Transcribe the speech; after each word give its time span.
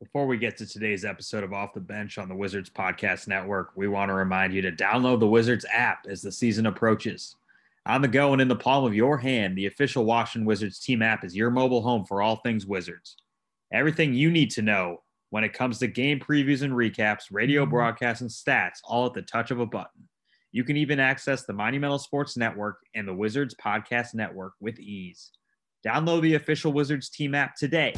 Before 0.00 0.26
we 0.26 0.38
get 0.38 0.56
to 0.56 0.66
today's 0.66 1.04
episode 1.04 1.44
of 1.44 1.52
Off 1.52 1.74
the 1.74 1.80
Bench 1.80 2.16
on 2.16 2.26
the 2.26 2.34
Wizards 2.34 2.70
Podcast 2.70 3.28
Network, 3.28 3.72
we 3.76 3.86
want 3.86 4.08
to 4.08 4.14
remind 4.14 4.54
you 4.54 4.62
to 4.62 4.72
download 4.72 5.20
the 5.20 5.26
Wizards 5.26 5.66
app 5.70 6.06
as 6.08 6.22
the 6.22 6.32
season 6.32 6.64
approaches. 6.64 7.36
On 7.84 8.00
the 8.00 8.08
go 8.08 8.32
and 8.32 8.40
in 8.40 8.48
the 8.48 8.56
palm 8.56 8.86
of 8.86 8.94
your 8.94 9.18
hand, 9.18 9.58
the 9.58 9.66
official 9.66 10.06
Washington 10.06 10.46
Wizards 10.46 10.78
team 10.78 11.02
app 11.02 11.22
is 11.22 11.36
your 11.36 11.50
mobile 11.50 11.82
home 11.82 12.06
for 12.06 12.22
all 12.22 12.36
things 12.36 12.64
Wizards. 12.64 13.18
Everything 13.74 14.14
you 14.14 14.30
need 14.30 14.50
to 14.52 14.62
know 14.62 15.02
when 15.28 15.44
it 15.44 15.52
comes 15.52 15.78
to 15.80 15.86
game 15.86 16.18
previews 16.18 16.62
and 16.62 16.72
recaps, 16.72 17.24
radio 17.30 17.64
mm-hmm. 17.64 17.72
broadcasts, 17.72 18.22
and 18.22 18.30
stats, 18.30 18.78
all 18.84 19.04
at 19.04 19.12
the 19.12 19.20
touch 19.20 19.50
of 19.50 19.60
a 19.60 19.66
button. 19.66 20.08
You 20.50 20.64
can 20.64 20.78
even 20.78 20.98
access 20.98 21.44
the 21.44 21.52
Monumental 21.52 21.98
Sports 21.98 22.38
Network 22.38 22.78
and 22.94 23.06
the 23.06 23.12
Wizards 23.12 23.54
Podcast 23.62 24.14
Network 24.14 24.54
with 24.60 24.80
ease. 24.80 25.30
Download 25.86 26.22
the 26.22 26.36
official 26.36 26.72
Wizards 26.72 27.10
team 27.10 27.34
app 27.34 27.54
today. 27.54 27.92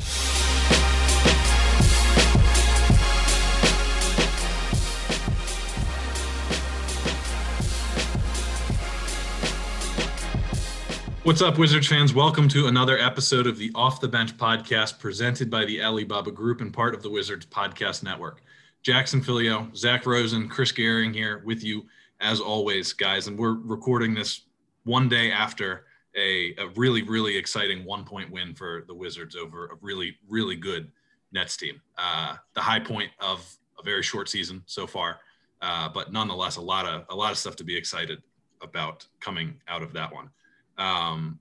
What's 11.24 11.40
up, 11.40 11.56
Wizards 11.56 11.86
fans? 11.86 12.12
Welcome 12.12 12.48
to 12.48 12.66
another 12.66 12.98
episode 12.98 13.46
of 13.46 13.56
the 13.56 13.70
Off 13.76 14.00
the 14.00 14.08
Bench 14.08 14.36
podcast 14.36 14.98
presented 14.98 15.48
by 15.48 15.64
the 15.64 15.80
Alibaba 15.80 16.32
Group 16.32 16.60
and 16.60 16.74
part 16.74 16.96
of 16.96 17.02
the 17.04 17.10
Wizards 17.10 17.46
Podcast 17.46 18.02
Network. 18.02 18.42
Jackson 18.82 19.22
Filyo, 19.22 19.74
Zach 19.76 20.04
Rosen, 20.04 20.48
Chris 20.48 20.72
Gehring 20.72 21.14
here 21.14 21.40
with 21.44 21.62
you 21.62 21.86
as 22.20 22.40
always, 22.40 22.92
guys. 22.92 23.28
And 23.28 23.38
we're 23.38 23.52
recording 23.52 24.14
this 24.14 24.46
one 24.82 25.08
day 25.08 25.30
after 25.30 25.84
a, 26.16 26.56
a 26.56 26.66
really, 26.74 27.02
really 27.02 27.36
exciting 27.36 27.84
one 27.84 28.04
point 28.04 28.28
win 28.32 28.52
for 28.52 28.82
the 28.88 28.94
Wizards 28.94 29.36
over 29.36 29.66
a 29.66 29.76
really, 29.80 30.16
really 30.28 30.56
good 30.56 30.90
Nets 31.30 31.56
team. 31.56 31.80
Uh, 31.96 32.34
the 32.54 32.60
high 32.60 32.80
point 32.80 33.12
of 33.20 33.48
a 33.78 33.84
very 33.84 34.02
short 34.02 34.28
season 34.28 34.64
so 34.66 34.88
far, 34.88 35.20
uh, 35.60 35.88
but 35.88 36.12
nonetheless, 36.12 36.56
a 36.56 36.60
lot 36.60 36.84
of 36.84 37.04
a 37.10 37.14
lot 37.14 37.30
of 37.30 37.38
stuff 37.38 37.54
to 37.56 37.64
be 37.64 37.76
excited 37.76 38.20
about 38.60 39.06
coming 39.20 39.60
out 39.68 39.82
of 39.82 39.92
that 39.92 40.12
one. 40.12 40.28
Um, 40.78 41.38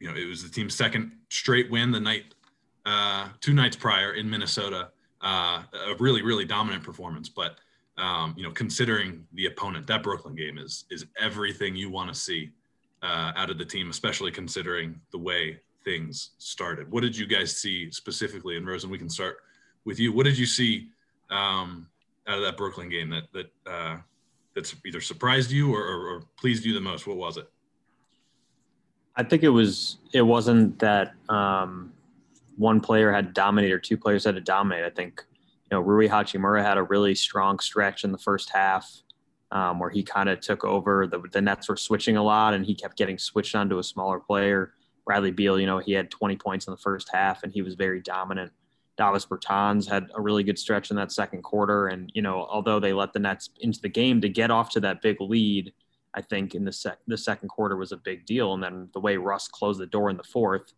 you 0.00 0.08
know, 0.08 0.16
it 0.16 0.26
was 0.26 0.42
the 0.42 0.48
team's 0.48 0.74
second 0.74 1.12
straight 1.30 1.70
win 1.70 1.90
the 1.90 2.00
night, 2.00 2.34
uh, 2.84 3.28
two 3.40 3.54
nights 3.54 3.76
prior 3.76 4.12
in 4.12 4.28
Minnesota. 4.28 4.90
Uh, 5.20 5.62
a 5.88 5.94
really, 6.00 6.20
really 6.20 6.44
dominant 6.44 6.84
performance. 6.84 7.28
But 7.28 7.56
um, 7.96 8.34
you 8.36 8.42
know, 8.42 8.50
considering 8.50 9.26
the 9.34 9.46
opponent, 9.46 9.86
that 9.86 10.02
Brooklyn 10.02 10.34
game 10.34 10.58
is 10.58 10.84
is 10.90 11.06
everything 11.18 11.76
you 11.76 11.90
want 11.90 12.12
to 12.12 12.14
see 12.14 12.50
uh, 13.02 13.32
out 13.36 13.50
of 13.50 13.58
the 13.58 13.64
team, 13.64 13.88
especially 13.90 14.30
considering 14.30 15.00
the 15.12 15.18
way 15.18 15.60
things 15.84 16.30
started. 16.38 16.90
What 16.90 17.02
did 17.02 17.16
you 17.16 17.26
guys 17.26 17.56
see 17.56 17.90
specifically? 17.90 18.56
And 18.56 18.66
Rosen, 18.66 18.90
we 18.90 18.98
can 18.98 19.08
start 19.08 19.38
with 19.84 19.98
you. 19.98 20.12
What 20.12 20.24
did 20.24 20.36
you 20.36 20.46
see 20.46 20.88
um, 21.30 21.86
out 22.26 22.38
of 22.38 22.44
that 22.44 22.56
Brooklyn 22.56 22.88
game 22.88 23.10
that 23.10 23.32
that 23.32 23.52
uh, 23.66 23.96
that's 24.54 24.74
either 24.84 25.00
surprised 25.00 25.50
you 25.50 25.72
or, 25.72 25.82
or, 25.82 26.08
or 26.08 26.22
pleased 26.36 26.64
you 26.64 26.74
the 26.74 26.80
most? 26.80 27.06
What 27.06 27.16
was 27.16 27.36
it? 27.36 27.48
I 29.16 29.22
think 29.22 29.42
it 29.42 29.48
was 29.48 29.98
it 30.12 30.22
wasn't 30.22 30.78
that 30.80 31.14
um, 31.28 31.92
one 32.56 32.80
player 32.80 33.12
had 33.12 33.26
to 33.28 33.32
dominate 33.32 33.72
or 33.72 33.78
two 33.78 33.96
players 33.96 34.24
had 34.24 34.34
to 34.34 34.40
dominate. 34.40 34.84
I 34.84 34.90
think 34.90 35.24
you 35.70 35.76
know 35.76 35.80
Rui 35.80 36.08
Hachimura 36.08 36.62
had 36.62 36.78
a 36.78 36.82
really 36.82 37.14
strong 37.14 37.58
stretch 37.58 38.04
in 38.04 38.12
the 38.12 38.18
first 38.18 38.50
half 38.50 39.02
um, 39.50 39.78
where 39.78 39.90
he 39.90 40.02
kind 40.02 40.28
of 40.28 40.40
took 40.40 40.64
over. 40.64 41.06
The, 41.06 41.22
the 41.32 41.40
Nets 41.40 41.68
were 41.68 41.76
switching 41.76 42.16
a 42.16 42.22
lot, 42.22 42.54
and 42.54 42.66
he 42.66 42.74
kept 42.74 42.96
getting 42.96 43.18
switched 43.18 43.54
onto 43.54 43.78
a 43.78 43.84
smaller 43.84 44.18
player. 44.18 44.74
Bradley 45.06 45.30
Beal, 45.30 45.60
you 45.60 45.66
know, 45.66 45.78
he 45.78 45.92
had 45.92 46.10
20 46.10 46.36
points 46.36 46.66
in 46.66 46.72
the 46.72 46.78
first 46.78 47.10
half, 47.12 47.42
and 47.42 47.52
he 47.52 47.62
was 47.62 47.74
very 47.74 48.00
dominant. 48.00 48.52
Davis 48.96 49.26
Bertans 49.26 49.88
had 49.88 50.06
a 50.14 50.20
really 50.20 50.42
good 50.42 50.58
stretch 50.58 50.90
in 50.90 50.96
that 50.96 51.12
second 51.12 51.42
quarter, 51.42 51.88
and 51.88 52.10
you 52.14 52.22
know, 52.22 52.46
although 52.50 52.80
they 52.80 52.92
let 52.92 53.12
the 53.12 53.18
Nets 53.18 53.50
into 53.60 53.80
the 53.80 53.88
game 53.88 54.20
to 54.20 54.28
get 54.28 54.50
off 54.50 54.70
to 54.70 54.80
that 54.80 55.02
big 55.02 55.20
lead 55.20 55.72
I 56.14 56.22
think 56.22 56.54
in 56.54 56.64
the 56.64 56.72
sec 56.72 56.98
the 57.06 57.18
second 57.18 57.48
quarter 57.48 57.76
was 57.76 57.92
a 57.92 57.96
big 57.96 58.26
deal. 58.26 58.54
And 58.54 58.62
then 58.62 58.88
the 58.92 59.00
way 59.00 59.16
Russ 59.16 59.48
closed 59.48 59.80
the 59.80 59.86
door 59.86 60.10
in 60.10 60.16
the 60.16 60.22
fourth, 60.22 60.72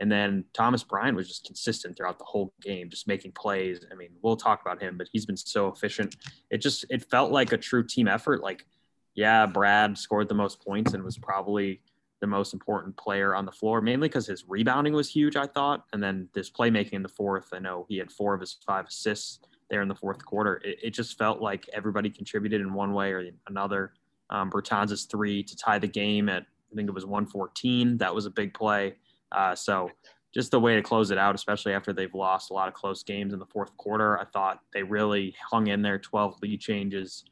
and 0.00 0.10
then 0.10 0.44
Thomas 0.52 0.82
Bryant 0.82 1.16
was 1.16 1.28
just 1.28 1.46
consistent 1.46 1.96
throughout 1.96 2.18
the 2.18 2.24
whole 2.24 2.52
game, 2.60 2.90
just 2.90 3.06
making 3.06 3.32
plays. 3.32 3.86
I 3.90 3.94
mean, 3.94 4.10
we'll 4.20 4.36
talk 4.36 4.60
about 4.60 4.82
him, 4.82 4.98
but 4.98 5.08
he's 5.12 5.26
been 5.26 5.36
so 5.36 5.68
efficient. 5.68 6.16
It 6.50 6.58
just 6.58 6.84
it 6.90 7.08
felt 7.10 7.30
like 7.30 7.52
a 7.52 7.56
true 7.58 7.86
team 7.86 8.08
effort. 8.08 8.42
Like, 8.42 8.66
yeah, 9.14 9.46
Brad 9.46 9.96
scored 9.96 10.28
the 10.28 10.34
most 10.34 10.60
points 10.60 10.94
and 10.94 11.04
was 11.04 11.18
probably 11.18 11.80
the 12.20 12.26
most 12.26 12.52
important 12.52 12.96
player 12.96 13.34
on 13.34 13.44
the 13.44 13.52
floor, 13.52 13.80
mainly 13.80 14.08
because 14.08 14.26
his 14.26 14.44
rebounding 14.48 14.92
was 14.92 15.08
huge, 15.08 15.36
I 15.36 15.46
thought. 15.46 15.84
And 15.92 16.02
then 16.02 16.28
this 16.32 16.50
playmaking 16.50 16.92
in 16.94 17.02
the 17.02 17.08
fourth, 17.08 17.48
I 17.52 17.58
know 17.58 17.84
he 17.88 17.98
had 17.98 18.10
four 18.10 18.32
of 18.32 18.40
his 18.40 18.58
five 18.66 18.86
assists 18.86 19.40
there 19.70 19.82
in 19.82 19.88
the 19.88 19.94
fourth 19.94 20.24
quarter. 20.24 20.60
It, 20.64 20.78
it 20.82 20.90
just 20.90 21.18
felt 21.18 21.40
like 21.40 21.68
everybody 21.72 22.10
contributed 22.10 22.60
in 22.60 22.74
one 22.74 22.92
way 22.92 23.12
or 23.12 23.28
another. 23.48 23.92
Um, 24.32 24.50
Bertans' 24.50 25.08
three 25.08 25.42
to 25.44 25.54
tie 25.54 25.78
the 25.78 25.86
game 25.86 26.28
at 26.28 26.44
I 26.72 26.74
think 26.74 26.88
it 26.88 26.94
was 26.94 27.04
114. 27.04 27.98
That 27.98 28.14
was 28.14 28.26
a 28.26 28.30
big 28.30 28.54
play. 28.54 28.94
Uh, 29.30 29.54
so 29.54 29.90
just 30.32 30.50
the 30.50 30.58
way 30.58 30.74
to 30.74 30.82
close 30.82 31.10
it 31.10 31.18
out, 31.18 31.34
especially 31.34 31.74
after 31.74 31.92
they've 31.92 32.14
lost 32.14 32.50
a 32.50 32.54
lot 32.54 32.66
of 32.66 32.74
close 32.74 33.02
games 33.02 33.34
in 33.34 33.38
the 33.38 33.46
fourth 33.46 33.76
quarter. 33.76 34.18
I 34.18 34.24
thought 34.24 34.60
they 34.72 34.82
really 34.82 35.34
hung 35.50 35.66
in 35.66 35.82
there, 35.82 35.98
12 35.98 36.38
lead 36.42 36.60
changes. 36.60 37.24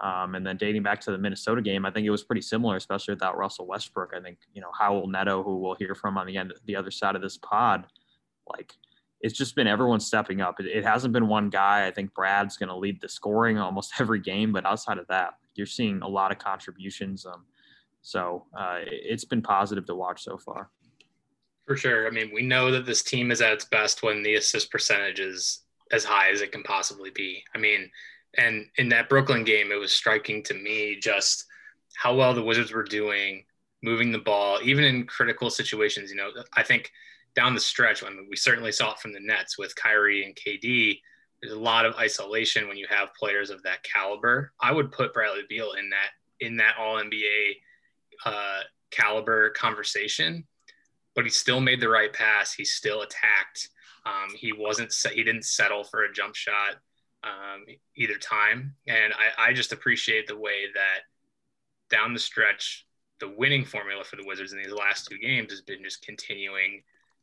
Um, 0.00 0.34
and 0.36 0.46
then 0.46 0.56
dating 0.56 0.84
back 0.84 1.00
to 1.02 1.10
the 1.10 1.18
Minnesota 1.18 1.60
game, 1.60 1.84
I 1.84 1.90
think 1.90 2.06
it 2.06 2.10
was 2.10 2.22
pretty 2.22 2.42
similar, 2.42 2.76
especially 2.76 3.14
without 3.14 3.36
Russell 3.36 3.66
Westbrook. 3.66 4.12
I 4.16 4.20
think, 4.20 4.38
you 4.52 4.60
know, 4.60 4.70
Raul 4.80 5.10
Neto, 5.10 5.42
who 5.42 5.58
we'll 5.58 5.74
hear 5.74 5.94
from 5.94 6.16
on 6.18 6.26
the 6.26 6.36
end, 6.36 6.52
the 6.66 6.76
other 6.76 6.90
side 6.90 7.16
of 7.16 7.22
this 7.22 7.36
pod, 7.36 7.86
like 8.52 8.74
it's 9.20 9.36
just 9.36 9.56
been 9.56 9.66
everyone 9.66 10.00
stepping 10.00 10.40
up. 10.40 10.56
It 10.60 10.84
hasn't 10.84 11.14
been 11.14 11.28
one 11.28 11.48
guy. 11.48 11.86
I 11.86 11.90
think 11.90 12.12
Brad's 12.12 12.56
going 12.56 12.68
to 12.68 12.76
lead 12.76 13.00
the 13.00 13.08
scoring 13.08 13.58
almost 13.58 13.92
every 13.98 14.20
game, 14.20 14.52
but 14.52 14.66
outside 14.66 14.98
of 14.98 15.06
that, 15.08 15.34
you're 15.54 15.66
seeing 15.66 16.02
a 16.02 16.08
lot 16.08 16.32
of 16.32 16.38
contributions. 16.38 17.26
Um, 17.26 17.44
so 18.02 18.46
uh, 18.56 18.78
it's 18.84 19.24
been 19.24 19.42
positive 19.42 19.86
to 19.86 19.94
watch 19.94 20.22
so 20.22 20.36
far. 20.36 20.70
For 21.66 21.76
sure. 21.76 22.06
I 22.06 22.10
mean, 22.10 22.30
we 22.34 22.42
know 22.42 22.70
that 22.70 22.84
this 22.84 23.02
team 23.02 23.30
is 23.30 23.40
at 23.40 23.52
its 23.52 23.64
best 23.64 24.02
when 24.02 24.22
the 24.22 24.34
assist 24.34 24.70
percentage 24.70 25.20
is 25.20 25.62
as 25.92 26.04
high 26.04 26.30
as 26.30 26.42
it 26.42 26.52
can 26.52 26.62
possibly 26.62 27.10
be. 27.10 27.42
I 27.54 27.58
mean, 27.58 27.90
and 28.36 28.66
in 28.76 28.88
that 28.90 29.08
Brooklyn 29.08 29.44
game, 29.44 29.72
it 29.72 29.80
was 29.80 29.92
striking 29.92 30.42
to 30.44 30.54
me 30.54 30.98
just 31.00 31.46
how 31.96 32.14
well 32.14 32.34
the 32.34 32.42
Wizards 32.42 32.72
were 32.72 32.82
doing 32.82 33.44
moving 33.82 34.10
the 34.10 34.18
ball, 34.18 34.58
even 34.62 34.82
in 34.82 35.06
critical 35.06 35.50
situations. 35.50 36.10
You 36.10 36.16
know, 36.16 36.30
I 36.54 36.62
think 36.62 36.90
down 37.36 37.54
the 37.54 37.60
stretch, 37.60 38.02
mean, 38.02 38.26
we 38.28 38.36
certainly 38.36 38.72
saw 38.72 38.92
it 38.92 38.98
from 38.98 39.12
the 39.12 39.20
Nets 39.20 39.58
with 39.58 39.76
Kyrie 39.76 40.24
and 40.24 40.34
KD 40.34 41.00
there's 41.40 41.54
a 41.54 41.58
lot 41.58 41.86
of 41.86 41.94
isolation 41.96 42.68
when 42.68 42.76
you 42.76 42.86
have 42.88 43.14
players 43.14 43.50
of 43.50 43.62
that 43.62 43.82
caliber. 43.82 44.52
I 44.60 44.72
would 44.72 44.92
put 44.92 45.12
Bradley 45.12 45.42
Beal 45.48 45.72
in 45.72 45.90
that 45.90 46.10
in 46.40 46.56
that 46.56 46.76
All 46.78 46.96
NBA 46.96 47.56
uh, 48.24 48.60
caliber 48.90 49.50
conversation, 49.50 50.44
but 51.14 51.24
he 51.24 51.30
still 51.30 51.60
made 51.60 51.80
the 51.80 51.88
right 51.88 52.12
pass. 52.12 52.52
He 52.52 52.64
still 52.64 53.02
attacked. 53.02 53.68
Um, 54.06 54.34
he 54.36 54.52
wasn't 54.52 54.94
he 55.12 55.22
didn't 55.22 55.44
settle 55.44 55.84
for 55.84 56.04
a 56.04 56.12
jump 56.12 56.34
shot 56.34 56.76
um, 57.22 57.64
either 57.96 58.18
time, 58.18 58.74
and 58.86 59.12
I, 59.12 59.50
I 59.50 59.52
just 59.52 59.72
appreciate 59.72 60.26
the 60.26 60.36
way 60.36 60.66
that 60.74 61.00
down 61.90 62.12
the 62.12 62.18
stretch 62.18 62.86
the 63.20 63.34
winning 63.36 63.64
formula 63.64 64.04
for 64.04 64.16
the 64.16 64.24
Wizards 64.26 64.52
in 64.52 64.58
these 64.58 64.72
last 64.72 65.08
two 65.08 65.18
games 65.18 65.50
has 65.50 65.60
been 65.60 65.82
just 65.82 66.04
continuing 66.04 66.82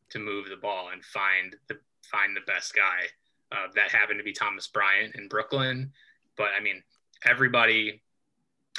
to 0.09 0.19
move 0.19 0.49
the 0.49 0.55
ball 0.55 0.89
and 0.91 1.03
find 1.03 1.55
the 1.67 1.77
find 2.09 2.35
the 2.35 2.41
best 2.51 2.73
guy. 2.73 3.05
Uh, 3.51 3.67
that 3.75 3.91
happened 3.91 4.17
to 4.19 4.23
be 4.23 4.33
Thomas 4.33 4.67
Bryant 4.67 5.15
in 5.15 5.27
Brooklyn. 5.27 5.91
But 6.37 6.49
I 6.57 6.61
mean, 6.61 6.81
everybody 7.25 8.01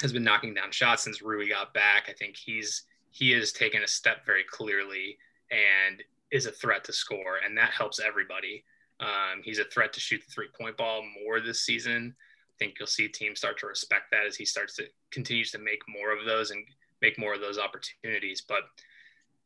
has 0.01 0.11
been 0.11 0.23
knocking 0.23 0.53
down 0.53 0.71
shots 0.71 1.03
since 1.03 1.21
Rui 1.21 1.49
got 1.49 1.73
back. 1.73 2.07
I 2.09 2.13
think 2.13 2.35
he's 2.35 2.83
he 3.11 3.31
has 3.31 3.51
taken 3.51 3.83
a 3.83 3.87
step 3.87 4.25
very 4.25 4.43
clearly 4.43 5.17
and 5.51 6.01
is 6.31 6.47
a 6.47 6.51
threat 6.51 6.83
to 6.85 6.93
score, 6.93 7.37
and 7.45 7.57
that 7.57 7.69
helps 7.69 7.99
everybody. 7.99 8.63
Um, 8.99 9.41
he's 9.43 9.59
a 9.59 9.65
threat 9.65 9.93
to 9.93 9.99
shoot 9.99 10.21
the 10.25 10.31
three 10.31 10.47
point 10.59 10.77
ball 10.77 11.03
more 11.23 11.39
this 11.39 11.61
season. 11.61 12.15
I 12.17 12.55
think 12.57 12.75
you'll 12.79 12.87
see 12.87 13.07
teams 13.07 13.39
start 13.39 13.59
to 13.59 13.67
respect 13.67 14.05
that 14.11 14.25
as 14.25 14.35
he 14.35 14.45
starts 14.45 14.75
to 14.77 14.85
continues 15.11 15.51
to 15.51 15.59
make 15.59 15.81
more 15.87 16.11
of 16.11 16.25
those 16.25 16.51
and 16.51 16.65
make 17.01 17.19
more 17.19 17.33
of 17.33 17.41
those 17.41 17.59
opportunities. 17.59 18.41
But 18.47 18.61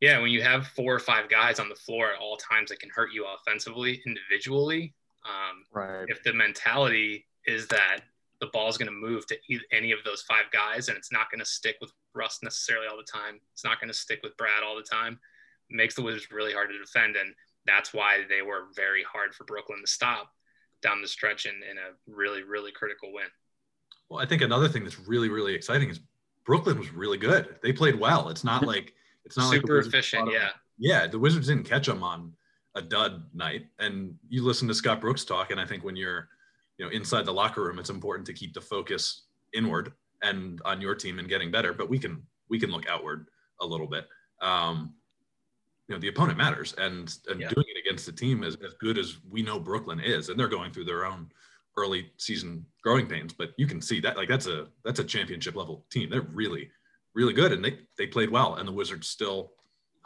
yeah, 0.00 0.18
when 0.20 0.30
you 0.30 0.42
have 0.42 0.68
four 0.68 0.94
or 0.94 1.00
five 1.00 1.28
guys 1.28 1.58
on 1.58 1.68
the 1.68 1.74
floor 1.74 2.12
at 2.12 2.20
all 2.20 2.36
times 2.36 2.70
that 2.70 2.80
can 2.80 2.90
hurt 2.90 3.12
you 3.12 3.26
offensively 3.26 4.00
individually, 4.06 4.94
um, 5.24 5.64
right. 5.72 6.04
If 6.08 6.22
the 6.22 6.32
mentality 6.32 7.26
is 7.46 7.66
that 7.68 8.00
the 8.40 8.48
ball 8.52 8.68
is 8.68 8.78
going 8.78 8.86
to 8.86 8.92
move 8.92 9.26
to 9.26 9.36
any 9.72 9.92
of 9.92 9.98
those 10.04 10.22
five 10.22 10.44
guys 10.52 10.88
and 10.88 10.96
it's 10.96 11.10
not 11.10 11.30
going 11.30 11.40
to 11.40 11.44
stick 11.44 11.76
with 11.80 11.92
Russ 12.14 12.38
necessarily 12.42 12.86
all 12.86 12.96
the 12.96 13.02
time, 13.02 13.40
it's 13.52 13.64
not 13.64 13.80
going 13.80 13.88
to 13.88 13.98
stick 13.98 14.20
with 14.22 14.36
Brad 14.36 14.62
all 14.62 14.76
the 14.76 14.82
time, 14.82 15.18
it 15.70 15.76
makes 15.76 15.94
the 15.94 16.02
Wizards 16.02 16.30
really 16.30 16.52
hard 16.52 16.70
to 16.70 16.78
defend. 16.78 17.16
And 17.16 17.34
that's 17.66 17.92
why 17.92 18.24
they 18.28 18.42
were 18.42 18.66
very 18.74 19.02
hard 19.02 19.34
for 19.34 19.44
Brooklyn 19.44 19.80
to 19.80 19.90
stop 19.90 20.32
down 20.82 21.02
the 21.02 21.08
stretch 21.08 21.46
in, 21.46 21.54
in 21.68 21.78
a 21.78 21.90
really, 22.06 22.42
really 22.42 22.70
critical 22.70 23.12
win. 23.12 23.26
Well, 24.08 24.20
I 24.20 24.26
think 24.26 24.42
another 24.42 24.68
thing 24.68 24.84
that's 24.84 24.98
really, 25.00 25.28
really 25.28 25.54
exciting 25.54 25.90
is 25.90 26.00
Brooklyn 26.46 26.78
was 26.78 26.92
really 26.92 27.18
good. 27.18 27.56
They 27.62 27.72
played 27.72 27.98
well. 27.98 28.28
It's 28.28 28.44
not 28.44 28.62
like 28.66 28.94
it's 29.24 29.36
not 29.36 29.52
super 29.52 29.78
like 29.78 29.86
efficient. 29.86 30.30
Yeah. 30.32 30.50
Yeah. 30.78 31.06
The 31.06 31.18
Wizards 31.18 31.48
didn't 31.48 31.64
catch 31.64 31.86
them 31.86 32.02
on 32.02 32.32
a 32.78 32.82
dud 32.82 33.24
night. 33.34 33.66
And 33.78 34.14
you 34.28 34.44
listen 34.44 34.68
to 34.68 34.74
Scott 34.74 35.00
Brooks 35.00 35.24
talk, 35.24 35.50
and 35.50 35.60
I 35.60 35.66
think 35.66 35.84
when 35.84 35.96
you're, 35.96 36.28
you 36.78 36.86
know, 36.86 36.92
inside 36.92 37.26
the 37.26 37.32
locker 37.32 37.62
room, 37.64 37.78
it's 37.78 37.90
important 37.90 38.26
to 38.26 38.32
keep 38.32 38.54
the 38.54 38.60
focus 38.60 39.24
inward 39.52 39.92
and 40.22 40.60
on 40.64 40.80
your 40.80 40.94
team 40.94 41.18
and 41.18 41.28
getting 41.28 41.50
better. 41.50 41.72
But 41.72 41.90
we 41.90 41.98
can 41.98 42.22
we 42.48 42.58
can 42.58 42.70
look 42.70 42.88
outward 42.88 43.28
a 43.60 43.66
little 43.66 43.88
bit. 43.88 44.06
Um, 44.40 44.94
you 45.88 45.94
know, 45.94 46.00
the 46.00 46.08
opponent 46.08 46.38
matters, 46.38 46.74
and 46.78 47.12
and 47.28 47.40
yeah. 47.40 47.48
doing 47.48 47.66
it 47.68 47.80
against 47.84 48.06
the 48.06 48.12
team 48.12 48.44
as, 48.44 48.56
as 48.64 48.74
good 48.74 48.96
as 48.96 49.18
we 49.28 49.42
know 49.42 49.58
Brooklyn 49.58 50.00
is, 50.00 50.28
and 50.28 50.38
they're 50.38 50.48
going 50.48 50.72
through 50.72 50.84
their 50.84 51.04
own 51.04 51.30
early 51.76 52.10
season 52.16 52.64
growing 52.82 53.06
pains. 53.06 53.32
But 53.32 53.50
you 53.56 53.66
can 53.66 53.80
see 53.82 54.00
that 54.00 54.16
like 54.16 54.28
that's 54.28 54.46
a 54.46 54.68
that's 54.84 55.00
a 55.00 55.04
championship 55.04 55.56
level 55.56 55.84
team. 55.90 56.10
They're 56.10 56.20
really 56.20 56.70
really 57.14 57.32
good, 57.32 57.52
and 57.52 57.64
they 57.64 57.78
they 57.96 58.06
played 58.06 58.30
well, 58.30 58.54
and 58.56 58.68
the 58.68 58.72
Wizards 58.72 59.08
still 59.08 59.52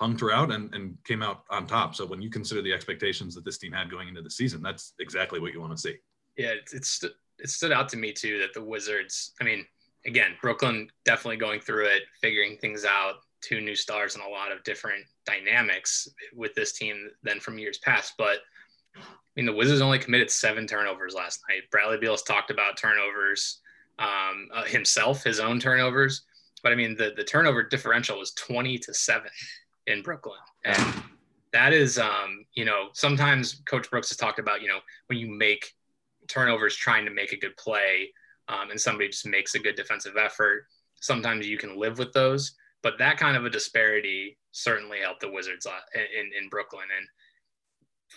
hung 0.02 0.16
throughout 0.16 0.50
and, 0.50 0.75
and 0.75 0.96
came 1.04 1.22
out 1.22 1.44
on 1.49 1.64
top. 1.64 1.94
So 1.94 2.04
when 2.04 2.20
you 2.20 2.28
consider 2.28 2.60
the 2.60 2.72
expectations 2.72 3.37
that 3.37 3.44
this 3.44 3.58
team 3.58 3.70
had 3.70 3.88
going 3.88 4.08
into 4.08 4.20
the 4.20 4.31
season, 4.31 4.60
that's 4.60 4.94
exactly 4.99 5.38
what 5.38 5.52
you 5.52 5.60
want 5.60 5.70
to 5.76 5.78
see. 5.78 5.94
Yeah, 6.37 6.49
it's, 6.49 6.75
it's 6.75 7.04
it 7.38 7.49
stood 7.49 7.70
out 7.70 7.88
to 7.90 7.96
me 7.96 8.12
too 8.12 8.38
that 8.40 8.52
the 8.52 8.64
Wizards. 8.64 9.32
I 9.40 9.44
mean, 9.44 9.64
again, 10.04 10.32
Brooklyn 10.40 10.88
definitely 11.04 11.37
going 11.37 11.60
through 11.60 11.87
it, 11.87 12.02
figuring 12.20 12.56
things 12.56 12.84
out. 12.84 13.14
Two 13.43 13.60
new 13.60 13.76
stars 13.76 14.16
and 14.16 14.25
a 14.25 14.28
lot 14.28 14.50
of 14.50 14.64
different 14.64 15.04
dynamics 15.25 16.08
with 16.34 16.52
this 16.54 16.72
team 16.72 17.08
than 17.22 17.38
from 17.38 17.58
years 17.58 17.78
past. 17.78 18.14
But 18.19 18.38
I 18.96 19.00
mean, 19.37 19.46
the 19.46 19.52
Wizards 19.52 19.81
only 19.81 20.00
committed 20.00 20.31
seven 20.32 20.66
turnovers 20.66 21.14
last 21.14 21.40
night. 21.49 21.62
Bradley 21.70 21.99
Beal's 21.99 22.22
talked 22.22 22.50
about 22.50 22.76
turnovers 22.76 23.60
um, 24.00 24.49
uh, 24.52 24.64
himself, 24.64 25.22
his 25.22 25.38
own 25.38 25.60
turnovers. 25.60 26.22
But 26.64 26.72
I 26.72 26.75
mean, 26.75 26.96
the 26.96 27.12
the 27.16 27.25
turnover 27.25 27.62
differential 27.62 28.19
was 28.19 28.32
twenty 28.32 28.78
to 28.78 28.93
seven 28.94 29.31
in 29.87 30.02
Brooklyn. 30.02 30.38
And 30.64 31.02
that 31.52 31.73
is, 31.73 31.99
um, 31.99 32.44
you 32.55 32.64
know, 32.64 32.88
sometimes 32.93 33.62
Coach 33.69 33.90
Brooks 33.90 34.08
has 34.08 34.17
talked 34.17 34.38
about, 34.38 34.62
you 34.62 34.69
know, 34.69 34.79
when 35.06 35.19
you 35.19 35.29
make 35.29 35.73
turnovers 36.29 36.76
trying 36.76 37.05
to 37.05 37.11
make 37.11 37.32
a 37.32 37.38
good 37.38 37.56
play 37.56 38.11
um, 38.49 38.70
and 38.70 38.81
somebody 38.81 39.08
just 39.08 39.26
makes 39.26 39.55
a 39.55 39.58
good 39.58 39.75
defensive 39.75 40.17
effort, 40.17 40.67
sometimes 41.00 41.46
you 41.46 41.58
can 41.58 41.79
live 41.79 41.99
with 41.99 42.12
those. 42.12 42.55
But 42.82 42.99
that 42.99 43.17
kind 43.17 43.37
of 43.37 43.44
a 43.44 43.50
disparity 43.50 44.38
certainly 44.50 44.99
helped 45.00 45.20
the 45.20 45.31
Wizards 45.31 45.67
in, 45.94 46.31
in 46.40 46.49
Brooklyn. 46.49 46.87
And 46.96 47.06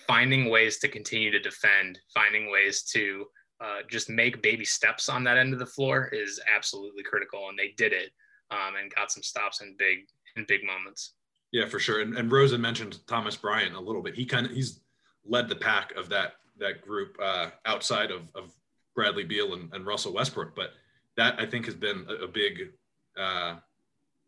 finding 0.08 0.50
ways 0.50 0.78
to 0.80 0.88
continue 0.88 1.32
to 1.32 1.40
defend, 1.40 2.00
finding 2.14 2.52
ways 2.52 2.84
to 2.84 3.26
uh, 3.62 3.80
just 3.90 4.10
make 4.10 4.42
baby 4.42 4.66
steps 4.66 5.08
on 5.08 5.24
that 5.24 5.38
end 5.38 5.54
of 5.54 5.60
the 5.60 5.66
floor 5.66 6.10
is 6.12 6.40
absolutely 6.54 7.04
critical. 7.04 7.50
And 7.50 7.58
they 7.58 7.74
did 7.78 7.94
it 7.94 8.12
um, 8.52 8.76
and 8.80 8.94
got 8.94 9.12
some 9.12 9.24
stops 9.24 9.62
in 9.62 9.76
big 9.78 10.00
in 10.36 10.46
big 10.48 10.64
moments. 10.66 11.14
Yeah, 11.56 11.68
for 11.68 11.80
sure. 11.80 12.02
And, 12.02 12.18
and 12.18 12.30
Rosen 12.30 12.60
mentioned 12.60 13.00
Thomas 13.08 13.38
Bryant 13.38 13.76
a 13.76 13.80
little 13.80 14.02
bit. 14.02 14.14
He 14.14 14.26
kind 14.26 14.46
of 14.46 14.52
he's 14.52 14.82
led 15.26 15.48
the 15.48 15.56
pack 15.56 15.96
of 15.96 16.10
that 16.10 16.34
that 16.60 16.82
group 16.82 17.16
uh, 17.24 17.48
outside 17.66 18.12
of, 18.12 18.24
of 18.36 18.52
Bradley 18.94 19.24
Beal 19.24 19.54
and, 19.54 19.74
and, 19.74 19.86
Russell 19.86 20.12
Westbrook. 20.12 20.54
But 20.54 20.72
that 21.16 21.40
I 21.40 21.46
think 21.46 21.64
has 21.64 21.74
been 21.74 22.06
a, 22.10 22.26
a 22.26 22.28
big 22.28 22.74
uh, 23.18 23.56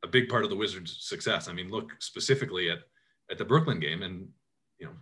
a 0.06 0.08
big 0.10 0.30
part 0.30 0.46
of 0.46 0.50
the 0.50 0.56
Wizards' 0.56 1.00
success. 1.02 1.50
I 1.50 1.54
mean, 1.54 1.70
look 1.70 1.92
specifically 2.00 2.70
at 2.70 2.80
at 3.30 3.38
the 3.38 3.44
Brooklyn 3.44 3.82
game, 3.82 4.04
and 4.04 4.30
you 4.80 4.86
know, 4.86 4.94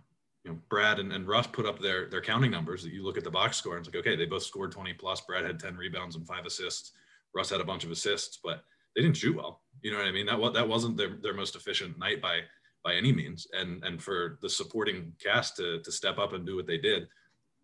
you 0.42 0.50
know, 0.50 0.58
Brad 0.68 0.98
and, 0.98 1.12
and 1.12 1.28
Russ 1.28 1.46
put 1.46 1.64
up 1.64 1.78
their 1.78 2.08
their 2.08 2.22
counting 2.22 2.50
numbers. 2.50 2.82
That 2.82 2.92
you 2.92 3.04
look 3.04 3.16
at 3.16 3.22
the 3.22 3.30
box 3.30 3.56
score 3.56 3.76
and 3.76 3.86
it's 3.86 3.94
like, 3.94 4.04
okay, 4.04 4.16
they 4.16 4.26
both 4.26 4.42
scored 4.42 4.72
20 4.72 4.94
plus. 4.94 5.20
Brad 5.20 5.44
had 5.44 5.60
10 5.60 5.76
rebounds 5.76 6.16
and 6.16 6.26
five 6.26 6.44
assists. 6.44 6.90
Russ 7.36 7.50
had 7.50 7.60
a 7.60 7.64
bunch 7.64 7.84
of 7.84 7.92
assists, 7.92 8.40
but 8.42 8.64
they 8.96 9.02
didn't 9.02 9.16
shoot 9.16 9.36
well. 9.36 9.60
You 9.86 9.92
know 9.92 9.98
what 9.98 10.08
I 10.08 10.10
mean? 10.10 10.26
That 10.26 10.52
that 10.54 10.68
wasn't 10.68 10.96
their, 10.96 11.16
their 11.22 11.32
most 11.32 11.54
efficient 11.54 11.96
night 11.96 12.20
by 12.20 12.40
by 12.82 12.94
any 12.96 13.12
means. 13.12 13.46
And 13.52 13.84
and 13.84 14.02
for 14.02 14.36
the 14.42 14.50
supporting 14.50 15.12
cast 15.22 15.54
to 15.58 15.80
to 15.80 15.92
step 15.92 16.18
up 16.18 16.32
and 16.32 16.44
do 16.44 16.56
what 16.56 16.66
they 16.66 16.76
did, 16.76 17.06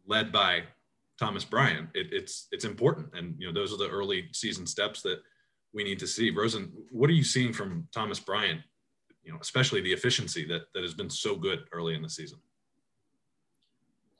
led 0.06 0.30
by 0.30 0.62
Thomas 1.18 1.44
Bryant, 1.44 1.88
it, 1.94 2.12
it's 2.12 2.46
it's 2.52 2.64
important. 2.64 3.08
And 3.12 3.34
you 3.40 3.48
know 3.48 3.52
those 3.52 3.72
are 3.72 3.76
the 3.76 3.88
early 3.88 4.28
season 4.30 4.68
steps 4.68 5.02
that 5.02 5.18
we 5.74 5.82
need 5.82 5.98
to 5.98 6.06
see. 6.06 6.30
Rosen, 6.30 6.72
what 6.92 7.10
are 7.10 7.12
you 7.12 7.24
seeing 7.24 7.52
from 7.52 7.88
Thomas 7.92 8.20
Bryant? 8.20 8.60
You 9.24 9.32
know, 9.32 9.38
especially 9.40 9.80
the 9.80 9.92
efficiency 9.92 10.46
that 10.46 10.72
that 10.74 10.84
has 10.84 10.94
been 10.94 11.10
so 11.10 11.34
good 11.34 11.64
early 11.72 11.96
in 11.96 12.02
the 12.02 12.08
season. 12.08 12.38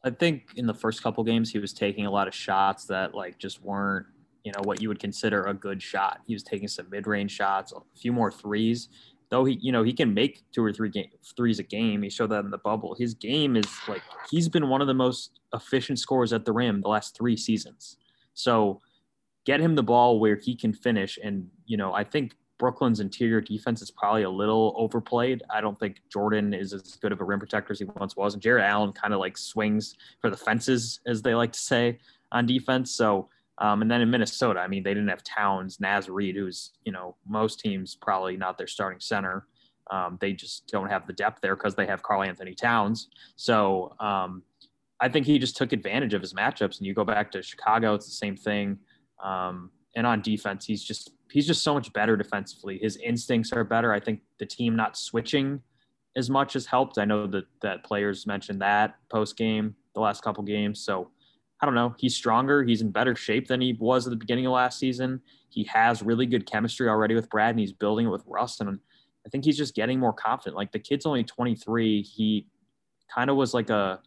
I 0.03 0.11
think 0.11 0.55
in 0.57 0.67
the 0.67 0.75
first 0.75 1.05
couple 1.05 1.23
games 1.23 1.53
he 1.53 1.61
was 1.61 1.73
taking 1.73 2.07
a 2.07 2.11
lot 2.11 2.27
of 2.27 2.35
shots 2.35 2.87
that 2.87 3.15
like 3.15 3.39
just 3.39 3.63
weren't 3.63 4.07
you 4.45 4.53
know 4.53 4.61
what 4.65 4.81
you 4.81 4.89
would 4.89 4.99
consider 4.99 5.45
a 5.45 5.55
good 5.55 5.83
shot. 5.83 6.21
He 6.27 6.35
was 6.35 6.43
taking 6.43 6.69
some 6.69 6.89
mid-range 6.91 7.31
shots, 7.31 7.73
a 7.73 7.81
few 7.99 8.13
more 8.13 8.31
threes. 8.31 8.89
Though 9.31 9.45
he, 9.45 9.59
you 9.63 9.73
know, 9.73 9.83
he 9.83 9.95
can 9.95 10.13
make 10.13 10.43
two 10.53 10.63
or 10.63 10.73
three 10.73 10.91
game, 10.91 11.09
threes 11.37 11.59
a 11.59 11.63
game. 11.63 12.03
He 12.03 12.11
showed 12.11 12.31
that 12.31 12.45
in 12.45 12.51
the 12.51 12.59
bubble. 12.59 12.95
His 12.95 13.15
game 13.15 13.57
is 13.57 13.67
like 13.89 14.03
he's 14.31 14.49
been 14.49 14.69
one 14.69 14.83
of 14.83 14.89
the 14.89 14.95
most 14.95 15.41
efficient 15.55 15.99
scorers 15.99 16.33
at 16.33 16.45
the 16.45 16.53
rim 16.53 16.83
the 16.83 16.89
last 16.89 17.17
three 17.17 17.37
seasons. 17.37 17.97
So 18.35 18.81
get 19.45 19.61
him 19.61 19.75
the 19.75 19.83
ball 19.83 20.21
where 20.21 20.37
he 20.37 20.55
can 20.55 20.75
finish. 20.75 21.19
And 21.23 21.49
you 21.65 21.79
know, 21.79 21.95
I 21.95 22.05
think 22.05 22.35
Brooklyn's 22.59 23.01
interior 23.01 23.41
defense 23.41 23.81
is 23.81 23.91
probably 23.91 24.23
a 24.23 24.31
little 24.31 24.75
overplayed. 24.77 25.43
I 25.51 25.61
don't 25.61 25.81
think 25.81 26.01
Jordan 26.13 26.53
is 26.53 26.73
as 26.73 26.97
good 26.97 27.11
of 27.11 27.21
a 27.21 27.25
rim 27.25 27.41
protector 27.41 27.73
as 27.73 27.79
he 27.79 27.87
once 27.87 28.17
was, 28.17 28.35
and 28.35 28.43
Jarrett 28.43 28.65
Allen 28.65 28.93
kind 28.93 29.15
of 29.15 29.21
like 29.21 29.39
swings 29.39 29.97
for 30.21 30.31
the 30.31 30.37
fences, 30.37 31.01
as 31.07 31.23
they 31.23 31.35
like 31.35 31.53
to 31.53 31.59
say 31.59 31.99
on 32.31 32.47
defense. 32.47 32.95
So 32.95 33.29
um, 33.59 33.83
and 33.83 33.91
then 33.91 34.01
in 34.01 34.11
Minnesota, 34.11 34.61
I 34.61 34.69
mean, 34.69 34.83
they 34.83 34.95
didn't 34.95 35.09
have 35.09 35.23
Towns, 35.23 35.79
Naz 35.79 36.09
Reid, 36.09 36.37
who's, 36.37 36.73
you 36.85 36.93
know, 36.93 37.17
most 37.29 37.61
teams 37.61 37.95
probably 37.95 38.37
not 38.37 38.59
their 38.59 38.67
starting 38.67 39.01
center. 39.01 39.47
Um, 39.91 40.17
they 40.21 40.33
just 40.33 40.69
don't 40.69 40.89
have 40.89 41.07
the 41.07 41.13
depth 41.13 41.41
there 41.43 41.55
because 41.55 41.75
they 41.75 41.87
have 41.87 42.03
Karl-Anthony 42.03 42.55
Towns. 42.55 43.09
So 43.37 43.95
um, 44.01 44.43
I 45.01 45.09
think 45.09 45.27
he 45.27 45.39
just 45.39 45.57
took 45.57 45.73
advantage 45.73 46.15
of 46.15 46.23
his 46.23 46.33
matchups. 46.33 46.79
And 46.79 46.87
you 46.87 46.95
go 46.95 47.05
back 47.05 47.31
to 47.33 47.43
Chicago, 47.43 47.95
it's 47.95 48.07
the 48.07 48.13
same 48.13 48.37
thing. 48.37 48.79
Um, 49.23 49.71
and 49.95 50.07
on 50.07 50.23
defense, 50.23 50.65
he's 50.65 50.83
just 50.83 51.11
he's 51.31 51.47
just 51.47 51.63
so 51.63 51.75
much 51.75 51.93
better 51.93 52.17
defensively. 52.17 52.79
His 52.79 52.97
instincts 52.97 53.53
are 53.53 53.65
better. 53.65 53.93
I 53.93 54.01
think 54.01 54.21
the 54.39 54.47
team 54.47 54.77
not 54.77 54.97
switching 54.97 55.61
as 56.17 56.31
much 56.31 56.55
has 56.55 56.67
helped. 56.67 56.99
I 56.99 57.05
know 57.05 57.27
that 57.27 57.45
that 57.61 57.85
players 57.85 58.27
mentioned 58.27 58.63
that 58.63 58.95
post 59.11 59.37
game 59.37 59.75
the 59.95 60.01
last 60.01 60.23
couple 60.23 60.43
games. 60.43 60.81
So 60.85 61.11
I 61.63 61.67
don't 61.67 61.77
know. 61.77 61.95
He's 61.97 62.17
stronger. 62.17 62.65
He's 62.65 62.83
in 62.83 62.91
better 62.91 63.15
shape 63.15 63.47
than 63.47 63.61
he 63.61 63.75
was 63.75 64.05
at 64.05 64.11
the 64.11 64.17
beginning 64.17 64.47
of 64.47 64.53
last 64.53 64.81
season. 64.81 65.21
He 65.49 65.63
has 65.65 66.03
really 66.03 66.27
good 66.27 66.45
chemistry 66.45 66.89
already 66.89 67.15
with 67.15 67.31
Brad, 67.31 67.51
and 67.51 67.61
he's 67.61 67.73
building 67.73 68.07
it 68.07 68.11
with 68.11 68.25
Russ. 68.27 68.59
And 68.59 68.81
I 69.25 69.29
think 69.29 69.45
he's 69.45 69.57
just 69.57 69.77
getting 69.77 70.01
more 70.01 70.13
confident. 70.13 70.57
Like 70.57 70.73
the 70.73 70.81
kid's 70.81 71.07
only 71.07 71.23
23. 71.23 72.03
He 72.03 72.49
kind 73.15 73.31
of 73.31 73.37
was 73.37 73.55
like 73.55 73.71
a 73.71 74.01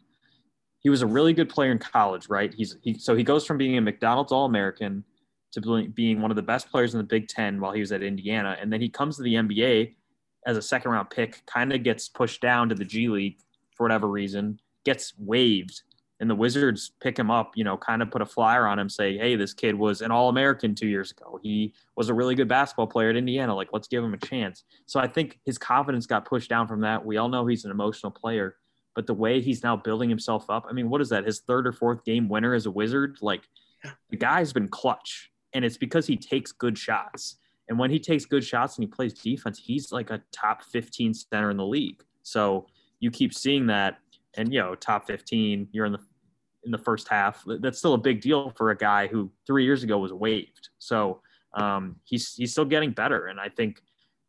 he 0.79 0.89
was 0.89 1.01
a 1.01 1.07
really 1.07 1.33
good 1.33 1.47
player 1.47 1.71
in 1.71 1.79
college, 1.79 2.27
right? 2.27 2.53
He's 2.53 2.75
he 2.81 2.99
so 2.99 3.15
he 3.15 3.23
goes 3.23 3.45
from 3.45 3.57
being 3.57 3.77
a 3.77 3.81
McDonald's 3.81 4.33
All 4.33 4.45
American 4.45 5.05
to 5.53 5.89
being 5.93 6.21
one 6.21 6.31
of 6.31 6.35
the 6.35 6.43
best 6.43 6.69
players 6.69 6.93
in 6.93 6.97
the 6.97 7.05
Big 7.05 7.29
Ten 7.29 7.62
while 7.62 7.71
he 7.71 7.79
was 7.79 7.93
at 7.93 8.03
Indiana, 8.03 8.57
and 8.59 8.71
then 8.71 8.81
he 8.81 8.89
comes 8.89 9.15
to 9.15 9.24
the 9.24 9.35
NBA 9.35 9.95
as 10.45 10.57
a 10.57 10.62
second 10.62 10.91
round 10.91 11.09
pick, 11.09 11.41
kind 11.45 11.71
of 11.71 11.83
gets 11.83 12.09
pushed 12.09 12.41
down 12.41 12.67
to 12.69 12.75
the 12.75 12.83
G 12.83 13.07
League 13.07 13.38
for 13.71 13.83
whatever 13.83 14.07
reason, 14.07 14.59
gets 14.83 15.13
waived 15.17 15.81
and 16.19 16.29
the 16.29 16.36
Wizards 16.36 16.91
pick 17.01 17.19
him 17.19 17.29
up, 17.29 17.51
you 17.55 17.63
know, 17.63 17.75
kind 17.77 18.01
of 18.01 18.10
put 18.10 18.22
a 18.22 18.25
flyer 18.25 18.65
on 18.65 18.79
him, 18.79 18.89
say, 18.89 19.17
hey, 19.17 19.36
this 19.36 19.53
kid 19.53 19.75
was 19.75 20.01
an 20.01 20.12
All 20.12 20.29
American 20.29 20.74
two 20.74 20.88
years 20.88 21.12
ago. 21.12 21.39
He 21.43 21.74
was 21.98 22.10
a 22.10 22.13
really 22.13 22.36
good 22.36 22.48
basketball 22.48 22.88
player 22.88 23.10
at 23.10 23.17
Indiana. 23.17 23.53
Like, 23.53 23.69
let's 23.74 23.88
give 23.88 24.03
him 24.03 24.13
a 24.13 24.17
chance. 24.17 24.63
So 24.86 25.00
I 25.00 25.07
think 25.07 25.39
his 25.45 25.57
confidence 25.57 26.05
got 26.05 26.25
pushed 26.25 26.50
down 26.50 26.67
from 26.67 26.81
that. 26.81 27.05
We 27.05 27.17
all 27.17 27.27
know 27.27 27.45
he's 27.45 27.65
an 27.65 27.72
emotional 27.72 28.12
player, 28.12 28.55
but 28.95 29.07
the 29.07 29.13
way 29.13 29.41
he's 29.41 29.62
now 29.62 29.75
building 29.75 30.10
himself 30.10 30.50
up, 30.50 30.65
I 30.69 30.74
mean, 30.74 30.89
what 30.89 31.01
is 31.01 31.10
that? 31.10 31.25
His 31.25 31.41
third 31.41 31.67
or 31.67 31.74
fourth 31.74 32.05
game 32.05 32.29
winner 32.29 32.53
as 32.53 32.65
a 32.65 32.72
Wizard? 32.72 33.17
Like, 33.22 33.41
the 34.10 34.17
guy's 34.17 34.53
been 34.53 34.69
clutch, 34.69 35.31
and 35.53 35.65
it's 35.65 35.77
because 35.77 36.07
he 36.07 36.15
takes 36.15 36.51
good 36.51 36.77
shots. 36.77 37.38
And 37.67 37.77
when 37.77 37.91
he 37.91 38.00
takes 38.00 38.25
good 38.25 38.43
shots 38.43 38.77
and 38.77 38.84
he 38.84 38.88
plays 38.88 39.13
defense, 39.13 39.60
he's 39.60 39.91
like 39.91 40.12
a 40.12 40.22
top 40.31 40.63
15 40.63 41.13
center 41.13 41.50
in 41.50 41.57
the 41.57 41.65
league. 41.65 42.03
So 42.24 42.67
you 43.00 43.12
keep 43.12 43.34
seeing 43.34 43.67
that 43.67 43.98
and 44.38 44.54
you 44.54 44.60
know 44.60 44.75
top 44.75 45.08
15 45.08 45.68
you're 45.72 45.86
in 45.86 45.92
the 45.94 46.00
in 46.65 46.72
the 46.72 46.77
first 46.77 47.08
half 47.08 47.44
that's 47.62 47.77
still 47.77 47.94
a 47.94 47.98
big 47.98 48.22
deal 48.22 48.51
for 48.58 48.72
a 48.72 48.77
guy 48.77 49.08
who 49.08 49.32
three 49.46 49.63
years 49.63 49.84
ago 49.84 50.00
was 50.00 50.12
waived. 50.12 50.70
So 50.80 51.22
um, 51.54 51.98
he's 52.04 52.34
he's 52.34 52.51
still 52.51 52.65
getting 52.65 52.92
better. 52.92 53.27
And 53.27 53.39
i 53.39 53.50
think 53.50 53.82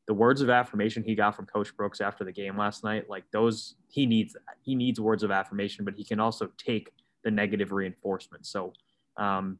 the 0.06 0.14
words 0.14 0.40
of 0.40 0.50
affirmation 0.50 1.02
he 1.02 1.16
got 1.16 1.34
from 1.34 1.46
coach 1.46 1.76
brooks 1.76 2.00
after 2.00 2.24
the 2.24 2.30
game 2.30 2.56
last 2.56 2.84
night 2.84 3.10
like 3.10 3.24
those 3.32 3.74
he 3.88 4.06
needs 4.06 4.34
that 4.34 4.42
he 4.62 4.76
needs 4.76 5.00
words 5.00 5.24
of 5.24 5.32
affirmation 5.32 5.84
but 5.84 5.94
he 5.94 6.04
can 6.04 6.20
also 6.20 6.48
take 6.58 6.92
the 7.24 7.30
negative 7.30 7.72
reinforcement. 7.72 8.46
So 8.46 8.72
um, 9.16 9.58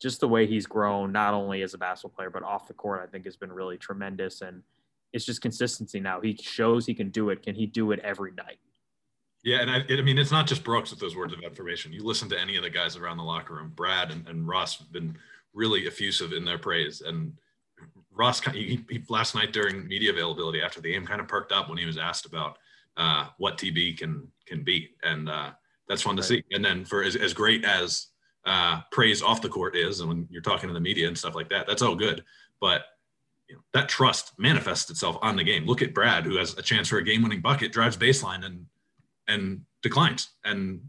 just 0.00 0.20
the 0.20 0.28
way 0.28 0.46
he's 0.46 0.66
grown 0.66 1.12
not 1.12 1.32
only 1.32 1.62
as 1.62 1.72
a 1.74 1.78
basketball 1.78 2.14
player 2.14 2.30
but 2.30 2.42
off 2.42 2.68
the 2.68 2.74
court 2.74 3.00
i 3.02 3.06
think 3.10 3.24
has 3.24 3.36
been 3.36 3.52
really 3.52 3.78
tremendous. 3.78 4.42
And 4.42 4.62
it's 5.14 5.24
just 5.24 5.40
consistency 5.40 6.00
now. 6.00 6.20
He 6.20 6.36
shows 6.36 6.84
he 6.84 6.92
can 6.92 7.08
do 7.08 7.30
it. 7.30 7.42
Can 7.42 7.54
he 7.54 7.64
do 7.64 7.92
it 7.92 8.00
every 8.00 8.32
night 8.32 8.58
yeah, 9.44 9.60
and 9.60 9.70
I, 9.70 9.78
it, 9.88 9.98
I 9.98 10.02
mean, 10.02 10.18
it's 10.18 10.32
not 10.32 10.46
just 10.46 10.64
Brooks 10.64 10.90
with 10.90 11.00
those 11.00 11.16
words 11.16 11.32
of 11.32 11.40
affirmation. 11.44 11.92
You 11.92 12.04
listen 12.04 12.28
to 12.30 12.40
any 12.40 12.56
of 12.56 12.62
the 12.62 12.70
guys 12.70 12.96
around 12.96 13.18
the 13.18 13.22
locker 13.22 13.54
room. 13.54 13.72
Brad 13.74 14.10
and, 14.10 14.26
and 14.26 14.46
Russ 14.48 14.78
have 14.78 14.92
been 14.92 15.16
really 15.54 15.86
effusive 15.86 16.32
in 16.32 16.44
their 16.44 16.58
praise. 16.58 17.00
And 17.00 17.32
Russ, 18.10 18.40
he, 18.40 18.84
he, 18.90 19.02
last 19.08 19.34
night 19.34 19.52
during 19.52 19.86
media 19.86 20.12
availability 20.12 20.60
after 20.60 20.80
the 20.80 20.92
game, 20.92 21.06
kind 21.06 21.20
of 21.20 21.28
perked 21.28 21.52
up 21.52 21.68
when 21.68 21.78
he 21.78 21.86
was 21.86 21.98
asked 21.98 22.26
about 22.26 22.58
uh, 22.96 23.28
what 23.38 23.56
TB 23.56 23.98
can 23.98 24.26
can 24.44 24.64
be, 24.64 24.90
and 25.04 25.28
uh, 25.28 25.50
that's 25.88 26.02
fun 26.02 26.16
to 26.16 26.22
see. 26.22 26.42
And 26.50 26.64
then 26.64 26.84
for 26.84 27.04
as, 27.04 27.14
as 27.14 27.32
great 27.32 27.64
as 27.64 28.08
uh, 28.44 28.80
praise 28.90 29.22
off 29.22 29.40
the 29.40 29.48
court 29.48 29.76
is, 29.76 30.00
and 30.00 30.08
when 30.08 30.26
you're 30.30 30.42
talking 30.42 30.68
to 30.68 30.74
the 30.74 30.80
media 30.80 31.06
and 31.06 31.16
stuff 31.16 31.36
like 31.36 31.48
that, 31.50 31.66
that's 31.66 31.82
all 31.82 31.94
good. 31.94 32.24
But 32.60 32.82
you 33.48 33.54
know, 33.54 33.60
that 33.72 33.88
trust 33.88 34.32
manifests 34.36 34.90
itself 34.90 35.16
on 35.22 35.36
the 35.36 35.44
game. 35.44 35.64
Look 35.64 35.80
at 35.80 35.94
Brad, 35.94 36.24
who 36.24 36.36
has 36.38 36.58
a 36.58 36.62
chance 36.62 36.88
for 36.88 36.98
a 36.98 37.04
game-winning 37.04 37.40
bucket, 37.40 37.72
drives 37.72 37.96
baseline 37.96 38.44
and 38.44 38.66
and 39.28 39.62
declines 39.82 40.28
and 40.44 40.80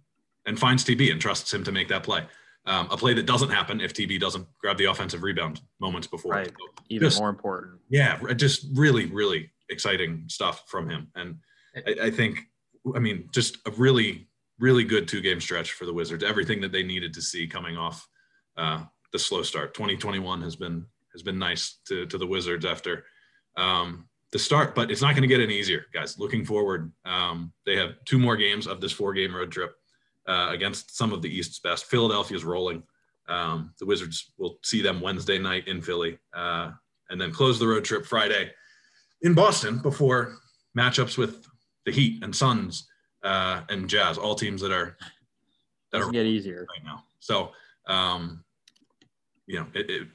and 0.46 0.60
finds 0.60 0.84
TB 0.84 1.12
and 1.12 1.22
trusts 1.22 1.54
him 1.54 1.64
to 1.64 1.72
make 1.72 1.88
that 1.90 2.04
play. 2.04 2.26
Um, 2.66 2.88
a 2.92 2.98
play 2.98 3.14
that 3.14 3.26
doesn't 3.26 3.50
happen 3.50 3.82
if 3.82 3.94
TB 3.94 4.20
doesn't 4.20 4.48
grab 4.60 4.78
the 4.78 4.86
offensive 4.86 5.24
rebound 5.24 5.62
moments 5.80 6.08
before. 6.08 6.34
Right. 6.34 6.48
So 6.48 6.84
Even 6.90 7.08
just, 7.08 7.20
more 7.20 7.30
important. 7.30 7.80
Yeah, 7.90 8.20
just 8.34 8.66
really, 8.74 9.06
really 9.06 9.50
exciting 9.70 10.26
stuff 10.28 10.64
from 10.68 10.90
him. 10.90 11.08
And 11.16 11.38
I, 11.88 12.08
I 12.08 12.12
think, 12.12 12.42
I 12.96 13.00
mean, 13.00 13.30
just 13.34 13.58
a 13.66 13.72
really, 13.72 14.28
really 14.60 14.84
good 14.84 15.08
two 15.08 15.22
game 15.22 15.40
stretch 15.40 15.72
for 15.74 15.86
the 15.86 15.94
Wizards. 15.94 16.24
Everything 16.24 16.62
that 16.62 16.72
they 16.72 16.84
needed 16.84 17.14
to 17.14 17.22
see 17.22 17.48
coming 17.48 17.78
off 17.78 18.08
uh, 18.58 18.84
the 19.14 19.20
slow 19.20 19.42
start. 19.44 19.74
2021 19.74 20.42
has 20.42 20.56
been 20.56 20.86
has 21.14 21.24
been 21.24 21.40
nice 21.40 21.80
to, 21.88 22.06
to 22.06 22.18
the 22.18 22.28
Wizards 22.28 22.66
after 22.66 23.06
um, 23.58 24.09
the 24.32 24.40
start, 24.40 24.76
but 24.76 24.92
it's 24.92 25.02
not 25.02 25.16
going 25.16 25.24
to 25.24 25.28
get 25.28 25.42
any 25.42 25.58
easier, 25.58 25.86
guys. 25.94 26.20
Looking 26.20 26.46
forward, 26.46 26.92
um, 27.06 27.52
they 27.66 27.76
have 27.76 27.96
two 28.06 28.20
more 28.20 28.38
games 28.38 28.68
of 28.68 28.80
this 28.80 28.92
four 28.92 29.14
game 29.14 29.36
road 29.36 29.52
trip 29.52 29.76
uh, 30.28 30.50
against 30.52 30.96
some 30.96 31.12
of 31.12 31.22
the 31.22 31.30
East's 31.30 31.60
best. 31.60 31.86
Philadelphia's 31.86 32.44
rolling. 32.44 32.84
Um, 33.28 33.74
the 33.80 33.86
Wizards 33.86 34.32
will 34.38 34.60
see 34.64 34.82
them 34.82 35.02
Wednesday 35.02 35.40
night 35.40 35.68
in 35.68 35.82
Philly, 35.82 36.18
uh, 36.34 36.72
and 37.10 37.20
then 37.20 37.32
close 37.32 37.60
the 37.60 37.68
road 37.68 37.84
trip 37.84 38.06
Friday 38.06 38.52
in 39.22 39.34
Boston 39.34 39.80
before 39.80 40.38
matchups 40.78 41.18
with 41.18 41.46
the 41.86 41.92
Heat 41.92 42.24
and 42.24 42.36
Suns 42.36 42.88
uh, 43.24 43.62
and 43.70 43.90
Jazz, 43.90 44.18
all 44.18 44.36
teams 44.36 44.62
that 44.62 44.72
are 44.72 44.98
that 45.92 46.00
Doesn't 46.00 46.10
are 46.10 46.14
get 46.14 46.26
easier 46.26 46.68
right 46.70 46.84
now. 46.84 47.04
So, 47.20 47.52
um, 47.88 48.44
you 49.48 49.60
know, 49.60 49.66
it, 49.74 49.90
it, 49.90 50.08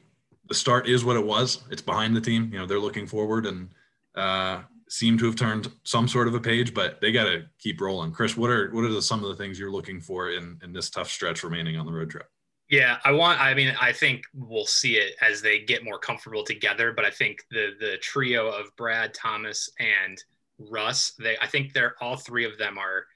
the 0.48 0.54
start 0.54 0.88
is 0.88 1.04
what 1.04 1.16
it 1.16 1.24
was. 1.24 1.62
It's 1.70 1.82
behind 1.82 2.14
the 2.14 2.20
team. 2.20 2.50
You 2.52 2.60
know, 2.60 2.66
they're 2.66 2.78
looking 2.78 3.06
forward 3.06 3.46
and 3.46 3.68
uh, 4.14 4.62
seem 4.88 5.18
to 5.18 5.26
have 5.26 5.36
turned 5.36 5.70
some 5.82 6.06
sort 6.06 6.28
of 6.28 6.34
a 6.34 6.40
page, 6.40 6.74
but 6.74 7.00
they 7.00 7.10
got 7.10 7.24
to 7.24 7.44
keep 7.58 7.80
rolling. 7.80 8.12
Chris, 8.12 8.36
what 8.36 8.50
are 8.50 8.70
what 8.70 8.84
are 8.84 8.92
the, 8.92 9.02
some 9.02 9.22
of 9.22 9.28
the 9.28 9.36
things 9.36 9.58
you're 9.58 9.70
looking 9.70 10.00
for 10.00 10.30
in 10.30 10.58
in 10.62 10.72
this 10.72 10.90
tough 10.90 11.10
stretch 11.10 11.42
remaining 11.42 11.76
on 11.76 11.86
the 11.86 11.92
road 11.92 12.10
trip? 12.10 12.26
Yeah, 12.70 12.98
I 13.04 13.12
want. 13.12 13.40
I 13.40 13.54
mean, 13.54 13.74
I 13.80 13.92
think 13.92 14.24
we'll 14.34 14.66
see 14.66 14.96
it 14.96 15.14
as 15.20 15.42
they 15.42 15.60
get 15.60 15.84
more 15.84 15.98
comfortable 15.98 16.44
together. 16.44 16.92
But 16.92 17.04
I 17.04 17.10
think 17.10 17.44
the 17.50 17.72
the 17.78 17.96
trio 17.98 18.48
of 18.48 18.74
Brad, 18.76 19.14
Thomas, 19.14 19.68
and 19.78 20.22
Russ, 20.58 21.12
they 21.18 21.36
I 21.42 21.46
think 21.46 21.72
they're 21.72 21.94
all 22.00 22.16
three 22.16 22.44
of 22.44 22.56
them 22.58 22.78
are. 22.78 23.06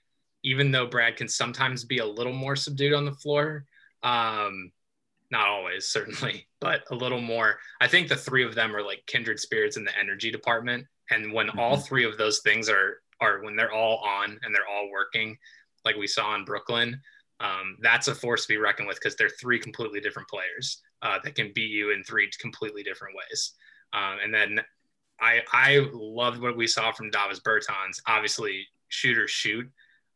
Even 0.45 0.71
though 0.71 0.87
Brad 0.87 1.17
can 1.17 1.29
sometimes 1.29 1.85
be 1.85 1.99
a 1.99 2.07
little 2.07 2.33
more 2.33 2.55
subdued 2.55 2.95
on 2.95 3.05
the 3.05 3.13
floor, 3.13 3.67
um, 4.05 4.71
not 5.31 5.49
always 5.49 5.87
certainly, 5.87 6.47
but 6.61 6.83
a 6.91 6.95
little 6.95 7.21
more. 7.21 7.59
I 7.81 7.89
think 7.89 8.09
the 8.09 8.17
three 8.17 8.45
of 8.45 8.55
them 8.55 8.75
are 8.75 8.83
like 8.83 9.05
kindred 9.07 9.41
spirits 9.41 9.77
in 9.77 9.85
the 9.85 9.97
energy 9.99 10.31
department. 10.31 10.87
And 11.11 11.33
when 11.33 11.49
mm-hmm. 11.49 11.59
all 11.59 11.77
three 11.77 12.05
of 12.05 12.19
those 12.19 12.41
things 12.41 12.69
are 12.69 12.99
are 13.21 13.43
when 13.43 13.57
they're 13.57 13.73
all 13.73 13.99
on 13.99 14.39
and 14.43 14.55
they're 14.55 14.69
all 14.69 14.91
working, 14.93 15.37
like 15.85 15.97
we 15.97 16.07
saw 16.07 16.35
in 16.37 16.45
Brooklyn, 16.45 17.01
um, 17.41 17.77
that's 17.81 18.09
a 18.09 18.15
force 18.15 18.43
to 18.43 18.49
be 18.49 18.59
reckoned 18.59 18.89
with 18.89 18.99
because 18.99 19.17
they're 19.17 19.29
three 19.29 19.59
completely 19.59 20.01
different 20.01 20.29
players 20.29 20.83
uh, 21.03 21.19
that 21.25 21.35
can 21.35 21.53
beat 21.55 21.71
you 21.71 21.93
in 21.93 22.03
three 22.05 22.31
completely 22.41 22.83
different 22.83 23.17
ways. 23.17 23.53
Um, 23.93 24.19
and 24.23 24.35
then 24.35 24.61
I 25.21 25.41
I 25.53 25.89
loved 25.93 26.41
what 26.41 26.57
we 26.57 26.67
saw 26.67 26.93
from 26.93 27.11
Davis 27.11 27.41
Bertans. 27.41 28.01
Obviously, 28.07 28.67
shooters 28.89 29.31
shoot, 29.31 29.67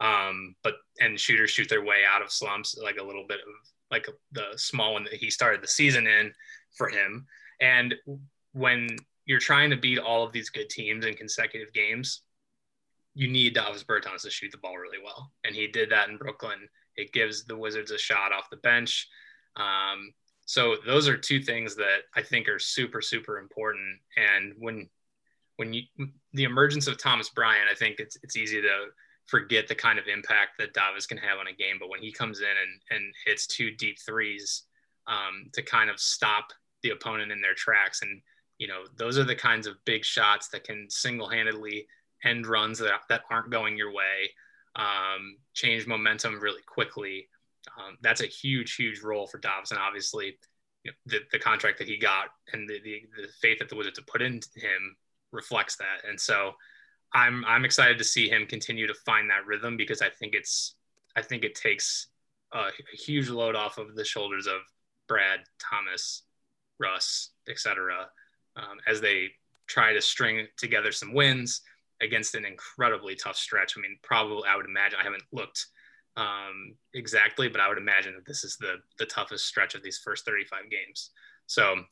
um, 0.00 0.54
but 0.62 0.74
and 1.00 1.18
shooters 1.18 1.50
shoot 1.50 1.68
their 1.68 1.84
way 1.84 2.02
out 2.08 2.22
of 2.22 2.30
slumps, 2.30 2.76
like 2.82 2.98
a 2.98 3.04
little 3.04 3.24
bit 3.28 3.40
of 3.40 3.54
like 3.92 4.08
the 4.32 4.46
small 4.56 4.94
one 4.94 5.04
that 5.04 5.14
he 5.14 5.30
started 5.30 5.62
the 5.62 5.68
season 5.68 6.06
in 6.08 6.32
for 6.76 6.88
him. 6.88 7.26
And 7.60 7.94
when 8.52 8.96
you're 9.26 9.38
trying 9.38 9.70
to 9.70 9.76
beat 9.76 10.00
all 10.00 10.24
of 10.24 10.32
these 10.32 10.50
good 10.50 10.68
teams 10.68 11.06
in 11.06 11.14
consecutive 11.14 11.72
games, 11.72 12.22
you 13.14 13.28
need 13.28 13.54
Davis 13.54 13.84
Bertans 13.84 14.22
to 14.22 14.30
shoot 14.30 14.50
the 14.50 14.58
ball 14.58 14.76
really 14.76 14.98
well, 15.04 15.30
and 15.44 15.54
he 15.54 15.68
did 15.68 15.90
that 15.90 16.08
in 16.08 16.16
Brooklyn 16.16 16.68
it 16.96 17.12
gives 17.12 17.44
the 17.44 17.56
Wizards 17.56 17.90
a 17.90 17.98
shot 17.98 18.32
off 18.32 18.50
the 18.50 18.56
bench. 18.58 19.08
Um, 19.56 20.12
so 20.44 20.76
those 20.86 21.08
are 21.08 21.16
two 21.16 21.40
things 21.40 21.76
that 21.76 22.00
I 22.14 22.22
think 22.22 22.48
are 22.48 22.58
super, 22.58 23.00
super 23.00 23.38
important. 23.38 23.98
And 24.16 24.54
when 24.58 24.88
when 25.56 25.72
you 25.72 25.82
the 26.32 26.44
emergence 26.44 26.86
of 26.86 26.98
Thomas 26.98 27.28
Bryant, 27.28 27.68
I 27.70 27.74
think 27.74 27.96
it's 27.98 28.16
it's 28.22 28.36
easy 28.36 28.60
to 28.60 28.86
forget 29.26 29.68
the 29.68 29.74
kind 29.74 29.98
of 29.98 30.06
impact 30.06 30.58
that 30.58 30.74
Davis 30.74 31.06
can 31.06 31.18
have 31.18 31.38
on 31.38 31.46
a 31.46 31.52
game. 31.52 31.76
But 31.78 31.88
when 31.88 32.00
he 32.00 32.12
comes 32.12 32.40
in 32.40 32.46
and, 32.46 32.80
and 32.90 33.14
hits 33.26 33.46
two 33.46 33.70
deep 33.72 33.96
threes 34.04 34.64
um, 35.06 35.50
to 35.52 35.62
kind 35.62 35.90
of 35.90 36.00
stop 36.00 36.52
the 36.82 36.90
opponent 36.90 37.32
in 37.32 37.40
their 37.40 37.54
tracks, 37.54 38.02
and 38.02 38.20
you 38.58 38.68
know 38.68 38.84
those 38.96 39.18
are 39.18 39.24
the 39.24 39.34
kinds 39.34 39.66
of 39.66 39.84
big 39.84 40.04
shots 40.04 40.48
that 40.48 40.64
can 40.64 40.86
single-handedly 40.88 41.86
end 42.24 42.46
runs 42.46 42.78
that, 42.78 43.00
that 43.08 43.22
aren't 43.30 43.50
going 43.50 43.76
your 43.76 43.92
way 43.92 44.30
um, 44.76 45.36
change 45.54 45.86
momentum 45.86 46.40
really 46.40 46.62
quickly. 46.66 47.28
Um, 47.78 47.96
that's 48.00 48.22
a 48.22 48.26
huge, 48.26 48.74
huge 48.74 49.00
role 49.02 49.26
for 49.26 49.38
Dobbs. 49.38 49.70
And 49.70 49.80
obviously, 49.80 50.38
you 50.84 50.90
know, 50.90 50.96
the, 51.06 51.20
the 51.32 51.38
contract 51.38 51.78
that 51.78 51.88
he 51.88 51.96
got 51.96 52.28
and 52.52 52.68
the, 52.68 52.80
the, 52.82 53.02
the 53.16 53.28
faith 53.40 53.58
that 53.58 53.68
the 53.68 53.76
Wizards 53.76 53.98
have 53.98 54.06
put 54.06 54.22
into 54.22 54.48
him 54.56 54.96
reflects 55.30 55.76
that. 55.76 56.08
And 56.08 56.20
so 56.20 56.52
I'm, 57.14 57.44
I'm 57.44 57.64
excited 57.64 57.98
to 57.98 58.04
see 58.04 58.28
him 58.28 58.46
continue 58.46 58.86
to 58.86 58.94
find 58.94 59.28
that 59.30 59.46
rhythm 59.46 59.76
because 59.76 60.02
I 60.02 60.08
think 60.08 60.34
it's, 60.34 60.74
I 61.16 61.22
think 61.22 61.44
it 61.44 61.54
takes 61.54 62.08
a, 62.52 62.58
a 62.58 62.96
huge 62.96 63.28
load 63.28 63.54
off 63.54 63.78
of 63.78 63.94
the 63.94 64.04
shoulders 64.04 64.46
of 64.46 64.60
Brad, 65.08 65.40
Thomas, 65.58 66.22
Russ, 66.78 67.30
etc. 67.48 68.06
Um, 68.56 68.78
as 68.86 69.00
they 69.00 69.28
try 69.66 69.92
to 69.92 70.00
string 70.00 70.46
together 70.56 70.92
some 70.92 71.14
wins 71.14 71.62
against 72.00 72.34
an 72.34 72.44
incredibly 72.44 73.14
tough 73.14 73.36
stretch. 73.36 73.74
I 73.76 73.80
mean, 73.80 73.96
probably 74.02 74.48
I 74.48 74.56
would 74.56 74.66
imagine 74.66 74.98
I 75.00 75.04
haven't 75.04 75.22
looked 75.32 75.66
um, 76.16 76.74
exactly, 76.94 77.48
but 77.48 77.60
I 77.60 77.68
would 77.68 77.78
imagine 77.78 78.14
that 78.14 78.26
this 78.26 78.44
is 78.44 78.56
the 78.56 78.76
the 78.98 79.06
toughest 79.06 79.46
stretch 79.46 79.74
of 79.74 79.82
these 79.82 79.98
first 79.98 80.26
35 80.26 80.70
games. 80.70 81.10
So 81.46 81.84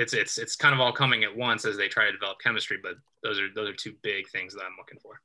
it's 0.00 0.14
it's 0.14 0.38
it's 0.38 0.56
kind 0.56 0.74
of 0.74 0.80
all 0.80 0.92
coming 0.92 1.24
at 1.24 1.36
once 1.36 1.66
as 1.66 1.76
they 1.76 1.86
try 1.86 2.06
to 2.06 2.12
develop 2.12 2.38
chemistry. 2.40 2.78
But 2.82 2.94
those 3.22 3.38
are 3.38 3.48
those 3.54 3.68
are 3.68 3.74
two 3.74 3.94
big 4.02 4.28
things 4.30 4.54
that 4.54 4.62
I'm 4.62 4.76
looking 4.78 4.98
for. 4.98 5.20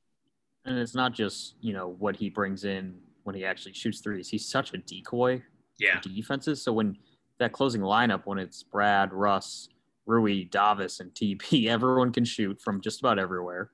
And 0.66 0.78
it's 0.78 0.94
not 0.94 1.14
just 1.14 1.54
you 1.60 1.72
know 1.72 1.96
what 1.98 2.14
he 2.16 2.28
brings 2.28 2.64
in 2.64 2.94
when 3.24 3.34
he 3.34 3.44
actually 3.44 3.72
shoots 3.72 4.00
threes. 4.00 4.28
He's 4.28 4.46
such 4.46 4.74
a 4.74 4.78
decoy. 4.78 5.42
Yeah. 5.78 6.00
defenses. 6.00 6.62
So 6.62 6.72
when 6.72 6.96
that 7.38 7.52
closing 7.52 7.82
lineup, 7.82 8.22
when 8.24 8.38
it's 8.38 8.62
Brad, 8.62 9.12
Russ, 9.12 9.68
Rui, 10.06 10.44
Davis, 10.44 11.00
and 11.00 11.12
TB, 11.12 11.66
everyone 11.68 12.12
can 12.12 12.24
shoot 12.24 12.60
from 12.62 12.80
just 12.80 13.00
about 13.00 13.18
everywhere. 13.18 13.70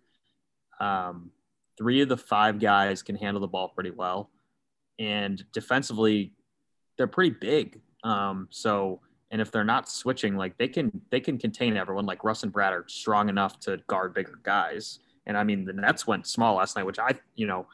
Um, 0.81 1.31
three 1.79 2.01
of 2.01 2.09
the 2.09 2.17
five 2.17 2.59
guys 2.59 3.03
can 3.03 3.17
handle 3.17 3.41
the 3.41 3.47
ball 3.47 3.69
pretty 3.69 3.91
well, 3.91 4.31
and 4.99 5.45
defensively, 5.53 6.33
they're 6.97 7.07
pretty 7.07 7.37
big. 7.41 7.81
Um, 8.05 8.49
so, 8.51 9.01
and 9.33 9.41
if 9.41 9.51
they're 9.51 9.65
not 9.65 9.89
switching, 9.89 10.37
like 10.37 10.57
they 10.59 10.69
can 10.69 11.01
they 11.11 11.19
can 11.19 11.39
contain 11.39 11.77
everyone. 11.77 12.05
Like 12.07 12.23
Russ 12.23 12.43
and 12.43 12.53
Brad 12.53 12.73
are 12.73 12.85
strong 12.87 13.31
enough 13.31 13.59
to 13.61 13.79
guard 13.89 14.15
bigger 14.15 14.39
guys. 14.43 15.01
And 15.27 15.37
I 15.37 15.43
mean, 15.43 15.65
the 15.65 15.73
Nets 15.73 16.07
went 16.07 16.27
small 16.27 16.57
last 16.57 16.77
night, 16.77 16.85
which 16.85 16.99
I 16.99 17.15
you 17.35 17.47
know 17.47 17.67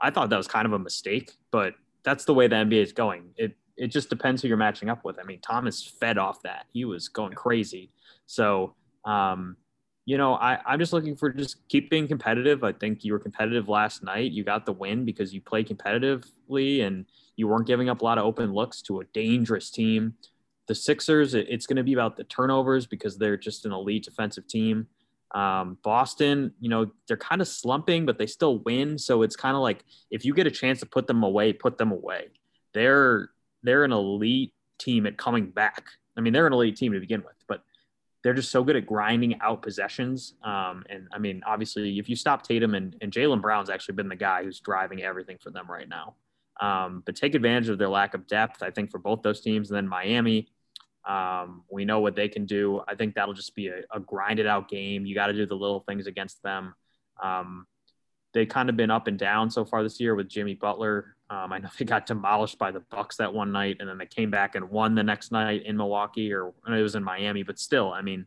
I 0.00 0.10
thought 0.10 0.28
that 0.30 0.36
was 0.36 0.46
kind 0.46 0.66
of 0.66 0.74
a 0.74 0.78
mistake, 0.78 1.32
but 1.50 1.74
that's 2.04 2.24
the 2.26 2.34
way 2.34 2.46
the 2.46 2.56
NBA 2.56 2.82
is 2.82 2.92
going. 2.92 3.30
It 3.36 3.56
it 3.76 3.88
just 3.88 4.10
depends 4.10 4.42
who 4.42 4.48
you're 4.48 4.58
matching 4.58 4.90
up 4.90 5.02
with. 5.02 5.18
I 5.18 5.22
mean, 5.22 5.40
Thomas 5.40 5.82
fed 5.82 6.18
off 6.18 6.42
that. 6.42 6.66
He 6.72 6.84
was 6.84 7.08
going 7.08 7.32
crazy. 7.32 7.90
So 8.26 8.74
um, 9.06 9.56
you 10.04 10.18
know, 10.18 10.34
I, 10.34 10.58
I'm 10.66 10.78
just 10.78 10.92
looking 10.92 11.16
for 11.16 11.30
just 11.30 11.66
keep 11.68 11.90
being 11.90 12.06
competitive. 12.06 12.64
I 12.64 12.72
think 12.72 13.04
you 13.04 13.12
were 13.12 13.18
competitive 13.18 13.68
last 13.68 14.02
night. 14.02 14.32
You 14.32 14.44
got 14.44 14.66
the 14.66 14.72
win 14.72 15.04
because 15.04 15.32
you 15.32 15.40
played 15.40 15.68
competitively 15.68 16.82
and 16.82 17.06
you 17.36 17.46
weren't 17.46 17.66
giving 17.66 17.88
up 17.88 18.02
a 18.02 18.04
lot 18.04 18.18
of 18.18 18.24
open 18.24 18.52
looks 18.52 18.82
to 18.82 19.00
a 19.00 19.04
dangerous 19.12 19.70
team. 19.70 20.14
The 20.68 20.74
Sixers, 20.74 21.34
it's 21.34 21.66
going 21.66 21.76
to 21.76 21.82
be 21.82 21.94
about 21.94 22.16
the 22.16 22.24
turnovers 22.24 22.86
because 22.86 23.18
they're 23.18 23.36
just 23.36 23.64
an 23.64 23.72
elite 23.72 24.04
defensive 24.04 24.46
team. 24.46 24.86
Um, 25.34 25.78
Boston, 25.82 26.52
you 26.60 26.68
know, 26.68 26.90
they're 27.06 27.16
kind 27.16 27.40
of 27.40 27.48
slumping, 27.48 28.06
but 28.06 28.18
they 28.18 28.26
still 28.26 28.58
win. 28.58 28.98
So 28.98 29.22
it's 29.22 29.36
kind 29.36 29.56
of 29.56 29.62
like 29.62 29.84
if 30.10 30.24
you 30.24 30.34
get 30.34 30.46
a 30.46 30.50
chance 30.50 30.80
to 30.80 30.86
put 30.86 31.06
them 31.06 31.22
away, 31.22 31.52
put 31.52 31.78
them 31.78 31.90
away. 31.90 32.28
They're 32.74 33.30
they're 33.62 33.84
an 33.84 33.92
elite 33.92 34.54
team 34.78 35.06
at 35.06 35.18
coming 35.18 35.50
back. 35.50 35.84
I 36.16 36.20
mean, 36.20 36.32
they're 36.32 36.46
an 36.46 36.52
elite 36.52 36.76
team 36.76 36.92
to 36.92 37.00
begin 37.00 37.22
with, 37.22 37.36
but 37.46 37.62
they're 38.22 38.34
just 38.34 38.50
so 38.50 38.64
good 38.64 38.76
at 38.76 38.86
grinding 38.86 39.40
out 39.40 39.62
possessions. 39.62 40.34
Um, 40.42 40.84
and 40.88 41.08
I 41.12 41.18
mean, 41.18 41.42
obviously, 41.46 41.98
if 41.98 42.08
you 42.08 42.16
stop 42.16 42.42
Tatum 42.42 42.74
and, 42.74 42.96
and 43.00 43.12
Jaylen 43.12 43.40
Brown's 43.40 43.70
actually 43.70 43.94
been 43.94 44.08
the 44.08 44.16
guy 44.16 44.44
who's 44.44 44.60
driving 44.60 45.02
everything 45.02 45.38
for 45.38 45.50
them 45.50 45.70
right 45.70 45.88
now. 45.88 46.14
Um, 46.60 47.02
but 47.06 47.14
take 47.14 47.34
advantage 47.34 47.68
of 47.68 47.78
their 47.78 47.88
lack 47.88 48.14
of 48.14 48.26
depth, 48.26 48.62
I 48.62 48.70
think, 48.70 48.90
for 48.90 48.98
both 48.98 49.22
those 49.22 49.40
teams. 49.40 49.70
And 49.70 49.76
then 49.76 49.86
Miami, 49.86 50.48
um, 51.08 51.64
we 51.70 51.86
know 51.86 52.00
what 52.00 52.14
they 52.14 52.28
can 52.28 52.44
do. 52.44 52.82
I 52.86 52.94
think 52.94 53.14
that'll 53.14 53.34
just 53.34 53.56
be 53.56 53.68
a, 53.68 53.80
a 53.90 53.98
grinded 53.98 54.46
out 54.46 54.68
game. 54.68 55.06
You 55.06 55.14
got 55.14 55.28
to 55.28 55.32
do 55.32 55.46
the 55.46 55.56
little 55.56 55.80
things 55.80 56.06
against 56.06 56.42
them. 56.42 56.74
Um, 57.22 57.66
they 58.34 58.44
kind 58.44 58.68
of 58.68 58.76
been 58.76 58.90
up 58.90 59.06
and 59.06 59.18
down 59.18 59.50
so 59.50 59.64
far 59.64 59.82
this 59.82 59.98
year 59.98 60.14
with 60.14 60.28
Jimmy 60.28 60.54
Butler. 60.54 61.16
Um, 61.30 61.52
I 61.52 61.58
know 61.58 61.70
they 61.78 61.86
got 61.86 62.06
demolished 62.06 62.58
by 62.58 62.70
the 62.70 62.80
Bucks 62.80 63.16
that 63.16 63.32
one 63.32 63.52
night, 63.52 63.78
and 63.80 63.88
then 63.88 63.96
they 63.96 64.06
came 64.06 64.30
back 64.30 64.54
and 64.54 64.68
won 64.70 64.94
the 64.94 65.02
next 65.02 65.32
night 65.32 65.64
in 65.64 65.76
Milwaukee, 65.78 66.32
or 66.32 66.52
it 66.68 66.82
was 66.82 66.94
in 66.94 67.02
Miami. 67.02 67.42
But 67.42 67.58
still, 67.58 67.90
I 67.90 68.02
mean, 68.02 68.26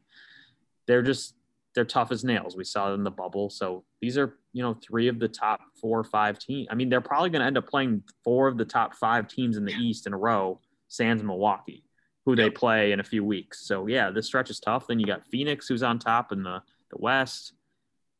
they're 0.87 1.03
just 1.03 1.35
they're 1.75 1.85
tough 1.85 2.11
as 2.11 2.23
nails. 2.23 2.57
We 2.57 2.63
saw 2.63 2.93
in 2.93 3.03
the 3.03 3.11
bubble. 3.11 3.49
So 3.49 3.85
these 4.01 4.17
are 4.17 4.37
you 4.53 4.63
know 4.63 4.73
three 4.73 5.07
of 5.07 5.19
the 5.19 5.27
top 5.27 5.61
four 5.79 5.99
or 5.99 6.03
five 6.03 6.39
teams. 6.39 6.67
I 6.71 6.75
mean, 6.75 6.89
they're 6.89 6.99
probably 6.99 7.29
going 7.29 7.41
to 7.41 7.47
end 7.47 7.59
up 7.59 7.67
playing 7.67 8.03
four 8.23 8.47
of 8.47 8.57
the 8.57 8.65
top 8.65 8.95
five 8.95 9.27
teams 9.27 9.55
in 9.55 9.65
the 9.65 9.73
East 9.73 10.07
in 10.07 10.13
a 10.13 10.17
row. 10.17 10.59
Sans 10.87 11.23
Milwaukee, 11.23 11.85
who 12.25 12.35
they 12.35 12.49
play 12.49 12.91
in 12.91 12.99
a 12.99 13.03
few 13.03 13.23
weeks. 13.23 13.65
So 13.65 13.87
yeah, 13.87 14.11
this 14.11 14.27
stretch 14.27 14.49
is 14.49 14.59
tough. 14.59 14.87
Then 14.87 14.99
you 14.99 15.05
got 15.05 15.25
Phoenix, 15.27 15.67
who's 15.67 15.83
on 15.83 15.99
top 15.99 16.31
in 16.31 16.43
the 16.43 16.61
the 16.91 16.97
West. 16.99 17.53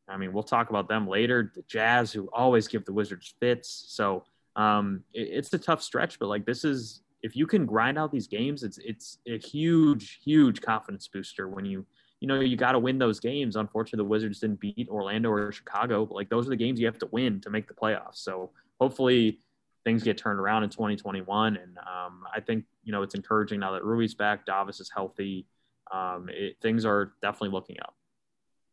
I 0.08 0.18
mean, 0.18 0.34
we'll 0.34 0.44
talk 0.44 0.70
about 0.70 0.90
them 0.90 1.08
later. 1.08 1.52
The 1.56 1.64
Jazz, 1.64 2.12
who 2.12 2.28
always 2.34 2.68
give 2.68 2.86
the 2.86 2.94
Wizards 2.94 3.34
fits. 3.40 3.86
So 3.88 4.26
um, 4.56 5.04
it, 5.14 5.30
it's 5.32 5.54
a 5.54 5.58
tough 5.58 5.82
stretch, 5.82 6.20
but 6.20 6.28
like 6.28 6.46
this 6.46 6.66
is 6.66 7.02
if 7.24 7.36
you 7.36 7.46
can 7.46 7.66
grind 7.66 7.98
out 7.98 8.12
these 8.12 8.28
games, 8.28 8.64
it's 8.64 8.80
it's 8.80 9.20
a 9.28 9.38
huge, 9.38 10.20
huge 10.24 10.62
confidence 10.62 11.08
booster 11.08 11.48
when 11.48 11.66
you 11.66 11.86
you 12.20 12.28
know 12.28 12.40
you 12.40 12.58
got 12.58 12.74
to 12.74 12.80
win 12.80 12.98
those 12.98 13.20
games. 13.20 13.56
Unfortunately, 13.56 14.04
the 14.04 14.10
Wizards 14.10 14.40
didn't 14.40 14.60
beat 14.60 14.88
Orlando 14.90 15.30
or 15.30 15.52
Chicago, 15.52 16.06
but 16.06 16.16
like 16.16 16.30
those 16.30 16.48
are 16.48 16.50
the 16.50 16.56
games 16.56 16.80
you 16.80 16.86
have 16.88 17.00
to 17.00 17.10
win 17.12 17.40
to 17.42 17.50
make 17.50 17.68
the 17.68 17.74
playoffs. 17.74 18.18
So 18.18 18.52
hopefully 18.80 19.40
things 19.84 20.04
get 20.04 20.18
turned 20.18 20.40
around 20.40 20.64
in 20.64 20.70
2021. 20.70 21.58
And 21.58 21.78
um, 21.80 22.24
I 22.34 22.40
think 22.40 22.66
you 22.84 22.92
know 22.92 23.02
it's 23.04 23.16
encouraging 23.16 23.60
now 23.60 23.72
that 23.74 23.84
Rui's 23.84 24.14
back, 24.14 24.46
Davis 24.46 24.80
is 24.80 24.90
healthy. 24.94 25.46
Um, 25.92 26.30
it, 26.30 26.58
things 26.62 26.86
are 26.86 27.14
definitely 27.22 27.50
looking 27.50 27.78
up. 27.82 27.96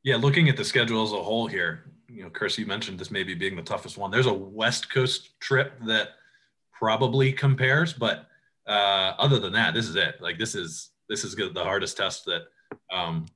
Yeah, 0.02 0.16
looking 0.16 0.48
at 0.48 0.56
the 0.56 0.64
schedule 0.64 1.02
as 1.02 1.12
a 1.12 1.22
whole 1.22 1.46
here, 1.46 1.92
you 2.08 2.22
know, 2.22 2.30
Chris, 2.30 2.56
you 2.56 2.66
mentioned 2.66 2.98
this 2.98 3.10
maybe 3.10 3.34
being 3.34 3.56
the 3.56 3.62
toughest 3.62 3.98
one. 3.98 4.10
There's 4.10 4.26
a 4.26 4.32
West 4.32 4.90
Coast 4.90 5.38
trip 5.40 5.72
that 5.86 6.10
probably 6.72 7.32
compares, 7.32 7.92
but 7.92 8.26
uh, 8.66 9.14
other 9.18 9.38
than 9.38 9.52
that, 9.54 9.74
this 9.74 9.88
is 9.88 9.96
it. 9.96 10.20
Like 10.20 10.38
this 10.38 10.54
is 10.54 10.90
this 11.08 11.24
is 11.24 11.34
the 11.34 11.64
hardest 11.64 11.96
test 11.96 12.26
that 12.26 12.42
um, 12.92 13.26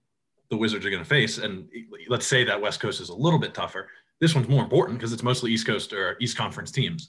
the 0.50 0.56
Wizards 0.56 0.84
are 0.84 0.90
going 0.90 1.02
to 1.02 1.08
face. 1.08 1.38
And 1.38 1.68
let's 2.08 2.26
say 2.26 2.44
that 2.44 2.60
West 2.60 2.80
Coast 2.80 3.00
is 3.00 3.08
a 3.08 3.14
little 3.14 3.38
bit 3.38 3.54
tougher. 3.54 3.88
This 4.20 4.34
one's 4.34 4.48
more 4.48 4.62
important 4.62 4.98
because 4.98 5.12
it's 5.12 5.22
mostly 5.22 5.50
East 5.50 5.66
Coast 5.66 5.92
or 5.92 6.16
East 6.20 6.36
Conference 6.36 6.70
teams. 6.70 7.08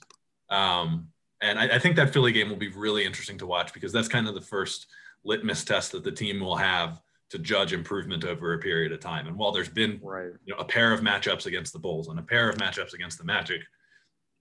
Um, 0.54 1.08
and 1.40 1.58
I, 1.58 1.76
I 1.76 1.78
think 1.78 1.96
that 1.96 2.12
Philly 2.12 2.32
game 2.32 2.48
will 2.48 2.56
be 2.56 2.68
really 2.68 3.04
interesting 3.04 3.38
to 3.38 3.46
watch 3.46 3.72
because 3.72 3.92
that's 3.92 4.08
kind 4.08 4.28
of 4.28 4.34
the 4.34 4.40
first 4.40 4.86
litmus 5.24 5.64
test 5.64 5.92
that 5.92 6.04
the 6.04 6.12
team 6.12 6.40
will 6.40 6.56
have 6.56 7.00
to 7.30 7.38
judge 7.38 7.72
improvement 7.72 8.24
over 8.24 8.54
a 8.54 8.58
period 8.58 8.92
of 8.92 9.00
time. 9.00 9.26
And 9.26 9.36
while 9.36 9.50
there's 9.50 9.68
been 9.68 9.98
right. 10.02 10.30
you 10.44 10.54
know, 10.54 10.60
a 10.60 10.64
pair 10.64 10.92
of 10.92 11.00
matchups 11.00 11.46
against 11.46 11.72
the 11.72 11.78
Bulls 11.78 12.08
and 12.08 12.18
a 12.18 12.22
pair 12.22 12.48
of 12.48 12.56
matchups 12.56 12.94
against 12.94 13.18
the 13.18 13.24
Magic, 13.24 13.62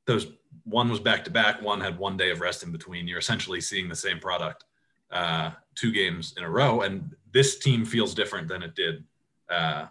those 0.06 0.28
one 0.66 0.90
was 0.90 1.00
back 1.00 1.24
to 1.24 1.32
back, 1.32 1.62
one 1.62 1.80
had 1.80 1.98
one 1.98 2.18
day 2.18 2.30
of 2.30 2.42
rest 2.42 2.62
in 2.62 2.72
between. 2.72 3.08
You're 3.08 3.20
essentially 3.20 3.62
seeing 3.62 3.90
the 3.90 3.96
same 3.96 4.20
product 4.20 4.66
uh, 5.12 5.52
two 5.76 5.92
games 5.92 6.34
in 6.38 6.44
a 6.44 6.50
row, 6.50 6.82
and 6.82 7.16
this 7.32 7.58
team 7.58 7.86
feels 7.86 8.14
different 8.14 8.48
than 8.48 8.62
it 8.62 8.76
did 8.76 9.04
uh, 9.50 9.86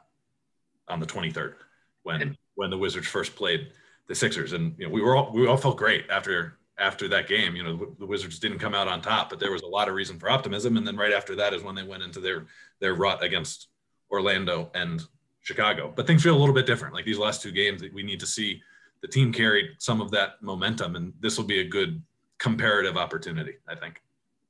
on 0.89 1.01
the 1.01 1.07
23rd 1.07 1.55
when 2.03 2.37
when 2.55 2.71
the 2.71 2.79
Wizards 2.79 3.07
first 3.07 3.35
played 3.35 3.73
the 4.13 4.17
Sixers. 4.17 4.53
And 4.53 4.75
you 4.79 4.87
know, 4.87 4.93
we 4.93 5.01
were 5.01 5.17
all 5.17 5.33
we 5.33 5.47
all 5.47 5.57
felt 5.57 5.79
great 5.79 6.05
after 6.11 6.59
after 6.79 7.09
that 7.09 7.29
game. 7.29 7.57
You 7.57 7.65
know, 7.65 7.95
the 7.99 8.07
Wizards 8.07 8.39
didn't 8.39 8.59
come 8.59 8.75
out 8.75 8.87
on 8.87 9.01
top, 9.01 9.31
but 9.31 9.41
there 9.41 9.51
was 9.51 9.63
a 9.63 9.67
lot 9.67 9.89
of 9.89 9.95
reason 9.95 10.19
for 10.19 10.29
optimism. 10.31 10.77
And 10.77 10.87
then 10.87 10.97
right 10.97 11.15
after 11.15 11.35
that 11.37 11.55
is 11.55 11.63
when 11.63 11.75
they 11.75 11.83
went 11.83 12.03
into 12.03 12.21
their 12.21 12.47
their 12.79 12.95
rut 12.95 13.23
against 13.23 13.69
Orlando 14.11 14.71
and 14.75 15.03
Chicago. 15.41 15.91
But 15.97 16.07
things 16.07 16.23
feel 16.23 16.37
a 16.37 16.39
little 16.39 16.55
bit 16.55 16.67
different. 16.67 16.95
Like 16.95 17.07
these 17.07 17.19
last 17.19 17.41
two 17.41 17.53
games, 17.53 17.83
we 17.95 18.03
need 18.03 18.21
to 18.21 18.27
see 18.27 18.61
the 19.01 19.09
team 19.09 19.33
carried 19.33 19.71
some 19.79 20.03
of 20.03 20.11
that 20.11 20.43
momentum, 20.43 20.95
and 20.95 21.15
this 21.21 21.39
will 21.39 21.47
be 21.47 21.61
a 21.61 21.65
good 21.65 22.03
comparative 22.39 22.99
opportunity, 22.99 23.55
I 23.67 23.75
think. 23.75 24.03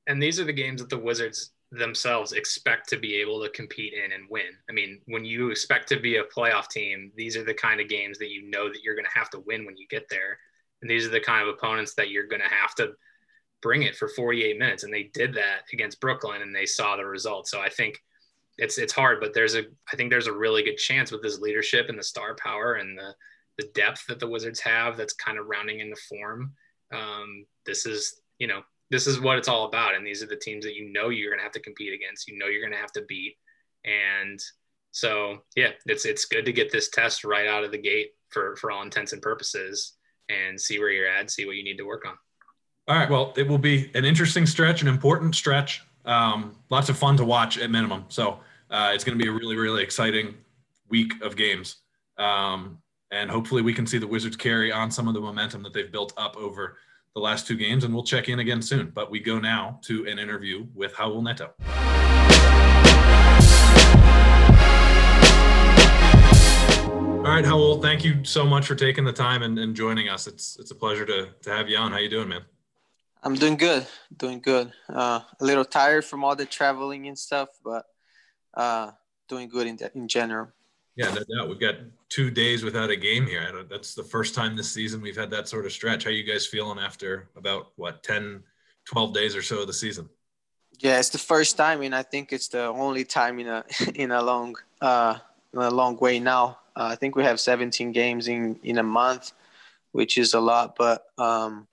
And 0.07 0.21
these 0.21 0.41
are 0.41 0.43
the 0.43 0.53
games 0.53 0.81
that 0.81 0.89
the 0.89 0.97
Wizards 0.97 1.52
themselves 1.73 2.33
expect 2.33 2.87
to 2.89 2.97
be 2.97 3.15
able 3.15 3.41
to 3.41 3.49
compete 3.49 3.93
in 3.93 4.11
and 4.11 4.29
win. 4.29 4.57
I 4.69 4.73
mean, 4.73 5.01
when 5.07 5.25
you 5.25 5.49
expect 5.49 5.89
to 5.89 5.99
be 5.99 6.17
a 6.17 6.23
playoff 6.23 6.69
team, 6.69 7.11
these 7.15 7.35
are 7.35 7.43
the 7.43 7.53
kind 7.53 7.81
of 7.81 7.89
games 7.89 8.17
that 8.19 8.29
you 8.29 8.49
know 8.49 8.69
that 8.69 8.83
you're 8.83 8.95
going 8.95 9.05
to 9.05 9.19
have 9.19 9.29
to 9.31 9.39
win 9.39 9.65
when 9.65 9.77
you 9.77 9.87
get 9.87 10.07
there. 10.09 10.37
And 10.81 10.89
these 10.89 11.05
are 11.05 11.09
the 11.09 11.19
kind 11.19 11.41
of 11.41 11.53
opponents 11.53 11.95
that 11.95 12.09
you're 12.09 12.27
going 12.27 12.41
to 12.41 12.47
have 12.47 12.75
to 12.75 12.93
bring 13.61 13.83
it 13.83 13.95
for 13.95 14.07
48 14.07 14.59
minutes. 14.59 14.83
And 14.83 14.93
they 14.93 15.03
did 15.13 15.33
that 15.33 15.61
against 15.71 15.99
Brooklyn 15.99 16.41
and 16.41 16.55
they 16.55 16.65
saw 16.65 16.95
the 16.95 17.05
result. 17.05 17.47
So 17.47 17.59
I 17.61 17.69
think 17.69 17.99
it's 18.57 18.77
it's 18.77 18.93
hard, 18.93 19.19
but 19.19 19.33
there's 19.33 19.55
a 19.55 19.63
I 19.91 19.95
think 19.95 20.11
there's 20.11 20.27
a 20.27 20.33
really 20.33 20.63
good 20.63 20.77
chance 20.77 21.11
with 21.11 21.23
this 21.23 21.39
leadership 21.39 21.89
and 21.89 21.97
the 21.97 22.03
star 22.03 22.35
power 22.35 22.75
and 22.75 22.97
the 22.97 23.15
the 23.57 23.69
depth 23.73 24.05
that 24.07 24.19
the 24.19 24.27
Wizards 24.27 24.59
have 24.59 24.97
that's 24.97 25.13
kind 25.13 25.39
of 25.39 25.47
rounding 25.47 25.79
into 25.79 25.95
form. 26.07 26.53
Um, 26.91 27.45
this 27.65 27.85
is 27.85 28.21
you 28.37 28.47
know 28.47 28.61
this 28.93 29.07
is 29.07 29.19
what 29.19 29.39
it's 29.39 29.47
all 29.47 29.65
about, 29.65 29.95
and 29.95 30.05
these 30.05 30.21
are 30.21 30.27
the 30.27 30.35
teams 30.35 30.63
that 30.63 30.75
you 30.75 30.93
know 30.93 31.09
you're 31.09 31.31
going 31.31 31.39
to 31.39 31.43
have 31.43 31.51
to 31.53 31.59
compete 31.59 31.93
against. 31.93 32.27
You 32.27 32.37
know 32.37 32.45
you're 32.45 32.61
going 32.61 32.73
to 32.73 32.77
have 32.77 32.91
to 32.91 33.01
beat, 33.07 33.35
and 33.83 34.39
so 34.91 35.39
yeah, 35.55 35.71
it's 35.87 36.05
it's 36.05 36.25
good 36.25 36.45
to 36.45 36.53
get 36.53 36.71
this 36.71 36.89
test 36.89 37.23
right 37.23 37.47
out 37.47 37.63
of 37.63 37.71
the 37.71 37.79
gate 37.79 38.11
for 38.29 38.55
for 38.55 38.69
all 38.69 38.83
intents 38.83 39.11
and 39.11 39.19
purposes 39.19 39.93
and 40.29 40.61
see 40.61 40.77
where 40.77 40.91
you're 40.91 41.07
at, 41.07 41.31
see 41.31 41.47
what 41.47 41.55
you 41.55 41.63
need 41.63 41.77
to 41.77 41.85
work 41.85 42.05
on. 42.07 42.13
All 42.87 42.95
right. 42.95 43.09
Well, 43.09 43.33
it 43.35 43.47
will 43.47 43.57
be 43.57 43.89
an 43.95 44.05
interesting 44.05 44.45
stretch, 44.45 44.83
an 44.83 44.87
important 44.87 45.35
stretch. 45.35 45.81
Um, 46.05 46.55
lots 46.69 46.89
of 46.89 46.97
fun 46.97 47.17
to 47.17 47.25
watch 47.25 47.57
at 47.57 47.71
minimum. 47.71 48.05
So 48.09 48.41
uh, 48.69 48.91
it's 48.93 49.03
going 49.03 49.17
to 49.17 49.23
be 49.23 49.29
a 49.29 49.33
really, 49.33 49.55
really 49.55 49.81
exciting 49.81 50.35
week 50.89 51.13
of 51.23 51.35
games. 51.35 51.77
Um, 52.17 52.77
and 53.11 53.29
hopefully 53.29 53.61
we 53.61 53.73
can 53.73 53.87
see 53.87 53.97
the 53.97 54.07
Wizards 54.07 54.35
carry 54.35 54.71
on 54.71 54.91
some 54.91 55.07
of 55.07 55.13
the 55.13 55.21
momentum 55.21 55.63
that 55.63 55.73
they've 55.73 55.91
built 55.91 56.13
up 56.17 56.37
over 56.37 56.77
the 57.15 57.21
last 57.21 57.47
two 57.47 57.55
games. 57.55 57.83
And 57.83 57.93
we'll 57.93 58.03
check 58.03 58.29
in 58.29 58.39
again 58.39 58.61
soon. 58.61 58.89
But 58.89 59.11
we 59.11 59.19
go 59.19 59.39
now 59.39 59.79
to 59.83 60.05
an 60.07 60.19
interview 60.19 60.67
with 60.73 60.93
Raul 60.95 61.23
Neto. 61.23 61.53
All 67.23 67.29
right, 67.29 67.45
Raul, 67.45 67.81
thank 67.81 68.03
you 68.03 68.25
so 68.25 68.45
much 68.45 68.65
for 68.65 68.75
taking 68.75 69.05
the 69.05 69.13
time 69.13 69.43
and, 69.43 69.57
and 69.57 69.73
joining 69.73 70.09
us. 70.09 70.27
It's 70.27 70.57
it's 70.59 70.71
a 70.71 70.75
pleasure 70.75 71.05
to, 71.05 71.29
to 71.43 71.49
have 71.51 71.69
you 71.69 71.77
on. 71.77 71.93
How 71.93 71.99
you 71.99 72.09
doing, 72.09 72.27
man? 72.27 72.41
I'm 73.23 73.35
doing 73.35 73.55
good, 73.55 73.87
doing 74.17 74.41
good. 74.41 74.73
Uh, 74.89 75.21
a 75.39 75.45
little 75.45 75.63
tired 75.63 76.03
from 76.03 76.25
all 76.25 76.35
the 76.35 76.45
traveling 76.45 77.07
and 77.07 77.17
stuff, 77.17 77.47
but 77.63 77.85
uh, 78.53 78.91
doing 79.29 79.47
good 79.47 79.67
in, 79.67 79.79
in 79.95 80.09
general. 80.09 80.49
Yeah, 80.95 81.11
no 81.11 81.23
doubt. 81.35 81.49
We've 81.49 81.59
got 81.59 81.75
two 82.09 82.29
days 82.29 82.63
without 82.63 82.91
a 82.91 82.95
game 82.95 83.25
here. 83.25 83.63
That's 83.69 83.95
the 83.95 84.03
first 84.03 84.35
time 84.35 84.55
this 84.55 84.71
season 84.71 85.01
we've 85.01 85.17
had 85.17 85.31
that 85.31 85.47
sort 85.47 85.65
of 85.65 85.71
stretch. 85.71 86.03
How 86.03 86.11
you 86.11 86.23
guys 86.23 86.45
feeling 86.45 86.77
after 86.77 87.29
about 87.35 87.71
what 87.75 88.03
10, 88.03 88.43
12 88.85 89.13
days 89.13 89.35
or 89.35 89.41
so 89.41 89.61
of 89.61 89.67
the 89.67 89.73
season? 89.73 90.07
Yeah, 90.79 90.99
it's 90.99 91.09
the 91.09 91.17
first 91.17 91.57
time, 91.57 91.81
and 91.81 91.95
I 91.95 92.03
think 92.03 92.31
it's 92.31 92.47
the 92.47 92.65
only 92.65 93.05
time 93.05 93.39
in 93.39 93.47
a 93.47 93.63
in 93.95 94.11
a 94.11 94.21
long 94.21 94.55
uh, 94.81 95.17
in 95.53 95.59
a 95.59 95.71
long 95.71 95.97
way 95.97 96.19
now. 96.19 96.59
Uh, 96.75 96.89
I 96.91 96.95
think 96.95 97.15
we 97.15 97.23
have 97.23 97.39
17 97.39 97.91
games 97.91 98.27
in 98.27 98.59
in 98.63 98.77
a 98.77 98.83
month, 98.83 99.31
which 99.91 100.17
is 100.17 100.33
a 100.33 100.39
lot. 100.39 100.75
But 100.75 101.05
um, 101.17 101.67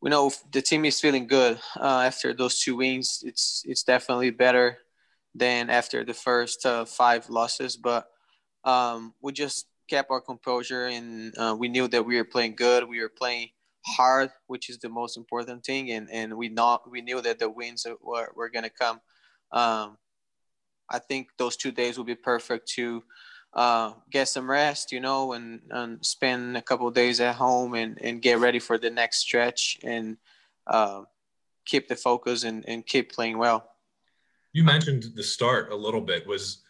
we 0.00 0.10
know 0.10 0.32
the 0.52 0.62
team 0.62 0.84
is 0.84 1.00
feeling 1.00 1.26
good 1.26 1.60
uh, 1.78 2.02
after 2.06 2.34
those 2.34 2.60
two 2.60 2.76
wins. 2.76 3.22
It's 3.26 3.64
it's 3.66 3.84
definitely 3.84 4.30
better 4.30 4.78
than 5.34 5.70
after 5.70 6.04
the 6.04 6.14
first 6.14 6.66
uh, 6.66 6.84
five 6.84 7.30
losses. 7.30 7.76
But 7.76 8.10
um, 8.64 9.14
we 9.20 9.32
just 9.32 9.66
kept 9.88 10.10
our 10.10 10.20
composure, 10.20 10.86
and 10.86 11.36
uh, 11.38 11.56
we 11.58 11.68
knew 11.68 11.88
that 11.88 12.04
we 12.04 12.16
were 12.16 12.24
playing 12.24 12.54
good. 12.56 12.88
We 12.88 13.00
were 13.00 13.12
playing 13.16 13.48
hard, 13.86 14.30
which 14.46 14.70
is 14.70 14.78
the 14.78 14.88
most 14.88 15.16
important 15.16 15.64
thing, 15.64 15.90
and 15.90 16.08
and 16.10 16.36
we 16.36 16.48
not 16.48 16.90
we 16.90 17.00
knew 17.00 17.20
that 17.20 17.38
the 17.38 17.48
wins 17.48 17.86
were, 18.02 18.32
were 18.34 18.50
gonna 18.50 18.70
come. 18.70 19.00
Um, 19.52 19.98
I 20.90 20.98
think 20.98 21.28
those 21.38 21.56
two 21.56 21.70
days 21.70 21.96
will 21.96 22.04
be 22.04 22.16
perfect 22.16 22.68
to 22.72 23.02
uh, 23.54 23.92
get 24.10 24.28
some 24.28 24.50
rest, 24.50 24.92
you 24.92 25.00
know, 25.00 25.32
and, 25.32 25.60
and 25.70 26.04
spend 26.04 26.56
a 26.56 26.62
couple 26.62 26.90
days 26.90 27.20
at 27.20 27.34
home 27.34 27.74
and, 27.74 27.98
and 28.00 28.22
get 28.22 28.38
ready 28.38 28.58
for 28.58 28.78
the 28.78 28.90
next 28.90 29.18
stretch 29.18 29.78
and 29.82 30.16
uh, 30.66 31.02
keep 31.64 31.88
the 31.88 31.96
focus 31.96 32.44
and, 32.44 32.64
and 32.68 32.86
keep 32.86 33.12
playing 33.12 33.38
well. 33.38 33.68
You 34.52 34.64
mentioned 34.64 35.04
the 35.14 35.22
start 35.22 35.70
a 35.70 35.76
little 35.76 36.00
bit. 36.00 36.26
Was 36.26 36.62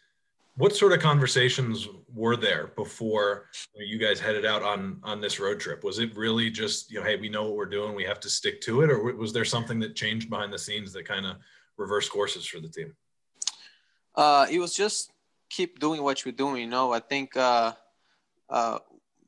what 0.60 0.76
sort 0.76 0.92
of 0.92 1.00
conversations 1.00 1.88
were 2.14 2.36
there 2.36 2.66
before 2.76 3.46
you 3.74 3.98
guys 3.98 4.20
headed 4.20 4.44
out 4.44 4.62
on 4.62 5.00
on 5.02 5.18
this 5.18 5.40
road 5.40 5.58
trip? 5.58 5.82
Was 5.82 5.98
it 5.98 6.14
really 6.14 6.50
just 6.50 6.90
you 6.90 6.98
know, 6.98 7.04
hey, 7.04 7.16
we 7.16 7.30
know 7.30 7.44
what 7.44 7.56
we're 7.56 7.64
doing, 7.64 7.94
we 7.94 8.04
have 8.04 8.20
to 8.20 8.28
stick 8.28 8.60
to 8.62 8.82
it, 8.82 8.90
or 8.90 9.14
was 9.14 9.32
there 9.32 9.46
something 9.46 9.80
that 9.80 9.96
changed 9.96 10.28
behind 10.28 10.52
the 10.52 10.58
scenes 10.58 10.92
that 10.92 11.06
kind 11.08 11.24
of 11.24 11.36
reversed 11.78 12.12
courses 12.12 12.44
for 12.46 12.60
the 12.60 12.68
team? 12.68 12.94
Uh, 14.14 14.46
it 14.50 14.58
was 14.58 14.74
just 14.74 15.12
keep 15.48 15.78
doing 15.78 16.02
what 16.02 16.26
you're 16.26 16.32
doing. 16.32 16.60
You 16.60 16.68
know, 16.68 16.92
I 16.92 17.00
think 17.00 17.34
uh, 17.38 17.72
uh, 18.50 18.80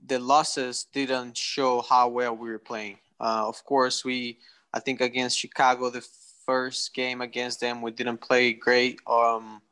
the 0.06 0.18
losses 0.18 0.86
didn't 0.92 1.38
show 1.38 1.80
how 1.80 2.08
well 2.08 2.36
we 2.36 2.50
were 2.50 2.58
playing. 2.58 2.98
Uh, 3.18 3.48
of 3.48 3.64
course, 3.64 4.04
we 4.04 4.38
I 4.74 4.80
think 4.80 5.00
against 5.00 5.38
Chicago, 5.38 5.88
the 5.88 6.06
first 6.44 6.92
game 6.92 7.22
against 7.22 7.60
them, 7.60 7.80
we 7.80 7.90
didn't 7.90 8.20
play 8.20 8.52
great. 8.52 9.00
Um, 9.06 9.62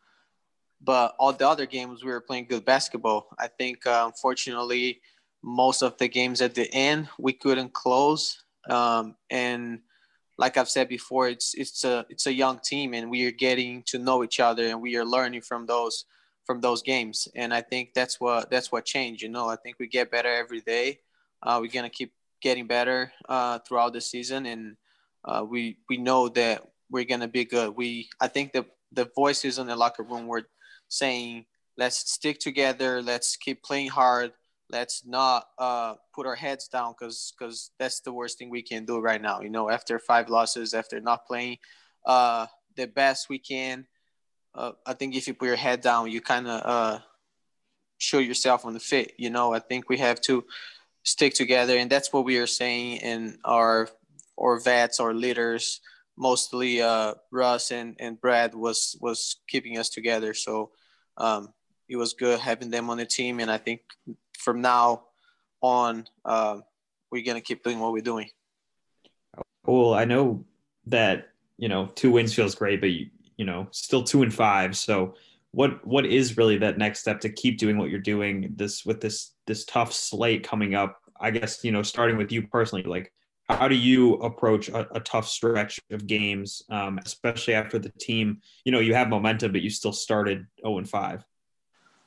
but 0.82 1.14
all 1.18 1.32
the 1.32 1.48
other 1.48 1.66
games, 1.66 2.04
we 2.04 2.10
were 2.10 2.20
playing 2.20 2.46
good 2.46 2.64
basketball. 2.64 3.28
I 3.38 3.48
think, 3.48 3.86
uh, 3.86 4.04
unfortunately, 4.06 5.00
most 5.42 5.82
of 5.82 5.96
the 5.98 6.08
games 6.08 6.40
at 6.40 6.54
the 6.54 6.72
end 6.74 7.08
we 7.18 7.32
couldn't 7.32 7.72
close. 7.72 8.42
Um, 8.68 9.16
and 9.30 9.80
like 10.38 10.56
I've 10.56 10.68
said 10.68 10.88
before, 10.88 11.28
it's 11.28 11.54
it's 11.54 11.84
a 11.84 12.06
it's 12.08 12.26
a 12.26 12.32
young 12.32 12.58
team, 12.60 12.94
and 12.94 13.10
we 13.10 13.26
are 13.26 13.30
getting 13.30 13.82
to 13.84 13.98
know 13.98 14.24
each 14.24 14.40
other, 14.40 14.66
and 14.66 14.80
we 14.80 14.96
are 14.96 15.04
learning 15.04 15.42
from 15.42 15.66
those 15.66 16.06
from 16.46 16.60
those 16.60 16.82
games. 16.82 17.28
And 17.34 17.52
I 17.52 17.60
think 17.60 17.92
that's 17.94 18.20
what 18.20 18.50
that's 18.50 18.72
what 18.72 18.84
changed. 18.84 19.22
You 19.22 19.28
know, 19.28 19.48
I 19.48 19.56
think 19.56 19.76
we 19.78 19.86
get 19.86 20.10
better 20.10 20.32
every 20.32 20.60
day. 20.60 21.00
Uh, 21.42 21.58
we're 21.60 21.70
gonna 21.70 21.90
keep 21.90 22.12
getting 22.40 22.66
better 22.66 23.12
uh, 23.28 23.58
throughout 23.60 23.92
the 23.92 24.00
season, 24.00 24.46
and 24.46 24.76
uh, 25.24 25.44
we 25.46 25.78
we 25.88 25.98
know 25.98 26.28
that 26.30 26.66
we're 26.90 27.04
gonna 27.04 27.28
be 27.28 27.44
good. 27.44 27.76
We 27.76 28.08
I 28.20 28.28
think 28.28 28.52
the 28.52 28.64
the 28.92 29.10
voices 29.14 29.58
in 29.58 29.66
the 29.66 29.76
locker 29.76 30.02
room 30.02 30.26
were 30.26 30.44
saying, 30.90 31.46
"Let's 31.79 32.12
stick 32.12 32.38
together. 32.38 33.00
Let's 33.00 33.37
keep 33.37 33.62
playing 33.62 33.88
hard. 33.88 34.33
Let's 34.70 35.07
not 35.07 35.46
uh, 35.59 35.94
put 36.14 36.26
our 36.26 36.35
heads 36.35 36.68
down 36.68 36.92
because 36.92 37.33
because 37.33 37.70
that's 37.79 38.00
the 38.00 38.12
worst 38.12 38.38
thing 38.38 38.50
we 38.50 38.62
can 38.62 38.85
do 38.85 39.00
right 39.00 39.20
now. 39.20 39.40
You 39.40 39.48
know, 39.48 39.70
after 39.70 39.98
five 39.98 40.29
losses, 40.29 40.74
after 40.74 41.00
not 41.00 41.26
playing 41.26 41.59
uh, 42.05 42.46
the 42.76 42.87
best 42.87 43.29
we 43.29 43.38
can, 43.38 43.87
uh, 44.55 44.72
I 44.87 44.92
think 44.92 45.16
if 45.16 45.26
you 45.26 45.35
put 45.35 45.46
your 45.46 45.57
head 45.57 45.81
down, 45.81 46.11
you 46.11 46.20
kind 46.20 46.46
of 46.46 46.61
uh, 46.64 46.98
show 47.98 48.18
yourself 48.18 48.66
on 48.66 48.74
the 48.74 48.81
fit. 48.81 49.14
You 49.16 49.31
know, 49.31 49.55
I 49.55 49.61
think 49.61 49.88
we 49.88 49.98
have 49.98 50.20
to 50.22 50.44
stick 51.05 51.35
together, 51.35 51.76
and 51.79 51.90
that's 51.90 52.12
what 52.12 52.24
we 52.24 52.37
are 52.38 52.46
saying 52.46 52.98
in 52.98 53.38
our 53.44 53.88
our 54.38 54.61
vets, 54.61 55.00
our 55.00 55.14
leaders 55.14 55.81
mostly 56.20 56.83
uh, 56.83 57.14
Russ 57.33 57.70
and, 57.70 57.96
and 57.98 58.20
Brad 58.20 58.55
was 58.55 58.96
was 59.00 59.37
keeping 59.48 59.79
us 59.79 59.88
together. 59.88 60.35
So 60.35 60.70
um, 61.20 61.52
it 61.88 61.96
was 61.96 62.14
good 62.14 62.40
having 62.40 62.70
them 62.70 62.90
on 62.90 62.96
the 62.96 63.06
team, 63.06 63.40
and 63.40 63.50
I 63.50 63.59
think 63.59 63.83
from 64.38 64.61
now 64.61 65.04
on 65.61 66.06
uh, 66.24 66.61
we're 67.12 67.24
gonna 67.24 67.40
keep 67.40 67.62
doing 67.62 67.78
what 67.78 67.92
we're 67.92 68.02
doing. 68.02 68.28
Cool. 69.64 69.94
I 69.94 70.04
know 70.04 70.44
that 70.87 71.28
you 71.59 71.68
know 71.68 71.87
two 71.94 72.11
wins 72.11 72.35
feels 72.35 72.54
great, 72.54 72.80
but 72.80 72.90
you 72.90 73.06
you 73.37 73.44
know 73.44 73.68
still 73.70 74.02
two 74.02 74.22
and 74.22 74.33
five. 74.33 74.76
So 74.76 75.14
what 75.52 75.87
what 75.87 76.06
is 76.06 76.37
really 76.37 76.56
that 76.59 76.78
next 76.78 77.00
step 77.00 77.20
to 77.20 77.28
keep 77.28 77.59
doing 77.59 77.76
what 77.76 77.90
you're 77.90 78.00
doing 78.00 78.52
this 78.56 78.85
with 78.87 79.00
this 79.00 79.33
this 79.46 79.64
tough 79.64 79.92
slate 79.92 80.42
coming 80.42 80.74
up? 80.74 81.00
I 81.20 81.30
guess 81.30 81.62
you 81.62 81.72
know 81.72 81.83
starting 81.83 82.16
with 82.16 82.33
you 82.33 82.46
personally, 82.46 82.85
like 82.85 83.12
how 83.56 83.68
do 83.68 83.74
you 83.74 84.14
approach 84.14 84.68
a, 84.68 84.86
a 84.94 85.00
tough 85.00 85.26
stretch 85.26 85.80
of 85.90 86.06
games, 86.06 86.62
um, 86.70 86.98
especially 87.04 87.54
after 87.54 87.78
the 87.78 87.90
team, 88.00 88.40
you 88.64 88.72
know, 88.72 88.80
you 88.80 88.94
have 88.94 89.08
momentum, 89.08 89.52
but 89.52 89.62
you 89.62 89.70
still 89.70 89.92
started 89.92 90.46
0 90.62 90.78
and 90.78 90.88
5? 90.88 91.24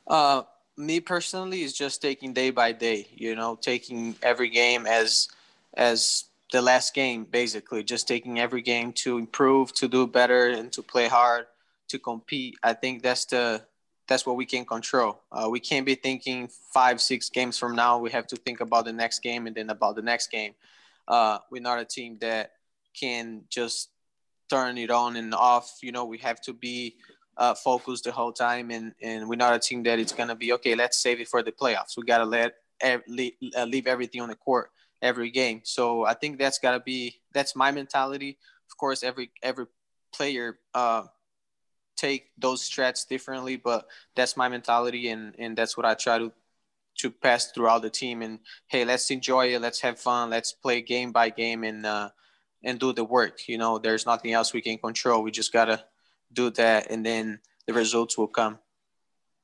Uh, 0.07 0.43
me 0.77 0.99
personally 0.99 1.61
is 1.61 1.73
just 1.73 2.01
taking 2.01 2.33
day 2.33 2.49
by 2.49 2.71
day, 2.71 3.07
you 3.13 3.35
know, 3.35 3.55
taking 3.55 4.15
every 4.21 4.49
game 4.49 4.85
as, 4.85 5.27
as 5.75 6.25
the 6.51 6.61
last 6.61 6.93
game, 6.93 7.25
basically 7.25 7.83
just 7.83 8.07
taking 8.07 8.39
every 8.39 8.61
game 8.61 8.91
to 8.93 9.17
improve, 9.17 9.73
to 9.73 9.87
do 9.87 10.05
better 10.05 10.49
and 10.49 10.71
to 10.71 10.81
play 10.81 11.07
hard, 11.07 11.47
to 11.87 11.99
compete. 11.99 12.55
I 12.63 12.73
think 12.73 13.01
that's 13.01 13.25
the, 13.25 13.63
that's 14.07 14.25
what 14.25 14.35
we 14.35 14.45
can 14.45 14.65
control. 14.65 15.21
Uh, 15.31 15.47
we 15.49 15.59
can't 15.59 15.85
be 15.85 15.95
thinking 15.95 16.49
five, 16.73 17.01
six 17.01 17.29
games 17.29 17.57
from 17.57 17.75
now. 17.75 17.97
We 17.99 18.11
have 18.11 18.27
to 18.27 18.35
think 18.35 18.59
about 18.59 18.85
the 18.85 18.93
next 18.93 19.19
game 19.19 19.47
and 19.47 19.55
then 19.55 19.69
about 19.69 19.95
the 19.95 20.01
next 20.01 20.29
game. 20.29 20.53
Uh, 21.07 21.39
we're 21.51 21.61
not 21.61 21.79
a 21.79 21.85
team 21.85 22.17
that 22.21 22.51
can 22.99 23.43
just 23.49 23.89
turn 24.49 24.77
it 24.77 24.91
on 24.91 25.15
and 25.15 25.33
off. 25.33 25.79
You 25.81 25.91
know, 25.91 26.05
we 26.05 26.17
have 26.19 26.41
to 26.41 26.53
be 26.53 26.95
uh, 27.37 27.53
focused 27.55 28.03
the 28.03 28.11
whole 28.11 28.31
time, 28.31 28.71
and 28.71 28.93
and 29.01 29.27
we're 29.27 29.35
not 29.35 29.53
a 29.53 29.59
team 29.59 29.83
that 29.83 29.99
it's 29.99 30.13
gonna 30.13 30.35
be 30.35 30.53
okay. 30.53 30.75
Let's 30.75 30.97
save 30.97 31.19
it 31.19 31.27
for 31.27 31.41
the 31.43 31.51
playoffs. 31.51 31.97
We 31.97 32.03
gotta 32.03 32.25
let 32.25 32.55
leave, 33.07 33.33
uh, 33.57 33.65
leave 33.65 33.87
everything 33.87 34.21
on 34.21 34.29
the 34.29 34.35
court 34.35 34.71
every 35.01 35.31
game. 35.31 35.61
So 35.63 36.05
I 36.05 36.13
think 36.13 36.39
that's 36.39 36.59
gotta 36.59 36.79
be 36.79 37.15
that's 37.33 37.55
my 37.55 37.71
mentality. 37.71 38.37
Of 38.69 38.77
course, 38.77 39.03
every 39.03 39.31
every 39.41 39.65
player 40.13 40.59
uh, 40.73 41.03
take 41.95 42.31
those 42.37 42.67
strats 42.67 43.07
differently, 43.07 43.57
but 43.57 43.87
that's 44.15 44.37
my 44.37 44.49
mentality, 44.49 45.09
and 45.09 45.35
and 45.37 45.57
that's 45.57 45.75
what 45.75 45.85
I 45.85 45.93
try 45.95 46.19
to 46.19 46.31
to 46.97 47.11
pass 47.11 47.51
throughout 47.51 47.81
the 47.81 47.89
team 47.89 48.21
and 48.21 48.39
hey 48.67 48.85
let's 48.85 49.11
enjoy 49.11 49.53
it. 49.53 49.61
Let's 49.61 49.81
have 49.81 49.99
fun. 49.99 50.29
Let's 50.29 50.53
play 50.53 50.81
game 50.81 51.11
by 51.11 51.29
game 51.29 51.63
and 51.63 51.85
uh, 51.85 52.09
and 52.63 52.79
do 52.79 52.93
the 52.93 53.03
work. 53.03 53.47
You 53.47 53.57
know 53.57 53.77
there's 53.77 54.05
nothing 54.05 54.33
else 54.33 54.53
we 54.53 54.61
can 54.61 54.77
control. 54.77 55.23
We 55.23 55.31
just 55.31 55.53
gotta 55.53 55.83
do 56.31 56.49
that 56.51 56.89
and 56.89 57.05
then 57.05 57.39
the 57.67 57.73
results 57.73 58.17
will 58.17 58.27
come. 58.27 58.59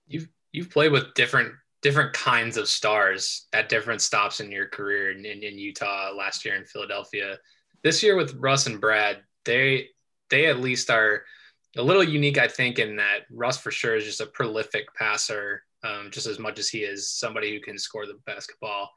You've 0.07 0.27
you've 0.51 0.69
played 0.69 0.91
with 0.91 1.13
different 1.13 1.53
different 1.81 2.13
kinds 2.13 2.57
of 2.57 2.67
stars 2.67 3.47
at 3.53 3.69
different 3.69 4.01
stops 4.01 4.41
in 4.41 4.51
your 4.51 4.67
career 4.67 5.11
in, 5.11 5.25
in, 5.25 5.43
in 5.43 5.57
utah 5.57 6.11
last 6.15 6.43
year 6.43 6.55
in 6.55 6.65
philadelphia. 6.65 7.37
This 7.83 8.03
year 8.03 8.15
with 8.15 8.35
russ 8.35 8.67
and 8.67 8.81
brad 8.81 9.19
they 9.45 9.87
they 10.29 10.47
at 10.47 10.59
least 10.59 10.89
are 10.89 11.23
a 11.77 11.83
little 11.83 12.03
unique 12.03 12.37
i 12.37 12.47
think 12.47 12.79
in 12.79 12.97
that 12.97 13.21
russ 13.31 13.57
for 13.57 13.71
sure 13.71 13.95
is 13.95 14.05
just 14.05 14.21
a 14.21 14.25
prolific 14.25 14.93
passer 14.93 15.63
um, 15.83 16.09
just 16.11 16.27
as 16.27 16.39
much 16.39 16.59
as 16.59 16.69
he 16.69 16.79
is 16.79 17.09
somebody 17.09 17.53
who 17.53 17.61
can 17.61 17.77
score 17.77 18.05
the 18.05 18.19
basketball. 18.25 18.91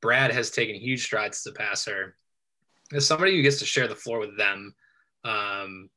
Brad 0.00 0.32
has 0.32 0.50
taken 0.50 0.76
huge 0.76 1.04
strides 1.04 1.42
as 1.44 1.52
a 1.52 1.54
passer. 1.54 2.16
As 2.92 3.06
somebody 3.06 3.36
who 3.36 3.42
gets 3.42 3.58
to 3.58 3.64
share 3.64 3.88
the 3.88 3.96
floor 3.96 4.18
with 4.18 4.36
them, 4.36 4.74
um, 5.24 5.90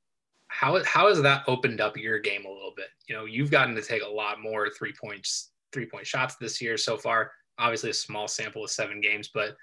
how 0.48 0.84
how 0.84 1.08
has 1.08 1.22
that 1.22 1.44
opened 1.48 1.80
up 1.80 1.96
your 1.96 2.20
game 2.20 2.46
a 2.46 2.52
little 2.52 2.74
bit? 2.76 2.88
You 3.08 3.16
know, 3.16 3.26
you've 3.26 3.52
gotten 3.52 3.76
to 3.76 3.82
take 3.82 4.04
a 4.04 4.10
lot 4.10 4.42
more 4.42 4.70
three 4.70 4.94
points, 5.00 5.52
three 5.72 5.86
point 5.86 6.06
shots 6.06 6.36
this 6.36 6.62
year 6.62 6.78
so 6.78 6.98
far. 6.98 7.32
Obviously, 7.58 7.92
a 7.92 7.94
small 7.94 8.28
sample 8.28 8.64
of 8.64 8.72
seven 8.72 9.00
games, 9.00 9.30
but 9.34 9.56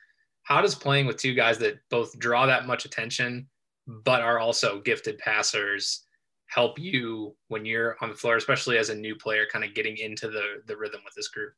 how 0.45 0.63
does 0.63 0.75
playing 0.75 1.07
with 1.07 1.19
two 1.19 1.35
guys 1.35 1.59
that 1.59 1.79
both 1.91 2.19
draw 2.19 2.47
that 2.47 2.67
much 2.67 2.87
attention, 2.87 3.47
but 3.87 4.23
are 4.23 4.39
also 4.39 4.81
gifted 4.81 5.19
passers? 5.19 6.07
Help 6.49 6.79
you 6.79 7.35
when 7.49 7.65
you're 7.65 7.97
on 8.01 8.09
the 8.09 8.15
floor, 8.15 8.37
especially 8.37 8.79
as 8.79 8.89
a 8.89 8.95
new 8.95 9.15
player, 9.15 9.47
kind 9.51 9.65
of 9.65 9.75
getting 9.75 9.97
into 9.99 10.29
the 10.29 10.63
the 10.67 10.77
rhythm 10.77 11.01
with 11.05 11.15
this 11.15 11.29
group? 11.29 11.53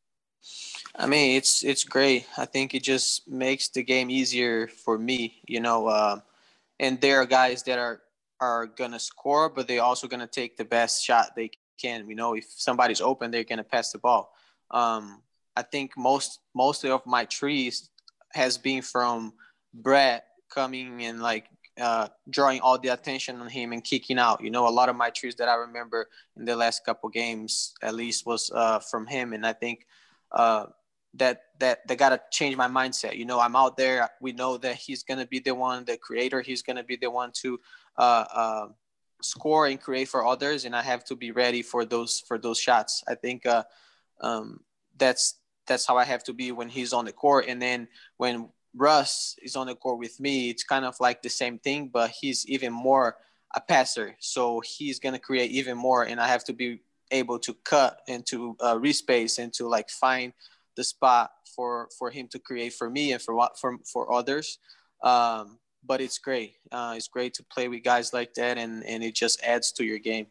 I 0.96 1.06
mean, 1.06 1.36
it's 1.36 1.64
it's 1.64 1.84
great. 1.84 2.26
I 2.36 2.44
think 2.44 2.74
it 2.74 2.82
just 2.82 3.28
makes 3.28 3.68
the 3.68 3.82
game 3.82 4.10
easier 4.10 4.66
for 4.68 4.98
me, 4.98 5.40
you 5.46 5.60
know. 5.60 5.86
Uh, 5.86 6.20
and 6.78 7.00
there 7.00 7.20
are 7.20 7.26
guys 7.26 7.62
that 7.64 7.78
are 7.78 8.00
are 8.40 8.66
gonna 8.66 8.98
score, 8.98 9.48
but 9.48 9.68
they're 9.68 9.82
also 9.82 10.08
gonna 10.08 10.26
take 10.26 10.56
the 10.56 10.64
best 10.64 11.04
shot 11.04 11.36
they 11.36 11.50
can. 11.80 12.08
You 12.08 12.16
know, 12.16 12.34
if 12.34 12.44
somebody's 12.48 13.00
open, 13.00 13.30
they're 13.30 13.44
gonna 13.44 13.64
pass 13.64 13.92
the 13.92 13.98
ball. 13.98 14.32
Um, 14.70 15.22
I 15.56 15.62
think 15.62 15.96
most 15.96 16.40
mostly 16.54 16.90
of 16.90 17.06
my 17.06 17.24
trees 17.24 17.90
has 18.32 18.58
been 18.58 18.82
from 18.82 19.34
Brett 19.74 20.24
coming 20.48 21.04
and 21.04 21.20
like 21.20 21.46
uh, 21.78 22.08
drawing 22.28 22.60
all 22.60 22.78
the 22.78 22.88
attention 22.88 23.40
on 23.40 23.48
him 23.48 23.72
and 23.72 23.84
kicking 23.84 24.18
out. 24.18 24.42
You 24.42 24.50
know, 24.50 24.68
a 24.68 24.70
lot 24.70 24.88
of 24.88 24.96
my 24.96 25.10
trees 25.10 25.36
that 25.36 25.48
I 25.48 25.54
remember 25.54 26.08
in 26.36 26.44
the 26.44 26.56
last 26.56 26.84
couple 26.84 27.08
games, 27.08 27.74
at 27.82 27.94
least, 27.94 28.26
was 28.26 28.50
uh, 28.54 28.78
from 28.78 29.06
him, 29.06 29.32
and 29.32 29.46
I 29.46 29.52
think 29.52 29.86
uh, 30.32 30.66
that 31.14 31.42
that 31.58 31.86
that 31.88 31.98
got 31.98 32.10
to 32.10 32.20
change 32.30 32.56
my 32.56 32.68
mindset. 32.68 33.16
You 33.16 33.24
know, 33.24 33.40
I'm 33.40 33.56
out 33.56 33.76
there. 33.76 34.08
We 34.20 34.32
know 34.32 34.56
that 34.58 34.76
he's 34.76 35.02
gonna 35.02 35.26
be 35.26 35.38
the 35.38 35.54
one, 35.54 35.84
the 35.84 35.96
creator. 35.96 36.40
He's 36.40 36.62
gonna 36.62 36.84
be 36.84 36.96
the 36.96 37.10
one 37.10 37.32
to 37.42 37.58
uh, 37.96 38.24
uh, 38.32 38.68
score 39.22 39.66
and 39.66 39.80
create 39.80 40.08
for 40.08 40.26
others, 40.26 40.64
and 40.64 40.74
I 40.74 40.82
have 40.82 41.04
to 41.06 41.16
be 41.16 41.30
ready 41.30 41.62
for 41.62 41.84
those 41.84 42.20
for 42.20 42.38
those 42.38 42.58
shots. 42.58 43.02
I 43.08 43.14
think 43.14 43.46
um, 44.20 44.60
that's 44.96 45.36
that's 45.66 45.86
how 45.86 45.96
I 45.96 46.04
have 46.04 46.24
to 46.24 46.32
be 46.32 46.52
when 46.52 46.68
he's 46.68 46.92
on 46.92 47.04
the 47.04 47.12
court, 47.12 47.46
and 47.48 47.60
then 47.60 47.88
when 48.16 48.48
Russ 48.74 49.36
is 49.42 49.56
on 49.56 49.66
the 49.66 49.74
court 49.74 49.98
with 49.98 50.20
me, 50.20 50.50
it's 50.50 50.62
kind 50.62 50.84
of 50.84 50.98
like 51.00 51.22
the 51.22 51.28
same 51.28 51.58
thing, 51.58 51.88
but 51.88 52.10
he's 52.10 52.46
even 52.46 52.72
more 52.72 53.16
a 53.54 53.60
passer. 53.60 54.16
So 54.20 54.60
he's 54.60 54.98
going 54.98 55.14
to 55.14 55.18
create 55.18 55.50
even 55.50 55.76
more, 55.76 56.04
and 56.04 56.20
I 56.20 56.28
have 56.28 56.44
to 56.44 56.52
be 56.52 56.80
able 57.10 57.38
to 57.40 57.54
cut 57.64 58.00
and 58.08 58.24
to 58.26 58.56
uh, 58.60 58.76
respace 58.76 59.38
and 59.38 59.52
to 59.54 59.66
like 59.66 59.90
find 59.90 60.32
the 60.76 60.84
spot 60.84 61.32
for 61.56 61.88
for 61.98 62.10
him 62.10 62.28
to 62.28 62.38
create 62.38 62.72
for 62.72 62.88
me 62.88 63.12
and 63.12 63.20
for 63.20 63.34
what 63.34 63.58
for 63.58 63.78
for 63.84 64.12
others. 64.12 64.58
Um, 65.02 65.58
but 65.84 66.00
it's 66.00 66.18
great. 66.18 66.54
Uh, 66.70 66.94
it's 66.96 67.08
great 67.08 67.34
to 67.34 67.42
play 67.42 67.68
with 67.68 67.82
guys 67.82 68.12
like 68.12 68.34
that, 68.34 68.58
and 68.58 68.84
and 68.84 69.02
it 69.02 69.14
just 69.14 69.42
adds 69.42 69.72
to 69.72 69.84
your 69.84 69.98
game. 69.98 70.26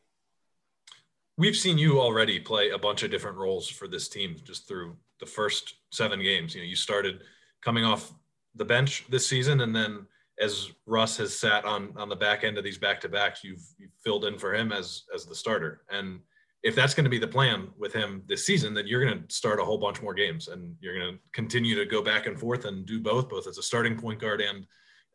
We've 1.37 1.55
seen 1.55 1.77
you 1.77 1.99
already 2.01 2.39
play 2.39 2.69
a 2.69 2.77
bunch 2.77 3.03
of 3.03 3.11
different 3.11 3.37
roles 3.37 3.69
for 3.69 3.87
this 3.87 4.09
team 4.09 4.35
just 4.43 4.67
through 4.67 4.97
the 5.19 5.25
first 5.25 5.75
seven 5.91 6.21
games. 6.21 6.53
You 6.53 6.61
know, 6.61 6.67
you 6.67 6.75
started 6.75 7.21
coming 7.61 7.85
off 7.85 8.11
the 8.55 8.65
bench 8.65 9.05
this 9.09 9.27
season, 9.27 9.61
and 9.61 9.75
then 9.75 10.05
as 10.41 10.71
Russ 10.85 11.17
has 11.17 11.37
sat 11.37 11.65
on 11.65 11.93
on 11.97 12.09
the 12.09 12.15
back 12.15 12.43
end 12.43 12.57
of 12.57 12.63
these 12.63 12.77
back 12.77 13.01
to 13.01 13.09
backs, 13.09 13.43
you've, 13.43 13.63
you've 13.77 13.91
filled 14.03 14.25
in 14.25 14.37
for 14.37 14.53
him 14.53 14.71
as 14.71 15.03
as 15.13 15.25
the 15.25 15.35
starter. 15.35 15.81
And 15.91 16.19
if 16.63 16.75
that's 16.75 16.93
going 16.93 17.05
to 17.05 17.09
be 17.09 17.19
the 17.19 17.27
plan 17.27 17.69
with 17.77 17.93
him 17.93 18.23
this 18.27 18.45
season, 18.45 18.73
then 18.73 18.85
you're 18.85 19.03
going 19.03 19.23
to 19.25 19.33
start 19.33 19.59
a 19.59 19.63
whole 19.63 19.77
bunch 19.77 20.01
more 20.01 20.13
games, 20.13 20.47
and 20.49 20.75
you're 20.81 20.97
going 20.97 21.13
to 21.13 21.19
continue 21.33 21.75
to 21.75 21.85
go 21.85 22.01
back 22.01 22.25
and 22.25 22.39
forth 22.39 22.65
and 22.65 22.85
do 22.85 22.99
both, 22.99 23.29
both 23.29 23.47
as 23.47 23.57
a 23.57 23.63
starting 23.63 23.97
point 23.97 24.19
guard 24.19 24.41
and 24.41 24.65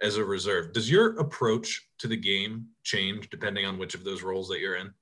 as 0.01 0.16
a 0.16 0.25
reserve. 0.25 0.73
Does 0.73 0.90
your 0.90 1.18
approach 1.18 1.88
to 1.99 2.09
the 2.09 2.16
game 2.16 2.66
change 2.83 3.31
depending 3.31 3.64
on 3.66 3.79
which 3.79 3.94
of 3.94 4.05
those 4.05 4.23
roles 4.23 4.49
that 4.49 4.61
you're 4.61 4.77
in? 4.77 4.92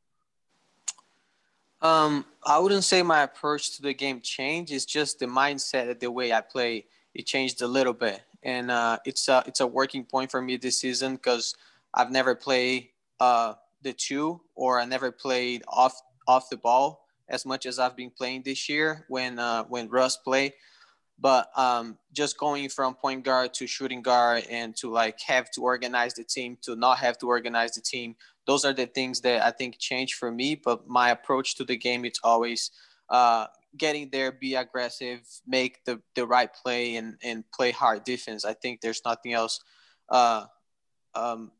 Um, 1.81 2.25
I 2.45 2.59
wouldn't 2.61 2.85
say 2.85 3.03
my 3.03 3.23
approach 3.23 3.77
to 3.77 3.83
the 3.83 3.95
game 3.95 4.21
changed. 4.21 4.73
It's 4.73 4.85
just 4.85 5.19
the 5.19 5.27
mindset, 5.27 5.99
the 5.99 6.11
way 6.11 6.33
I 6.33 6.41
play, 6.41 6.87
it 7.15 7.27
changed 7.27 7.63
a 7.63 7.67
little 7.67 7.93
bit, 7.93 8.23
and 8.43 8.71
uh, 8.71 8.99
it's 9.05 9.29
a 9.29 9.43
it's 9.47 9.61
a 9.61 9.67
working 9.67 10.05
point 10.05 10.31
for 10.31 10.41
me 10.41 10.57
this 10.57 10.79
season 10.79 11.17
because 11.17 11.55
I've 11.95 12.11
never 12.11 12.35
played 12.35 12.89
uh, 13.21 13.55
the 13.83 13.93
two, 13.93 14.41
or 14.55 14.81
I 14.81 14.85
never 14.85 15.13
played 15.13 15.63
off 15.69 16.01
off 16.27 16.49
the 16.51 16.57
ball 16.57 17.07
as 17.29 17.47
much 17.47 17.67
as 17.67 17.79
I've 17.79 17.97
been 17.97 18.11
playing 18.11 18.43
this 18.43 18.69
year 18.69 19.05
when 19.09 19.39
uh, 19.39 19.65
when 19.65 19.89
Russ 19.89 20.17
played. 20.17 20.53
But 21.19 21.57
um, 21.57 21.99
just 22.13 22.37
going 22.37 22.69
from 22.69 22.95
point 22.95 23.25
guard 23.25 23.55
to 23.55 23.67
shooting 23.67 24.03
guard 24.03 24.45
and 24.51 24.75
to 24.77 24.91
like 24.91 25.21
have 25.21 25.51
to 25.53 25.63
organize 25.63 26.15
the 26.15 26.25
team 26.25 26.59
to 26.63 26.75
not 26.75 26.99
have 26.99 27.17
to 27.19 27.29
organize 27.29 27.75
the 27.75 27.81
team, 27.81 28.17
those 28.47 28.65
are 28.65 28.73
the 28.73 28.87
things 28.87 29.21
that 29.21 29.45
I 29.45 29.53
think 29.53 29.79
change 29.79 30.15
for 30.15 30.33
me. 30.33 30.57
But 30.57 30.89
my 30.89 31.11
approach 31.11 31.55
to 31.57 31.65
the 31.65 31.77
game, 31.77 32.05
it's 32.05 32.19
always 32.25 32.73
uh, 33.09 33.47
getting 33.77 34.11
there, 34.11 34.33
be 34.33 34.55
aggressive, 34.55 35.21
make 35.47 35.85
the, 35.85 36.01
the 36.15 36.27
right 36.27 36.51
play, 36.53 36.97
and, 36.97 37.17
and 37.23 37.45
play 37.53 37.71
hard 37.71 38.05
defense. 38.05 38.45
I 38.45 38.55
think 38.55 38.81
there's 38.81 39.03
nothing 39.05 39.33
else 39.33 39.61
uh, 40.09 40.45
um, 41.15 41.51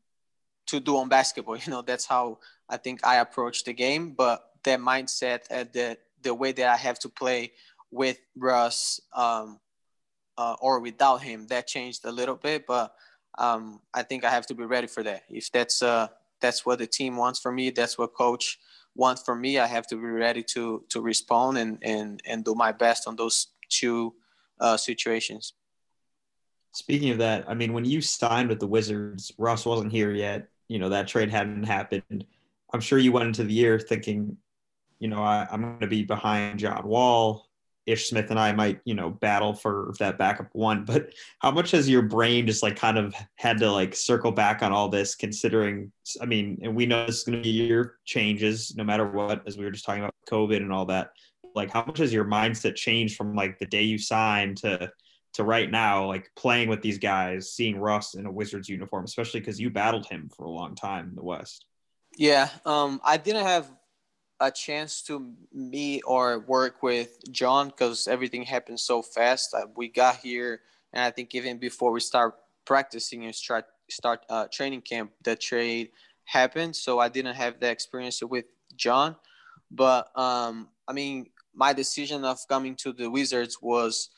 to 0.67 0.79
do 0.79 0.97
on 0.97 1.09
basketball. 1.09 1.57
You 1.65 1.71
know, 1.71 1.81
that's 1.81 2.05
how 2.05 2.39
I 2.69 2.77
think 2.77 3.05
I 3.05 3.17
approach 3.17 3.63
the 3.63 3.73
game. 3.73 4.11
But 4.11 4.43
that 4.63 4.79
mindset 4.79 5.41
and 5.49 5.71
the, 5.73 5.97
the 6.21 6.33
way 6.33 6.51
that 6.51 6.67
I 6.67 6.77
have 6.77 6.99
to 6.99 7.09
play 7.09 7.51
with 7.91 8.17
Russ 8.35 8.99
um, 9.13 9.59
uh, 10.37 10.55
or 10.59 10.79
without 10.79 11.21
him. 11.21 11.47
That 11.47 11.67
changed 11.67 12.05
a 12.05 12.11
little 12.11 12.35
bit, 12.35 12.65
but 12.65 12.93
um, 13.37 13.81
I 13.93 14.03
think 14.03 14.23
I 14.23 14.29
have 14.29 14.47
to 14.47 14.55
be 14.55 14.65
ready 14.65 14.87
for 14.87 15.03
that. 15.03 15.23
If 15.29 15.51
that's 15.51 15.81
uh, 15.81 16.07
that's 16.41 16.65
what 16.65 16.79
the 16.79 16.87
team 16.87 17.15
wants 17.17 17.39
for 17.39 17.51
me, 17.51 17.69
that's 17.69 17.97
what 17.97 18.13
coach 18.13 18.59
wants 18.95 19.23
for 19.23 19.35
me. 19.35 19.59
I 19.59 19.67
have 19.67 19.87
to 19.87 19.95
be 19.95 20.01
ready 20.01 20.43
to 20.53 20.83
to 20.89 21.01
respond 21.01 21.57
and 21.57 21.77
and 21.81 22.21
and 22.25 22.43
do 22.43 22.55
my 22.55 22.71
best 22.71 23.07
on 23.07 23.15
those 23.15 23.47
two 23.69 24.13
uh, 24.59 24.77
situations. 24.77 25.53
Speaking 26.73 27.11
of 27.11 27.19
that, 27.19 27.45
I 27.47 27.53
mean, 27.53 27.73
when 27.73 27.85
you 27.85 28.01
signed 28.01 28.49
with 28.49 28.59
the 28.59 28.67
Wizards, 28.67 29.31
Russ 29.37 29.65
wasn't 29.65 29.91
here 29.91 30.11
yet. 30.11 30.47
You 30.67 30.79
know 30.79 30.89
that 30.89 31.07
trade 31.07 31.29
hadn't 31.29 31.63
happened. 31.63 32.25
I'm 32.73 32.81
sure 32.81 32.97
you 32.97 33.11
went 33.11 33.27
into 33.27 33.43
the 33.43 33.53
year 33.53 33.79
thinking, 33.79 34.37
you 34.99 35.07
know, 35.07 35.21
I, 35.21 35.47
am 35.51 35.61
going 35.61 35.79
to 35.81 35.87
be 35.87 36.03
behind 36.03 36.59
John 36.59 36.87
Wall. 36.87 37.47
Ish 37.85 38.09
Smith 38.09 38.29
and 38.29 38.39
I 38.39 38.53
might, 38.53 38.79
you 38.85 38.93
know, 38.93 39.09
battle 39.09 39.53
for 39.53 39.93
that 39.99 40.17
backup 40.17 40.49
one. 40.53 40.85
But 40.85 41.13
how 41.39 41.51
much 41.51 41.71
has 41.71 41.89
your 41.89 42.01
brain 42.01 42.47
just 42.47 42.63
like 42.63 42.75
kind 42.75 42.97
of 42.97 43.13
had 43.35 43.57
to 43.59 43.71
like 43.71 43.95
circle 43.95 44.31
back 44.31 44.61
on 44.61 44.71
all 44.71 44.89
this, 44.89 45.15
considering, 45.15 45.91
I 46.21 46.25
mean, 46.25 46.59
and 46.61 46.75
we 46.75 46.85
know 46.85 47.05
this 47.05 47.19
is 47.19 47.23
going 47.23 47.37
to 47.37 47.43
be 47.43 47.49
year 47.49 47.95
changes 48.05 48.75
no 48.75 48.83
matter 48.83 49.09
what, 49.09 49.45
as 49.47 49.57
we 49.57 49.65
were 49.65 49.71
just 49.71 49.85
talking 49.85 50.03
about 50.03 50.15
COVID 50.29 50.57
and 50.57 50.71
all 50.71 50.85
that. 50.85 51.11
Like, 51.55 51.71
how 51.71 51.83
much 51.85 51.99
has 51.99 52.13
your 52.13 52.25
mindset 52.25 52.75
changed 52.75 53.15
from 53.15 53.35
like 53.35 53.59
the 53.59 53.65
day 53.65 53.83
you 53.83 53.97
signed 53.97 54.57
to, 54.57 54.91
to 55.33 55.43
right 55.43 55.69
now, 55.69 56.05
like 56.07 56.31
playing 56.35 56.69
with 56.69 56.81
these 56.81 56.97
guys, 56.97 57.51
seeing 57.51 57.77
Russ 57.77 58.15
in 58.15 58.25
a 58.25 58.31
Wizards 58.31 58.69
uniform, 58.69 59.03
especially 59.03 59.39
because 59.39 59.59
you 59.59 59.69
battled 59.69 60.05
him 60.07 60.29
for 60.35 60.45
a 60.45 60.49
long 60.49 60.73
time 60.73 61.09
in 61.09 61.15
the 61.15 61.23
West? 61.23 61.65
Yeah, 62.17 62.49
um, 62.65 63.01
I 63.03 63.17
didn't 63.17 63.45
have 63.45 63.71
a 64.43 64.51
chance 64.51 65.01
to 65.03 65.33
meet 65.53 66.01
or 66.05 66.39
work 66.39 66.83
with 66.83 67.17
John 67.31 67.67
because 67.69 68.07
everything 68.07 68.43
happened 68.43 68.79
so 68.79 69.01
fast. 69.01 69.53
Uh, 69.53 69.67
we 69.75 69.87
got 69.87 70.17
here, 70.17 70.61
and 70.91 71.03
I 71.03 71.11
think 71.11 71.33
even 71.33 71.57
before 71.57 71.91
we 71.91 72.01
start 72.01 72.35
practicing 72.65 73.25
and 73.25 73.33
start 73.33 73.65
start 73.89 74.25
uh, 74.29 74.47
training 74.51 74.81
camp, 74.81 75.11
the 75.23 75.35
trade 75.35 75.89
happened. 76.25 76.75
So 76.75 76.99
I 76.99 77.07
didn't 77.07 77.35
have 77.35 77.59
the 77.59 77.69
experience 77.69 78.21
with 78.21 78.45
John, 78.75 79.15
but 79.71 80.11
um, 80.17 80.67
I 80.87 80.93
mean, 80.93 81.27
my 81.55 81.71
decision 81.71 82.25
of 82.25 82.37
coming 82.49 82.75
to 82.77 82.91
the 82.91 83.09
Wizards 83.09 83.59
was 83.61 84.09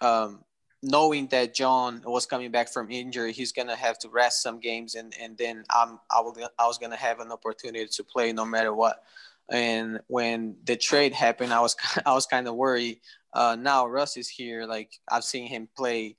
um, 0.00 0.44
knowing 0.82 1.26
that 1.28 1.54
John 1.54 2.02
was 2.04 2.26
coming 2.26 2.50
back 2.50 2.68
from 2.72 2.90
injury. 2.90 3.32
He's 3.32 3.52
gonna 3.52 3.76
have 3.76 3.98
to 4.00 4.08
rest 4.08 4.42
some 4.42 4.60
games, 4.60 4.94
and 4.94 5.12
and 5.20 5.36
then 5.36 5.64
I'm 5.70 5.98
I 6.10 6.22
I 6.58 6.66
was 6.66 6.78
gonna 6.78 6.96
have 6.96 7.20
an 7.20 7.32
opportunity 7.32 7.86
to 7.86 8.04
play 8.04 8.32
no 8.32 8.44
matter 8.44 8.72
what. 8.74 9.02
And 9.50 10.00
when 10.06 10.56
the 10.64 10.76
trade 10.76 11.12
happened, 11.12 11.52
I 11.52 11.60
was 11.60 11.76
I 12.06 12.12
was 12.12 12.26
kind 12.26 12.48
of 12.48 12.54
worried. 12.54 13.00
Uh, 13.32 13.56
now 13.58 13.86
Russ 13.86 14.16
is 14.16 14.28
here. 14.28 14.66
Like 14.66 14.92
I've 15.10 15.24
seen 15.24 15.46
him 15.46 15.68
play 15.76 16.16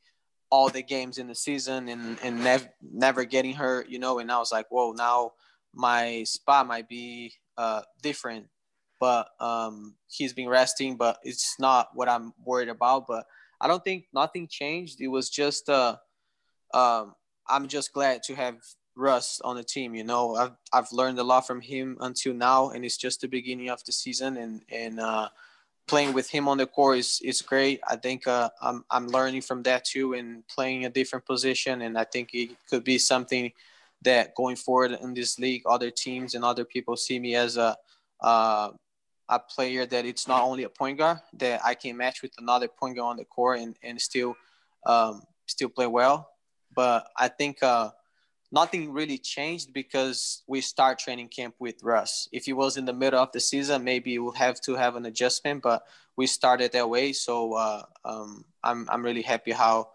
all 0.49 0.69
the 0.69 0.83
games 0.83 1.17
in 1.17 1.27
the 1.27 1.36
season 1.36 1.89
and 1.89 2.19
and 2.23 2.43
never 2.43 2.67
never 2.81 3.25
getting 3.25 3.53
hurt, 3.53 3.89
you 3.89 3.99
know. 3.99 4.19
And 4.19 4.31
I 4.31 4.38
was 4.38 4.51
like, 4.51 4.67
whoa, 4.69 4.91
now 4.91 5.31
my 5.73 6.23
spot 6.25 6.67
might 6.67 6.88
be 6.88 7.33
uh, 7.57 7.81
different. 8.01 8.47
But 8.99 9.27
um, 9.39 9.95
he's 10.07 10.33
been 10.33 10.47
resting, 10.47 10.95
but 10.95 11.17
it's 11.23 11.55
not 11.59 11.89
what 11.93 12.07
I'm 12.07 12.33
worried 12.45 12.69
about. 12.69 13.05
But 13.07 13.25
I 13.59 13.67
don't 13.67 13.83
think 13.83 14.05
nothing 14.13 14.47
changed. 14.47 15.01
It 15.01 15.09
was 15.09 15.29
just 15.29 15.69
uh, 15.69 15.97
um, 16.73 17.15
I'm 17.47 17.67
just 17.67 17.93
glad 17.93 18.23
to 18.23 18.36
have 18.36 18.55
Russ 18.95 19.41
on 19.43 19.56
the 19.56 19.63
team. 19.63 19.95
You 19.95 20.03
know, 20.03 20.36
I've 20.36 20.51
I've 20.71 20.91
learned 20.91 21.19
a 21.19 21.23
lot 21.23 21.47
from 21.47 21.62
him 21.62 21.97
until 21.99 22.34
now, 22.34 22.69
and 22.69 22.86
it's 22.86 22.97
just 22.97 23.21
the 23.21 23.27
beginning 23.27 23.69
of 23.69 23.84
the 23.86 23.91
season, 23.91 24.38
and 24.38 24.62
and 24.69 24.99
uh, 24.99 25.29
playing 25.88 26.13
with 26.13 26.29
him 26.29 26.47
on 26.47 26.58
the 26.58 26.67
court 26.67 26.99
is 26.99 27.21
is 27.23 27.41
great. 27.41 27.79
I 27.88 27.95
think 27.95 28.27
uh, 28.27 28.49
I'm 28.62 28.86
I'm 28.89 29.08
learning 29.08 29.41
from 29.41 29.63
that 29.63 29.86
too, 29.86 30.13
and 30.13 30.47
playing 30.47 30.86
a 30.86 30.89
different 30.89 31.25
position, 31.25 31.82
and 31.82 31.97
I 31.97 32.03
think 32.03 32.34
it 32.34 32.51
could 32.69 32.84
be 32.84 32.97
something 32.97 33.51
that 34.03 34.36
going 34.36 34.58
forward 34.58 34.91
in 35.01 35.13
this 35.13 35.39
league, 35.39 35.63
other 35.65 35.89
teams 35.89 36.36
and 36.36 36.43
other 36.43 36.65
people 36.65 36.97
see 36.97 37.19
me 37.19 37.36
as 37.36 37.58
a 37.58 37.75
uh, 38.21 38.69
a 39.29 39.39
player 39.39 39.86
that 39.86 40.06
it's 40.06 40.27
not 40.27 40.43
only 40.43 40.63
a 40.63 40.69
point 40.69 40.97
guard 40.97 41.19
that 41.34 41.62
I 41.63 41.73
can 41.73 41.97
match 41.97 42.21
with 42.21 42.34
another 42.38 42.67
point 42.67 42.97
guard 42.97 43.12
on 43.12 43.17
the 43.17 43.25
court 43.25 43.60
and 43.60 43.75
and 43.82 43.99
still 43.99 44.36
um, 44.86 45.23
still 45.47 45.69
play 45.69 45.88
well. 45.88 46.29
But 46.75 47.08
I 47.17 47.27
think. 47.27 47.63
Uh, 47.63 47.89
nothing 48.53 48.93
really 48.93 49.17
changed 49.17 49.73
because 49.73 50.43
we 50.47 50.61
start 50.61 50.99
training 50.99 51.27
camp 51.27 51.55
with 51.57 51.81
Russ. 51.81 52.29
If 52.31 52.45
he 52.45 52.53
was 52.53 52.77
in 52.77 52.85
the 52.85 52.93
middle 52.93 53.19
of 53.19 53.31
the 53.31 53.39
season, 53.39 53.83
maybe 53.83 54.19
we'll 54.19 54.31
have 54.33 54.61
to 54.61 54.75
have 54.75 54.95
an 54.95 55.07
adjustment, 55.07 55.63
but 55.63 55.83
we 56.15 56.27
started 56.27 56.71
that 56.71 56.87
way. 56.87 57.13
So 57.13 57.53
uh, 57.53 57.81
um, 58.05 58.45
I'm 58.63 58.87
I'm 58.89 59.03
really 59.03 59.23
happy 59.23 59.51
how 59.51 59.89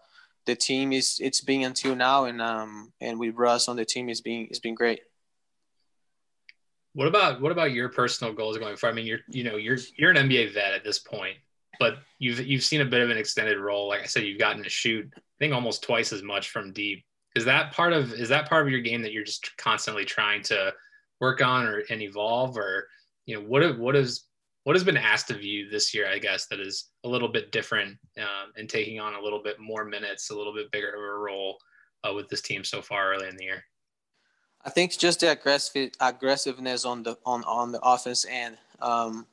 the 0.45 0.55
team 0.55 0.91
is 0.91 1.19
it's 1.21 1.41
been 1.41 1.63
until 1.63 1.95
now, 1.95 2.25
and 2.25 2.41
um 2.41 2.91
and 2.99 3.17
with 3.17 3.35
Russ 3.35 3.69
on 3.69 3.77
the 3.77 3.85
team 3.85 4.09
is 4.09 4.19
being 4.19 4.47
it's 4.49 4.59
been 4.59 4.75
great. 4.75 4.99
What 6.93 7.07
about 7.07 7.39
what 7.39 7.53
about 7.53 7.71
your 7.71 7.87
personal 7.87 8.33
goals 8.33 8.57
going 8.57 8.75
forward? 8.75 8.93
I 8.93 8.95
mean, 8.95 9.07
you're 9.07 9.21
you 9.29 9.45
know 9.45 9.55
you're 9.55 9.77
you're 9.97 10.11
an 10.11 10.17
NBA 10.17 10.53
vet 10.53 10.73
at 10.73 10.83
this 10.83 10.99
point, 10.99 11.37
but 11.79 11.99
you've 12.17 12.45
you've 12.45 12.63
seen 12.63 12.81
a 12.81 12.85
bit 12.85 13.01
of 13.01 13.09
an 13.09 13.17
extended 13.17 13.57
role. 13.57 13.87
Like 13.87 14.01
I 14.01 14.05
said, 14.05 14.23
you've 14.23 14.39
gotten 14.39 14.63
to 14.63 14.69
shoot 14.69 15.09
I 15.15 15.21
think 15.39 15.53
almost 15.53 15.81
twice 15.81 16.11
as 16.11 16.23
much 16.23 16.49
from 16.49 16.73
deep 16.73 17.05
is 17.35 17.45
that 17.45 17.71
part 17.71 17.93
of 17.93 18.13
is 18.13 18.29
that 18.29 18.49
part 18.49 18.65
of 18.65 18.71
your 18.71 18.81
game 18.81 19.01
that 19.01 19.13
you're 19.13 19.23
just 19.23 19.55
constantly 19.57 20.05
trying 20.05 20.41
to 20.43 20.73
work 21.19 21.41
on 21.41 21.65
or 21.65 21.83
and 21.89 22.01
evolve? 22.01 22.57
Or 22.57 22.87
you 23.25 23.35
know 23.35 23.41
what 23.41 23.77
what 23.77 23.95
is 23.95 24.25
what 24.63 24.75
has 24.75 24.83
been 24.83 24.97
asked 24.97 25.31
of 25.31 25.43
you 25.43 25.69
this 25.69 25.93
year 25.93 26.07
i 26.07 26.17
guess 26.17 26.47
that 26.47 26.59
is 26.59 26.89
a 27.03 27.07
little 27.07 27.27
bit 27.27 27.51
different 27.51 27.97
um, 28.17 28.51
and 28.57 28.67
taking 28.67 28.99
on 28.99 29.13
a 29.15 29.21
little 29.21 29.41
bit 29.41 29.59
more 29.59 29.85
minutes 29.85 30.31
a 30.31 30.35
little 30.35 30.53
bit 30.53 30.71
bigger 30.71 30.89
of 30.89 31.01
a 31.01 31.19
role 31.19 31.57
uh, 32.03 32.13
with 32.13 32.27
this 32.29 32.41
team 32.41 32.63
so 32.63 32.81
far 32.81 33.13
early 33.13 33.27
in 33.27 33.35
the 33.35 33.43
year? 33.43 33.63
I 34.63 34.69
think 34.69 34.97
just 34.97 35.19
the 35.19 35.31
aggressive 35.31 35.91
aggressiveness 35.99 36.85
on 36.85 37.03
the 37.03 37.17
on 37.25 37.43
on 37.43 37.71
the 37.71 37.79
offense 37.81 38.25
end 38.29 38.57
um, 38.81 39.25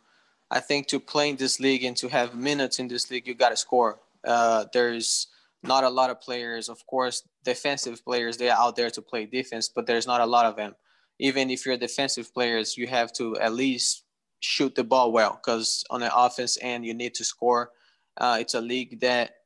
i 0.51 0.61
think 0.61 0.87
to 0.89 1.01
play 1.01 1.31
in 1.31 1.37
this 1.37 1.59
league 1.59 1.85
and 1.85 1.97
to 1.97 2.09
have 2.09 2.35
minutes 2.35 2.79
in 2.79 2.87
this 2.87 3.11
league 3.11 3.27
you 3.27 3.35
got 3.35 3.51
to 3.51 3.57
score. 3.57 3.99
Uh, 4.25 4.65
there's 4.73 5.29
not 5.67 5.85
a 5.85 5.89
lot 5.89 6.11
of 6.11 6.21
players. 6.21 6.69
Of 6.69 6.87
course, 6.87 7.23
defensive 7.45 8.05
players 8.05 8.37
they're 8.37 8.53
out 8.53 8.77
there 8.77 8.91
to 8.91 9.03
play 9.03 9.27
defense, 9.27 9.69
but 9.69 9.87
there's 9.87 10.07
not 10.07 10.21
a 10.21 10.27
lot 10.27 10.47
of 10.47 10.57
them. 10.57 10.75
Even 11.19 11.51
if 11.51 11.65
you're 11.65 11.77
defensive 11.77 12.33
players, 12.33 12.77
you 12.77 12.87
have 12.87 13.13
to 13.15 13.37
at 13.39 13.55
least 13.55 14.05
shoot 14.41 14.75
the 14.75 14.85
ball 14.85 15.13
well 15.13 15.41
because 15.43 15.85
on 15.91 16.01
the 16.01 16.15
offense 16.15 16.59
end 16.61 16.85
you 16.85 16.95
need 16.95 17.15
to 17.15 17.25
score. 17.25 17.71
Uh, 18.17 18.39
it's 18.41 18.55
a 18.55 18.61
league 18.61 19.01
that 19.01 19.37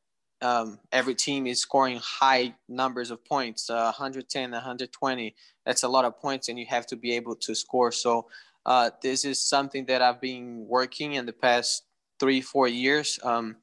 um, 0.42 0.78
every 0.90 1.14
team 1.14 1.46
is 1.46 1.60
scoring 1.60 2.00
high 2.02 2.54
numbers 2.68 3.10
of 3.10 3.24
points, 3.24 3.68
uh, 3.68 3.84
110, 3.84 4.52
120. 4.52 5.34
That's 5.66 5.82
a 5.82 5.88
lot 5.88 6.04
of 6.04 6.18
points, 6.18 6.48
and 6.48 6.58
you 6.58 6.66
have 6.66 6.86
to 6.86 6.96
be 6.96 7.12
able 7.12 7.36
to 7.36 7.54
score. 7.54 7.92
So 7.92 8.26
uh, 8.64 8.90
this 9.02 9.24
is 9.24 9.40
something 9.40 9.86
that 9.86 10.02
I've 10.02 10.20
been 10.20 10.66
working 10.66 11.14
in 11.14 11.26
the 11.26 11.32
past 11.32 11.84
three, 12.18 12.40
four 12.40 12.68
years. 12.68 13.18
Um, 13.22 13.56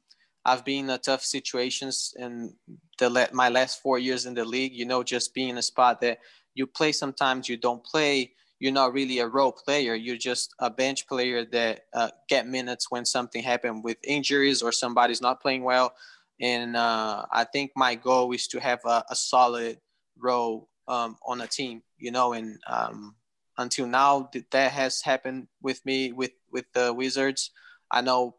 I've 0.48 0.64
been 0.64 0.86
in 0.86 0.90
a 0.92 0.98
tough 0.98 1.24
situations 1.24 2.14
in 2.18 2.56
the 2.98 3.30
my 3.34 3.50
last 3.50 3.82
four 3.82 4.00
years 4.00 4.26
in 4.26 4.34
the 4.34 4.46
league. 4.46 4.74
You 4.74 4.86
know, 4.86 5.04
just 5.04 5.34
being 5.34 5.50
in 5.50 5.58
a 5.58 5.62
spot 5.62 6.00
that 6.02 6.20
you 6.56 6.66
play 6.66 6.94
sometimes, 6.94 7.50
you 7.50 7.58
don't 7.58 7.84
play. 7.84 8.32
You're 8.58 8.72
not 8.72 8.94
really 8.94 9.20
a 9.20 9.28
role 9.28 9.52
player. 9.52 9.94
You're 9.94 10.16
just 10.16 10.56
a 10.60 10.70
bench 10.70 11.06
player 11.06 11.44
that 11.52 11.82
uh, 11.94 12.12
get 12.30 12.48
minutes 12.48 12.90
when 12.90 13.04
something 13.04 13.44
happened 13.44 13.84
with 13.84 13.98
injuries 14.06 14.62
or 14.62 14.72
somebody's 14.72 15.22
not 15.22 15.42
playing 15.42 15.64
well. 15.64 15.94
And 16.40 16.78
uh, 16.78 17.26
I 17.30 17.44
think 17.44 17.72
my 17.76 17.96
goal 17.96 18.32
is 18.32 18.48
to 18.48 18.62
have 18.62 18.80
a, 18.86 19.04
a 19.10 19.16
solid 19.18 19.80
role 20.18 20.70
um, 20.88 21.18
on 21.28 21.42
a 21.42 21.48
team. 21.48 21.84
You 21.98 22.12
know, 22.12 22.32
and 22.32 22.58
um, 22.68 23.16
until 23.58 23.86
now 23.86 24.30
that 24.52 24.72
has 24.72 25.02
happened 25.02 25.50
with 25.62 25.86
me 25.86 26.14
with 26.14 26.32
with 26.54 26.72
the 26.72 26.94
Wizards. 26.94 27.52
I 27.92 28.02
know 28.02 28.37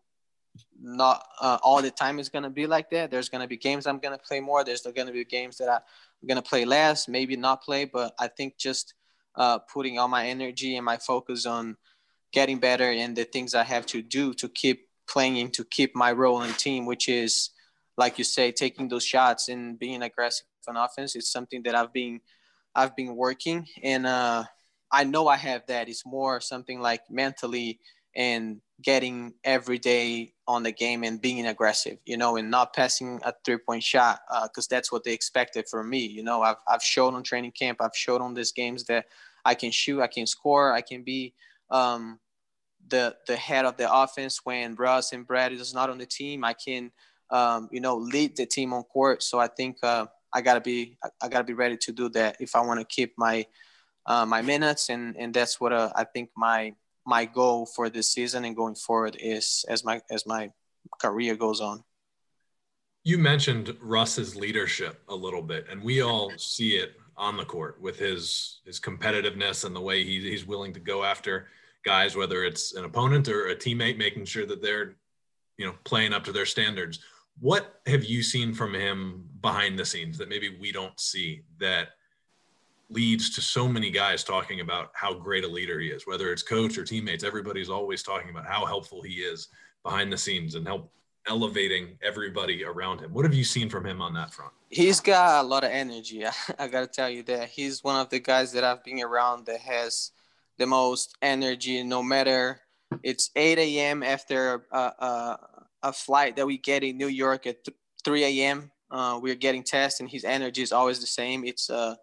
not 0.80 1.24
uh, 1.40 1.58
all 1.62 1.82
the 1.82 1.90
time 1.90 2.18
is 2.18 2.28
gonna 2.28 2.50
be 2.50 2.66
like 2.66 2.90
that. 2.90 3.10
There's 3.10 3.28
gonna 3.28 3.46
be 3.48 3.56
games 3.56 3.86
I'm 3.86 3.98
gonna 3.98 4.18
play 4.18 4.40
more. 4.40 4.64
There's 4.64 4.82
gonna 4.82 5.12
be 5.12 5.24
games 5.24 5.58
that 5.58 5.68
I'm 5.68 6.28
gonna 6.28 6.42
play 6.42 6.64
less, 6.64 7.08
maybe 7.08 7.36
not 7.36 7.62
play. 7.62 7.84
But 7.84 8.14
I 8.18 8.28
think 8.28 8.56
just 8.58 8.94
uh, 9.34 9.58
putting 9.58 9.98
all 9.98 10.08
my 10.08 10.26
energy 10.26 10.76
and 10.76 10.84
my 10.84 10.96
focus 10.96 11.46
on 11.46 11.76
getting 12.32 12.58
better 12.58 12.90
and 12.90 13.16
the 13.16 13.24
things 13.24 13.54
I 13.54 13.64
have 13.64 13.86
to 13.86 14.02
do 14.02 14.34
to 14.34 14.48
keep 14.48 14.88
playing 15.08 15.50
to 15.52 15.64
keep 15.64 15.94
my 15.96 16.12
role 16.12 16.42
in 16.42 16.52
team, 16.54 16.86
which 16.86 17.08
is 17.08 17.50
like 17.96 18.16
you 18.16 18.24
say, 18.24 18.52
taking 18.52 18.88
those 18.88 19.04
shots 19.04 19.48
and 19.48 19.78
being 19.78 20.02
aggressive 20.02 20.46
on 20.68 20.76
offense. 20.76 21.16
It's 21.16 21.32
something 21.32 21.62
that 21.64 21.74
I've 21.74 21.92
been 21.92 22.20
I've 22.74 22.94
been 22.94 23.16
working 23.16 23.66
and 23.82 24.06
uh, 24.06 24.44
I 24.92 25.04
know 25.04 25.26
I 25.26 25.36
have 25.36 25.62
that. 25.66 25.88
It's 25.88 26.06
more 26.06 26.40
something 26.40 26.80
like 26.80 27.02
mentally 27.10 27.80
and 28.18 28.60
getting 28.82 29.32
every 29.44 29.78
day 29.78 30.32
on 30.48 30.64
the 30.64 30.72
game 30.72 31.04
and 31.04 31.22
being 31.22 31.46
aggressive, 31.46 31.98
you 32.04 32.16
know, 32.16 32.36
and 32.36 32.50
not 32.50 32.74
passing 32.74 33.20
a 33.24 33.32
three 33.44 33.58
point 33.58 33.82
shot 33.82 34.20
because 34.42 34.66
uh, 34.66 34.74
that's 34.74 34.90
what 34.90 35.04
they 35.04 35.12
expected 35.12 35.66
from 35.68 35.88
me. 35.88 36.04
You 36.04 36.24
know, 36.24 36.42
I've, 36.42 36.56
I've 36.66 36.82
shown 36.82 37.14
on 37.14 37.22
training 37.22 37.52
camp, 37.52 37.78
I've 37.80 37.96
shown 37.96 38.20
on 38.20 38.34
these 38.34 38.50
games 38.50 38.84
that 38.84 39.06
I 39.44 39.54
can 39.54 39.70
shoot, 39.70 40.02
I 40.02 40.08
can 40.08 40.26
score, 40.26 40.72
I 40.72 40.80
can 40.80 41.04
be 41.04 41.32
um, 41.70 42.18
the 42.88 43.16
the 43.28 43.36
head 43.36 43.64
of 43.64 43.76
the 43.76 43.92
offense 43.92 44.40
when 44.44 44.74
Russ 44.74 45.12
and 45.12 45.24
Brad 45.24 45.52
is 45.52 45.72
not 45.72 45.88
on 45.88 45.98
the 45.98 46.06
team. 46.06 46.44
I 46.44 46.54
can, 46.54 46.90
um, 47.30 47.68
you 47.70 47.80
know, 47.80 47.96
lead 47.96 48.36
the 48.36 48.46
team 48.46 48.72
on 48.72 48.82
court. 48.82 49.22
So 49.22 49.38
I 49.38 49.46
think 49.46 49.76
uh, 49.84 50.06
I 50.32 50.40
gotta 50.40 50.60
be 50.60 50.96
I 51.22 51.28
gotta 51.28 51.44
be 51.44 51.52
ready 51.52 51.76
to 51.76 51.92
do 51.92 52.08
that 52.10 52.36
if 52.40 52.56
I 52.56 52.62
want 52.62 52.80
to 52.80 52.86
keep 52.86 53.14
my 53.16 53.46
uh, 54.06 54.26
my 54.26 54.42
minutes 54.42 54.88
and 54.88 55.16
and 55.16 55.32
that's 55.32 55.60
what 55.60 55.72
uh, 55.72 55.92
I 55.94 56.02
think 56.02 56.30
my 56.36 56.74
my 57.08 57.24
goal 57.24 57.64
for 57.64 57.88
this 57.88 58.12
season 58.12 58.44
and 58.44 58.54
going 58.54 58.74
forward 58.74 59.16
is 59.18 59.64
as 59.68 59.82
my 59.82 60.00
as 60.10 60.26
my 60.26 60.50
career 61.00 61.34
goes 61.34 61.60
on. 61.60 61.82
You 63.02 63.16
mentioned 63.16 63.74
Russ's 63.80 64.36
leadership 64.36 65.00
a 65.08 65.14
little 65.14 65.40
bit, 65.40 65.66
and 65.70 65.82
we 65.82 66.02
all 66.02 66.30
see 66.36 66.72
it 66.76 66.96
on 67.16 67.38
the 67.38 67.46
court 67.46 67.80
with 67.80 67.98
his 67.98 68.60
his 68.66 68.78
competitiveness 68.78 69.64
and 69.64 69.74
the 69.74 69.80
way 69.80 70.04
he, 70.04 70.20
he's 70.20 70.46
willing 70.46 70.74
to 70.74 70.80
go 70.80 71.02
after 71.02 71.48
guys, 71.82 72.14
whether 72.14 72.44
it's 72.44 72.74
an 72.74 72.84
opponent 72.84 73.26
or 73.28 73.48
a 73.48 73.56
teammate, 73.56 73.96
making 73.96 74.26
sure 74.26 74.44
that 74.44 74.60
they're 74.60 74.96
you 75.56 75.64
know 75.64 75.74
playing 75.84 76.12
up 76.12 76.24
to 76.24 76.32
their 76.32 76.46
standards. 76.46 77.00
What 77.40 77.80
have 77.86 78.04
you 78.04 78.22
seen 78.22 78.52
from 78.52 78.74
him 78.74 79.24
behind 79.40 79.78
the 79.78 79.86
scenes 79.86 80.18
that 80.18 80.28
maybe 80.28 80.58
we 80.60 80.72
don't 80.72 81.00
see 81.00 81.42
that 81.58 81.90
leads 82.90 83.34
to 83.34 83.42
so 83.42 83.68
many 83.68 83.90
guys 83.90 84.24
talking 84.24 84.60
about 84.60 84.90
how 84.94 85.12
great 85.12 85.44
a 85.44 85.48
leader 85.48 85.78
he 85.78 85.88
is, 85.88 86.06
whether 86.06 86.32
it's 86.32 86.42
coach 86.42 86.78
or 86.78 86.84
teammates. 86.84 87.24
Everybody's 87.24 87.68
always 87.68 88.02
talking 88.02 88.30
about 88.30 88.46
how 88.46 88.64
helpful 88.64 89.02
he 89.02 89.14
is 89.14 89.48
behind 89.84 90.12
the 90.12 90.16
scenes 90.16 90.54
and 90.54 90.66
help 90.66 90.90
elevating 91.28 91.98
everybody 92.02 92.64
around 92.64 93.00
him. 93.00 93.12
What 93.12 93.24
have 93.24 93.34
you 93.34 93.44
seen 93.44 93.68
from 93.68 93.84
him 93.84 94.00
on 94.00 94.14
that 94.14 94.32
front? 94.32 94.52
He's 94.70 95.00
got 95.00 95.44
a 95.44 95.46
lot 95.46 95.64
of 95.64 95.70
energy. 95.70 96.24
I, 96.58 96.68
got 96.68 96.80
to 96.80 96.86
tell 96.86 97.10
you 97.10 97.22
that 97.24 97.50
he's 97.50 97.84
one 97.84 98.00
of 98.00 98.08
the 98.08 98.20
guys 98.20 98.52
that 98.52 98.64
I've 98.64 98.82
been 98.82 99.02
around 99.02 99.46
that 99.46 99.60
has 99.60 100.12
the 100.56 100.66
most 100.66 101.16
energy. 101.22 101.82
No 101.82 102.02
matter 102.02 102.60
it's 103.02 103.30
8 103.36 103.58
a.m. 103.58 104.02
after 104.02 104.64
a, 104.72 104.78
a, 104.78 105.38
a, 105.82 105.92
flight 105.92 106.36
that 106.36 106.46
we 106.46 106.56
get 106.56 106.82
in 106.82 106.96
New 106.96 107.08
York 107.08 107.46
at 107.46 107.58
3 108.04 108.24
a.m. 108.24 108.70
Uh, 108.90 109.20
we're 109.22 109.34
getting 109.34 109.62
tests, 109.62 110.00
and 110.00 110.08
his 110.08 110.24
energy 110.24 110.62
is 110.62 110.72
always 110.72 111.00
the 111.00 111.06
same. 111.06 111.44
It's 111.44 111.68
uh, 111.68 111.96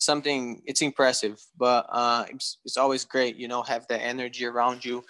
something 0.00 0.62
it's 0.64 0.82
impressive 0.82 1.40
but 1.58 1.86
uh, 1.90 2.24
it's, 2.30 2.58
it's 2.64 2.76
always 2.76 3.04
great 3.04 3.36
you 3.36 3.46
know 3.46 3.62
have 3.62 3.86
that 3.88 4.00
energy 4.00 4.46
around 4.46 4.84
you 4.84 5.04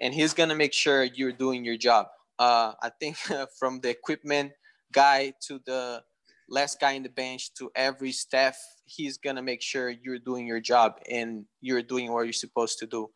and 0.00 0.14
he's 0.14 0.32
gonna 0.32 0.54
make 0.54 0.72
sure 0.72 1.04
you're 1.04 1.32
doing 1.32 1.64
your 1.64 1.76
job. 1.76 2.06
Uh, 2.38 2.72
i 2.82 2.90
think 3.00 3.16
from 3.58 3.80
the 3.80 3.88
equipment 3.90 4.52
guy 4.92 5.32
to 5.40 5.60
the 5.66 6.02
last 6.48 6.78
guy 6.80 6.92
in 6.92 7.02
the 7.02 7.08
bench 7.08 7.52
to 7.54 7.70
every 7.74 8.12
staff 8.12 8.56
he's 8.84 9.18
gonna 9.18 9.42
make 9.42 9.62
sure 9.62 9.90
you're 9.90 10.18
doing 10.18 10.46
your 10.46 10.60
job 10.60 11.00
and 11.10 11.44
you're 11.60 11.82
doing 11.82 12.12
what 12.12 12.22
you're 12.22 12.32
supposed 12.32 12.78
to 12.78 12.86
do. 12.86 13.10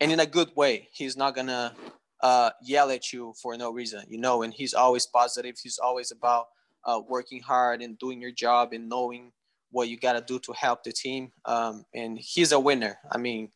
And 0.00 0.12
in 0.12 0.20
a 0.20 0.26
good 0.26 0.54
way 0.54 0.88
he's 0.92 1.16
not 1.16 1.34
gonna 1.34 1.74
uh, 2.20 2.50
yell 2.62 2.90
at 2.90 3.12
you 3.12 3.32
for 3.40 3.56
no 3.56 3.72
reason 3.72 4.04
you 4.08 4.18
know 4.18 4.42
and 4.42 4.54
he's 4.54 4.74
always 4.74 5.06
positive. 5.06 5.56
He's 5.62 5.78
always 5.78 6.10
about 6.12 6.46
uh, 6.84 7.00
working 7.08 7.40
hard 7.42 7.82
and 7.82 7.98
doing 7.98 8.20
your 8.20 8.32
job 8.32 8.72
and 8.72 8.88
knowing 8.88 9.32
what 9.70 9.88
you 9.88 9.98
got 9.98 10.14
to 10.14 10.20
do 10.20 10.38
to 10.40 10.52
help 10.52 10.82
the 10.84 10.92
team. 10.92 11.32
Um, 11.44 11.84
and 11.94 12.18
he's 12.18 12.52
a 12.52 12.60
winner. 12.60 12.98
I 13.10 13.18
mean, 13.18 13.50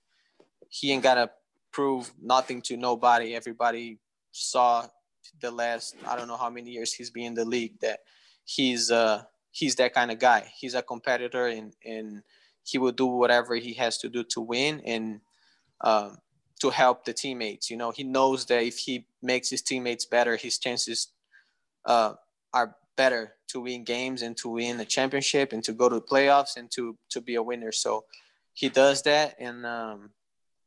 he 0.69 0.93
ain't 0.93 1.03
got 1.03 1.15
to 1.15 1.31
prove 1.73 2.13
nothing 2.21 2.63
to 2.63 2.77
nobody. 2.77 3.35
Everybody 3.35 3.99
saw 4.31 4.87
the 5.41 5.51
last, 5.51 5.97
I 6.07 6.17
don't 6.17 6.29
know 6.29 6.37
how 6.37 6.51
many 6.51 6.71
years 6.71 6.93
he's 6.93 7.11
been 7.11 7.25
in 7.25 7.35
the 7.35 7.45
league 7.45 7.81
that 7.81 8.01
he's, 8.45 8.91
uh, 8.91 9.23
he's 9.51 9.77
that 9.77 9.95
kind 9.95 10.11
of 10.11 10.19
guy. 10.19 10.51
He's 10.57 10.75
a 10.75 10.83
competitor 10.83 11.47
and, 11.47 11.75
and 11.85 12.23
he 12.65 12.79
will 12.79 12.93
do 12.93 13.07
whatever 13.07 13.55
he 13.57 13.75
has 13.75 13.99
to 13.99 14.09
do 14.09 14.25
to 14.25 14.41
win 14.41 14.81
and 14.85 15.21
um, 15.81 16.19
to 16.61 16.71
help 16.71 17.05
the 17.05 17.13
teammates. 17.13 17.71
You 17.71 17.77
know, 17.77 17.91
he 17.91 18.05
knows 18.05 18.47
that 18.47 18.63
if 18.63 18.79
he 18.79 19.07
makes 19.21 19.51
his 19.51 19.63
teammates 19.63 20.05
better, 20.05 20.37
his 20.37 20.59
chances 20.59 21.09
uh, 21.85 22.15
are 22.53 22.77
better 22.97 23.35
to 23.49 23.61
win 23.61 23.85
games 23.85 24.23
and 24.23 24.37
to 24.39 24.49
win 24.49 24.81
a 24.81 24.85
championship 24.85 25.53
and 25.53 25.63
to 25.65 25.73
go 25.73 25.89
to 25.89 25.97
the 25.97 26.01
playoffs 26.01 26.57
and 26.57 26.71
to 26.73 26.97
to 27.11 27.21
be 27.21 27.35
a 27.35 27.43
winner. 27.43 27.73
So 27.73 28.05
he 28.55 28.69
does 28.69 29.03
that, 29.03 29.37
and 29.39 29.65
um, 29.67 30.11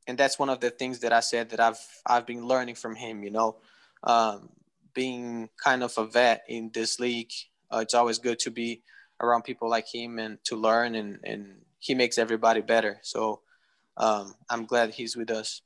and 0.08 0.18
that's 0.18 0.40
one 0.40 0.50
of 0.50 0.60
the 0.60 0.70
things 0.70 1.00
that 1.00 1.14
I 1.14 1.20
said 1.20 1.50
that 1.50 1.60
I've 1.60 1.80
I've 2.06 2.26
been 2.26 2.48
learning 2.48 2.76
from 2.76 2.96
him. 2.96 3.24
You 3.24 3.32
know, 3.32 3.58
um, 4.04 4.50
being 4.94 5.50
kind 5.64 5.84
of 5.84 5.98
a 5.98 6.06
vet 6.06 6.44
in 6.48 6.72
this 6.74 7.00
league, 7.00 7.32
uh, 7.72 7.80
it's 7.80 7.94
always 7.94 8.20
good 8.20 8.40
to 8.40 8.52
be 8.52 8.82
around 9.22 9.44
people 9.44 9.70
like 9.70 9.88
him 9.94 10.20
and 10.20 10.38
to 10.46 10.56
learn, 10.56 10.96
and 10.96 11.20
and 11.24 11.62
he 11.80 11.94
makes 11.94 12.18
everybody 12.18 12.62
better. 12.62 13.00
So 13.04 13.42
um, 13.98 14.36
I'm 14.50 14.66
glad 14.66 14.94
he's 14.94 15.16
with 15.16 15.32
us. 15.32 15.62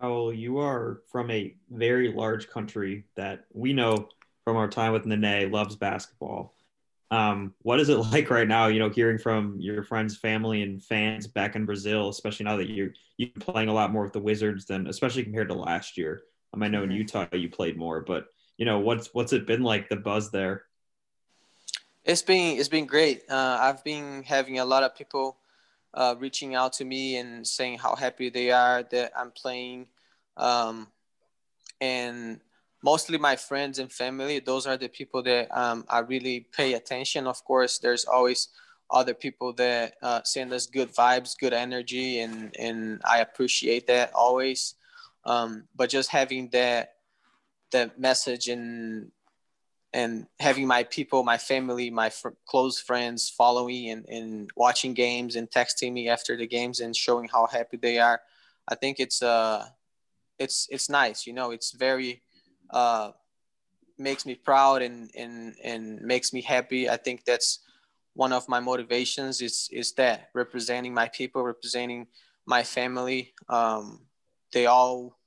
Oh, 0.00 0.30
you 0.30 0.58
are 0.58 1.02
from 1.12 1.30
a 1.30 1.54
very 1.70 2.12
large 2.12 2.48
country 2.48 3.04
that 3.14 3.44
we 3.52 3.72
know 3.72 4.08
from 4.44 4.56
our 4.56 4.68
time 4.68 4.92
with 4.92 5.06
Nene 5.06 5.50
loves 5.50 5.76
basketball. 5.76 6.54
Um, 7.10 7.54
what 7.62 7.78
is 7.78 7.88
it 7.88 7.96
like 8.12 8.30
right 8.30 8.48
now? 8.48 8.66
You 8.66 8.78
know, 8.78 8.88
hearing 8.88 9.18
from 9.18 9.56
your 9.60 9.82
friends, 9.82 10.16
family, 10.16 10.62
and 10.62 10.82
fans 10.82 11.26
back 11.26 11.54
in 11.54 11.66
Brazil, 11.66 12.08
especially 12.08 12.44
now 12.44 12.56
that 12.56 12.70
you're 12.70 12.90
you're 13.18 13.30
playing 13.38 13.68
a 13.68 13.74
lot 13.74 13.92
more 13.92 14.02
with 14.02 14.14
the 14.14 14.20
Wizards 14.20 14.64
than, 14.64 14.86
especially 14.86 15.22
compared 15.22 15.48
to 15.48 15.54
last 15.54 15.96
year. 15.96 16.22
Um, 16.54 16.62
I 16.62 16.68
know 16.68 16.82
in 16.82 16.88
mm-hmm. 16.88 16.98
Utah 16.98 17.26
you 17.32 17.48
played 17.48 17.76
more, 17.76 18.00
but 18.00 18.26
you 18.56 18.64
know 18.64 18.78
what's 18.78 19.12
what's 19.12 19.32
it 19.32 19.46
been 19.46 19.62
like 19.62 19.88
the 19.88 19.96
buzz 19.96 20.30
there? 20.30 20.64
It's 22.04 22.22
been 22.22 22.58
it's 22.58 22.68
been 22.68 22.86
great. 22.86 23.22
Uh, 23.30 23.58
I've 23.60 23.84
been 23.84 24.22
having 24.24 24.58
a 24.58 24.64
lot 24.64 24.82
of 24.82 24.96
people 24.96 25.36
uh, 25.94 26.14
reaching 26.18 26.54
out 26.54 26.72
to 26.74 26.84
me 26.84 27.16
and 27.16 27.46
saying 27.46 27.78
how 27.78 27.94
happy 27.94 28.30
they 28.30 28.50
are 28.50 28.82
that 28.84 29.12
I'm 29.16 29.30
playing, 29.30 29.88
um, 30.38 30.88
and 31.80 32.40
mostly 32.82 33.18
my 33.18 33.36
friends 33.36 33.78
and 33.78 33.92
family 33.92 34.40
those 34.40 34.66
are 34.66 34.76
the 34.76 34.88
people 34.88 35.22
that 35.22 35.48
um, 35.56 35.84
i 35.88 35.98
really 36.00 36.46
pay 36.52 36.74
attention. 36.74 37.26
Of 37.26 37.44
course 37.44 37.78
there's 37.78 38.04
always 38.04 38.48
other 38.90 39.14
people 39.14 39.54
that 39.54 39.94
uh, 40.02 40.20
send 40.24 40.52
us 40.52 40.66
good 40.66 40.94
vibes 40.94 41.38
good 41.38 41.52
energy 41.52 42.20
and 42.20 42.54
and 42.58 43.00
i 43.04 43.18
appreciate 43.20 43.86
that 43.86 44.12
always. 44.14 44.74
Um, 45.24 45.64
but 45.76 45.88
just 45.88 46.10
having 46.10 46.48
that 46.50 46.94
that 47.70 47.98
message 47.98 48.48
and 48.48 49.12
and 49.92 50.26
having 50.40 50.66
my 50.66 50.84
people 50.84 51.22
my 51.22 51.38
family 51.38 51.90
my 51.90 52.10
fr- 52.10 52.30
close 52.46 52.80
friends 52.80 53.28
following 53.28 53.90
and, 53.90 54.06
and 54.08 54.50
watching 54.56 54.94
games 54.94 55.36
and 55.36 55.50
texting 55.50 55.92
me 55.92 56.08
after 56.08 56.36
the 56.36 56.46
games 56.46 56.80
and 56.80 56.96
showing 56.96 57.28
how 57.28 57.46
happy 57.46 57.76
they 57.76 57.98
are 57.98 58.20
i 58.68 58.74
think 58.74 58.98
it's 59.00 59.22
uh 59.22 59.64
it's 60.38 60.66
it's 60.70 60.88
nice 60.88 61.26
you 61.26 61.32
know 61.32 61.50
it's 61.50 61.72
very 61.72 62.22
uh, 62.72 63.12
makes 63.98 64.26
me 64.26 64.34
proud 64.34 64.82
and, 64.82 65.10
and, 65.16 65.54
and 65.62 66.00
makes 66.00 66.32
me 66.32 66.42
happy. 66.42 66.88
I 66.88 66.96
think 66.96 67.24
that's 67.24 67.60
one 68.14 68.32
of 68.32 68.48
my 68.48 68.60
motivations 68.60 69.40
is, 69.40 69.68
is 69.72 69.92
that 69.92 70.28
representing 70.34 70.92
my 70.92 71.08
people, 71.08 71.42
representing 71.42 72.06
my 72.46 72.62
family. 72.62 73.32
Um, 73.48 74.00
they 74.52 74.66
all 74.66 75.18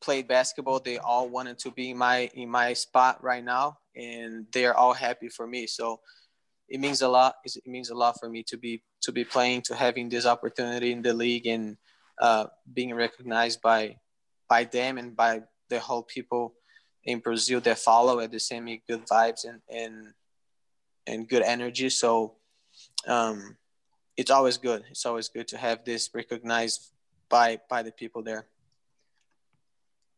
played 0.00 0.28
basketball. 0.28 0.80
They 0.80 0.98
all 0.98 1.28
wanted 1.28 1.58
to 1.60 1.70
be 1.70 1.90
in 1.90 1.98
my, 1.98 2.30
in 2.34 2.48
my 2.48 2.72
spot 2.72 3.22
right 3.22 3.42
now 3.42 3.78
and 3.96 4.46
they're 4.52 4.76
all 4.76 4.94
happy 4.94 5.28
for 5.28 5.46
me. 5.46 5.66
So 5.66 6.00
it 6.68 6.78
means 6.78 7.02
a 7.02 7.08
lot. 7.08 7.36
It 7.44 7.66
means 7.66 7.90
a 7.90 7.94
lot 7.94 8.18
for 8.20 8.28
me 8.28 8.44
to 8.44 8.56
be, 8.56 8.82
to 9.02 9.12
be 9.12 9.24
playing, 9.24 9.62
to 9.62 9.74
having 9.74 10.08
this 10.08 10.26
opportunity 10.26 10.92
in 10.92 11.02
the 11.02 11.14
league 11.14 11.46
and 11.46 11.76
uh, 12.20 12.46
being 12.72 12.94
recognized 12.94 13.60
by, 13.60 13.96
by 14.48 14.64
them 14.64 14.98
and 14.98 15.16
by 15.16 15.42
the 15.68 15.80
whole 15.80 16.02
people 16.02 16.54
in 17.04 17.20
Brazil 17.20 17.60
that 17.60 17.78
follow 17.78 18.20
at 18.20 18.30
the 18.30 18.40
same 18.40 18.66
good 18.86 19.06
vibes 19.06 19.44
and 19.44 19.60
and 19.70 20.14
and 21.06 21.28
good 21.28 21.42
energy. 21.42 21.88
So 21.88 22.34
um, 23.06 23.56
it's 24.16 24.30
always 24.30 24.58
good. 24.58 24.84
It's 24.90 25.06
always 25.06 25.28
good 25.28 25.48
to 25.48 25.56
have 25.56 25.84
this 25.84 26.10
recognized 26.14 26.92
by 27.28 27.60
by 27.68 27.82
the 27.82 27.92
people 27.92 28.22
there. 28.22 28.46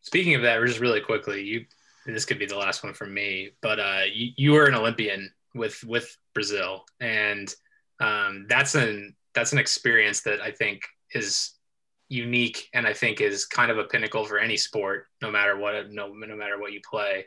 Speaking 0.02 0.34
of 0.34 0.42
that, 0.42 0.64
just 0.64 0.80
really 0.80 1.00
quickly, 1.00 1.42
you 1.42 1.66
this 2.06 2.24
could 2.24 2.38
be 2.38 2.46
the 2.46 2.56
last 2.56 2.82
one 2.82 2.94
from 2.94 3.12
me, 3.12 3.50
but 3.60 3.78
uh, 3.78 4.02
you, 4.12 4.30
you 4.36 4.52
were 4.52 4.66
an 4.66 4.74
Olympian 4.74 5.32
with 5.54 5.82
with 5.84 6.16
Brazil, 6.34 6.84
and 7.00 7.54
um, 8.00 8.46
that's 8.48 8.74
an 8.74 9.14
that's 9.34 9.52
an 9.52 9.58
experience 9.58 10.22
that 10.22 10.40
I 10.40 10.50
think 10.50 10.82
is 11.12 11.52
unique, 12.10 12.68
and 12.74 12.86
I 12.86 12.92
think 12.92 13.20
is 13.20 13.46
kind 13.46 13.70
of 13.70 13.78
a 13.78 13.84
pinnacle 13.84 14.24
for 14.24 14.38
any 14.38 14.58
sport, 14.58 15.06
no 15.22 15.30
matter 15.30 15.56
what 15.56 15.90
no 15.90 16.08
no 16.08 16.36
matter 16.36 16.60
what 16.60 16.72
you 16.72 16.80
play. 16.88 17.24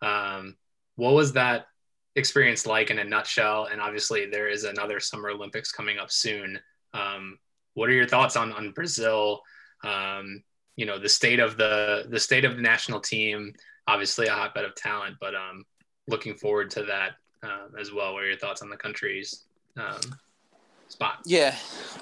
Um, 0.00 0.56
what 0.96 1.14
was 1.14 1.34
that 1.34 1.66
experience 2.16 2.66
like 2.66 2.90
in 2.90 2.98
a 2.98 3.04
nutshell? 3.04 3.68
And 3.70 3.80
obviously, 3.80 4.26
there 4.26 4.48
is 4.48 4.64
another 4.64 4.98
Summer 4.98 5.30
Olympics 5.30 5.70
coming 5.70 5.98
up 5.98 6.10
soon. 6.10 6.58
Um, 6.94 7.38
what 7.74 7.88
are 7.88 7.92
your 7.92 8.08
thoughts 8.08 8.34
on 8.34 8.52
on 8.52 8.72
Brazil? 8.72 9.42
Um, 9.84 10.42
you 10.76 10.86
know, 10.86 10.98
the 10.98 11.08
state 11.08 11.38
of 11.38 11.56
the 11.56 12.06
the 12.08 12.20
state 12.20 12.44
of 12.44 12.56
the 12.56 12.62
national 12.62 13.00
team. 13.00 13.54
Obviously, 13.86 14.28
a 14.28 14.32
hotbed 14.32 14.64
of 14.64 14.74
talent, 14.76 15.16
but 15.20 15.34
um, 15.34 15.64
looking 16.08 16.34
forward 16.34 16.70
to 16.70 16.84
that 16.84 17.12
uh, 17.42 17.66
as 17.78 17.92
well. 17.92 18.14
What 18.14 18.22
are 18.22 18.26
your 18.26 18.38
thoughts 18.38 18.62
on 18.62 18.70
the 18.70 18.76
country's 18.76 19.44
um, 19.76 20.00
spot? 20.88 21.18
Yeah, 21.26 21.54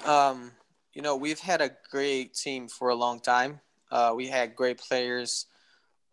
um, 0.05 0.51
you 0.93 1.01
know, 1.01 1.15
we've 1.15 1.39
had 1.39 1.61
a 1.61 1.71
great 1.89 2.33
team 2.33 2.67
for 2.67 2.89
a 2.89 2.95
long 2.95 3.19
time. 3.19 3.59
Uh, 3.91 4.13
we 4.15 4.27
had 4.27 4.55
great 4.55 4.77
players 4.77 5.47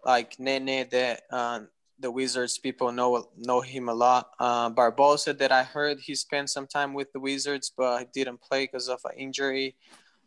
like 0.04 0.38
Nene 0.38 0.88
that 0.90 1.22
uh, 1.30 1.60
the 1.98 2.10
Wizards 2.10 2.58
people 2.58 2.92
know 2.92 3.28
know 3.36 3.60
him 3.60 3.88
a 3.88 3.94
lot. 3.94 4.30
Uh, 4.38 4.70
Barbosa 4.70 5.36
that 5.38 5.52
I 5.52 5.64
heard 5.64 5.98
he 6.00 6.14
spent 6.14 6.50
some 6.50 6.66
time 6.66 6.94
with 6.94 7.12
the 7.12 7.20
Wizards, 7.20 7.72
but 7.76 8.00
he 8.00 8.06
didn't 8.12 8.40
play 8.40 8.64
because 8.66 8.88
of 8.88 9.00
an 9.04 9.12
injury. 9.16 9.76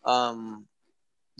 Um, 0.03 0.65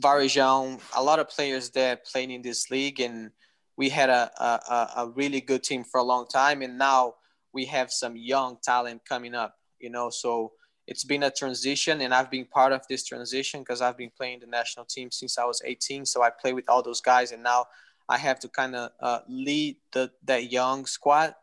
Varejão, 0.02 0.80
a 0.96 1.04
lot 1.04 1.20
of 1.20 1.30
players 1.30 1.70
that 1.72 2.06
played 2.06 2.32
in 2.32 2.42
this 2.42 2.72
league, 2.72 3.02
and 3.02 3.32
we 3.76 3.90
had 3.90 4.10
a, 4.10 4.32
a, 4.40 5.02
a 5.02 5.12
really 5.16 5.42
good 5.42 5.64
team 5.64 5.84
for 5.84 6.00
a 6.00 6.04
long 6.04 6.28
time, 6.28 6.62
and 6.62 6.78
now 6.78 7.16
we 7.54 7.66
have 7.66 7.92
some 7.92 8.16
young 8.16 8.58
talent 8.64 9.02
coming 9.08 9.36
up. 9.36 9.56
You 9.80 9.90
know, 9.90 10.10
so 10.10 10.54
it's 10.88 11.04
been 11.04 11.24
a 11.24 11.32
transition, 11.32 12.02
and 12.02 12.14
I've 12.14 12.32
been 12.32 12.46
part 12.46 12.74
of 12.74 12.88
this 12.88 13.04
transition 13.04 13.62
because 13.62 13.82
I've 13.82 13.98
been 13.98 14.12
playing 14.16 14.40
the 14.40 14.48
national 14.48 14.86
team 14.86 15.12
since 15.12 15.38
I 15.38 15.46
was 15.46 15.62
18. 15.64 16.06
So 16.06 16.24
I 16.24 16.30
play 16.30 16.54
with 16.54 16.70
all 16.70 16.82
those 16.82 17.02
guys, 17.02 17.32
and 17.32 17.44
now 17.44 17.66
I 18.10 18.18
have 18.18 18.40
to 18.40 18.50
kind 18.50 18.76
of 18.76 18.92
uh, 19.00 19.20
lead 19.28 19.78
the 19.94 20.12
that 20.26 20.52
young 20.52 20.86
squad, 20.86 21.36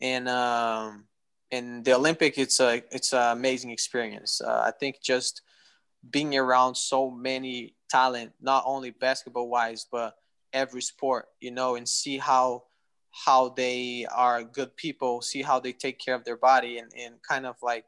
and 0.00 0.28
um, 0.28 1.04
in 1.50 1.82
the 1.82 1.94
Olympic, 1.94 2.38
it's 2.38 2.60
a 2.60 2.82
it's 2.90 3.12
an 3.12 3.36
amazing 3.36 3.70
experience. 3.70 4.40
Uh, 4.40 4.62
I 4.66 4.70
think 4.70 5.00
just 5.02 5.42
being 6.10 6.36
around 6.36 6.76
so 6.76 7.10
many 7.10 7.74
talent, 7.88 8.32
not 8.40 8.62
only 8.66 8.90
basketball 8.90 9.48
wise, 9.48 9.86
but 9.90 10.16
every 10.52 10.82
sport, 10.82 11.26
you 11.40 11.50
know, 11.50 11.76
and 11.76 11.88
see 11.88 12.18
how 12.18 12.64
how 13.24 13.48
they 13.48 14.06
are 14.14 14.44
good 14.44 14.76
people, 14.76 15.22
see 15.22 15.40
how 15.40 15.58
they 15.58 15.72
take 15.72 15.98
care 15.98 16.14
of 16.14 16.24
their 16.24 16.36
body, 16.36 16.78
and 16.78 16.92
and 16.96 17.14
kind 17.22 17.46
of 17.46 17.56
like 17.62 17.84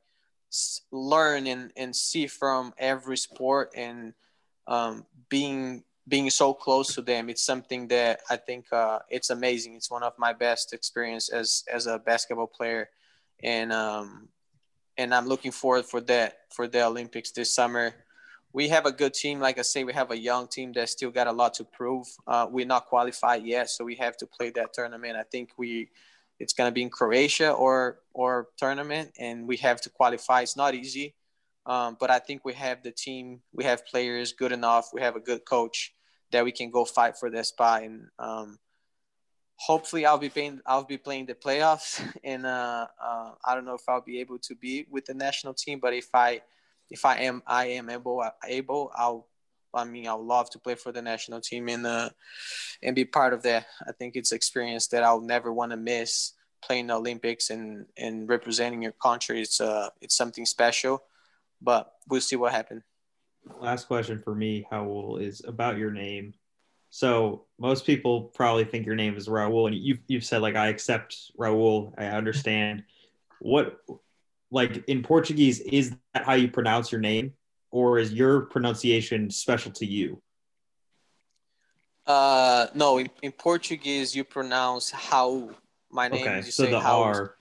learn 0.91 1.47
and 1.47 1.73
and 1.77 1.95
see 1.95 2.27
from 2.27 2.73
every 2.79 3.17
sport 3.17 3.73
and 3.77 4.15
um, 4.67 5.05
being 5.29 5.85
being 6.09 6.31
so 6.31 6.55
close 6.55 6.95
to 6.95 7.03
them. 7.03 7.29
It's 7.29 7.43
something 7.43 7.89
that 7.89 8.21
i 8.31 8.37
think 8.37 8.73
uh, 8.73 9.01
it's 9.11 9.31
amazing. 9.31 9.75
It's 9.77 9.91
one 9.91 10.03
of 10.03 10.15
my 10.19 10.33
best 10.33 10.73
experience 10.73 11.29
as 11.29 11.65
as 11.73 11.87
a 11.87 11.99
basketball 11.99 12.47
player. 12.47 12.89
And 13.43 13.73
um 13.73 14.29
and 14.97 15.15
i'm 15.15 15.29
looking 15.29 15.53
forward 15.53 15.85
for 15.85 16.01
that 16.01 16.39
for 16.51 16.67
the 16.67 16.83
olympics 16.85 17.31
this 17.31 17.55
summer. 17.55 17.95
We 18.53 18.69
have 18.69 18.87
a 18.87 18.93
good 18.93 19.15
team. 19.15 19.39
Like 19.39 19.59
i 19.59 19.63
say 19.63 19.85
we 19.85 19.93
have 19.93 20.11
a 20.11 20.19
young 20.19 20.49
team 20.49 20.73
that 20.73 20.89
still 20.89 21.11
got 21.11 21.27
a 21.27 21.33
lot 21.33 21.55
to 21.55 21.65
prove. 21.65 22.07
Uh, 22.27 22.47
we're 22.51 22.67
not 22.67 22.87
qualified 22.87 23.45
yet 23.45 23.71
so 23.71 23.85
we 23.85 23.97
have 23.97 24.17
to 24.17 24.27
play 24.27 24.51
that 24.51 24.73
tournament. 24.73 25.17
I 25.17 25.25
think 25.25 25.51
we 25.57 25.91
it's 26.41 26.53
going 26.53 26.69
to 26.69 26.75
be 26.75 26.83
in 26.83 26.91
croatia 26.91 27.51
or 27.51 28.01
or 28.13 28.49
tournament 28.57 29.11
and 29.19 29.47
we 29.47 29.57
have 29.57 29.81
to 29.81 29.91
qualify 29.91 30.43
it's 30.43 30.57
not 30.57 30.75
easy 30.75 31.15
um, 31.69 31.99
but 32.01 32.11
I 32.11 32.19
think 32.19 32.47
we 32.47 32.55
have 32.55 32.83
the 32.83 32.91
team, 32.91 33.43
we 33.53 33.65
have 33.65 33.87
players 33.87 34.33
good 34.33 34.53
enough, 34.53 34.89
we 34.95 35.03
have 35.03 35.17
a 35.17 35.21
good 35.21 35.45
coach 35.45 35.95
that 36.33 36.43
we 36.43 36.51
can 36.51 36.71
go 36.71 36.87
fight 36.87 37.19
for 37.19 37.31
that 37.31 37.45
spot. 37.45 37.83
And 37.83 38.07
um, 38.19 38.59
hopefully, 39.57 40.07
I'll 40.07 40.17
be 40.17 40.31
playing. 40.31 40.61
I'll 40.65 40.85
be 40.85 40.97
playing 40.97 41.27
the 41.27 41.35
playoffs, 41.35 42.03
and 42.25 42.47
uh, 42.47 42.87
uh, 43.03 43.33
I 43.45 43.55
don't 43.55 43.67
know 43.67 43.75
if 43.75 43.83
I'll 43.87 44.01
be 44.01 44.19
able 44.21 44.39
to 44.39 44.55
be 44.55 44.87
with 44.91 45.05
the 45.05 45.15
national 45.15 45.53
team. 45.53 45.79
But 45.79 45.93
if 45.93 46.09
I, 46.15 46.41
if 46.91 47.05
I 47.05 47.19
am, 47.19 47.43
I 47.47 47.67
am 47.67 47.91
able. 47.91 48.25
Able, 48.47 48.91
I'll. 48.95 49.27
I 49.79 49.85
mean, 49.85 50.07
I 50.07 50.15
would 50.15 50.27
love 50.27 50.51
to 50.51 50.59
play 50.59 50.75
for 50.75 50.93
the 50.93 51.03
national 51.03 51.41
team 51.41 51.69
and 51.69 51.87
uh, 51.87 52.11
and 52.83 52.95
be 52.95 53.05
part 53.05 53.33
of 53.33 53.43
that. 53.43 53.67
I 53.87 53.93
think 53.93 54.17
it's 54.17 54.33
experience 54.33 54.89
that 54.89 55.03
I'll 55.03 55.21
never 55.21 55.53
want 55.53 55.73
to 55.73 55.77
miss. 55.77 56.33
Playing 56.61 56.89
the 56.89 56.95
Olympics 56.95 57.51
and 57.51 57.87
and 57.97 58.29
representing 58.29 58.83
your 58.83 58.95
country, 59.01 59.41
it's 59.41 59.61
uh, 59.61 59.91
it's 60.01 60.17
something 60.17 60.45
special. 60.45 61.05
But 61.63 61.93
we'll 62.09 62.21
see 62.21 62.37
what 62.37 62.53
happens 62.53 62.83
last 63.61 63.87
question 63.87 64.19
for 64.19 64.35
me, 64.35 64.67
Raul, 64.71 65.21
is 65.21 65.43
about 65.47 65.79
your 65.79 65.91
name. 65.91 66.35
So 66.91 67.47
most 67.59 67.85
people 67.85 68.25
probably 68.35 68.65
think 68.65 68.87
your 68.87 68.95
name 68.95 69.17
is 69.17 69.29
Raul, 69.29 69.67
and 69.67 69.77
you've 69.77 70.01
you've 70.07 70.25
said 70.25 70.43
like 70.43 70.57
I 70.57 70.69
accept 70.69 71.33
Raul, 71.39 71.93
I 71.99 72.07
understand. 72.07 72.85
What 73.41 73.79
like 74.51 74.85
in 74.89 75.03
Portuguese 75.03 75.61
is 75.61 75.95
that 76.15 76.25
how 76.25 76.35
you 76.35 76.49
pronounce 76.49 76.91
your 76.91 77.01
name, 77.01 77.35
or 77.71 77.99
is 77.99 78.13
your 78.13 78.43
pronunciation 78.43 79.31
special 79.31 79.73
to 79.73 79.87
you? 79.87 80.21
Uh, 82.07 82.69
no, 82.75 82.99
in, 82.99 83.11
in 83.23 83.33
Portuguese 83.33 84.17
you 84.17 84.25
pronounce 84.25 84.91
how 84.91 85.51
my 85.91 86.09
name. 86.09 86.27
Okay, 86.27 86.43
so 86.43 86.67
the 86.67 86.81
how, 86.81 87.03
R. 87.03 87.35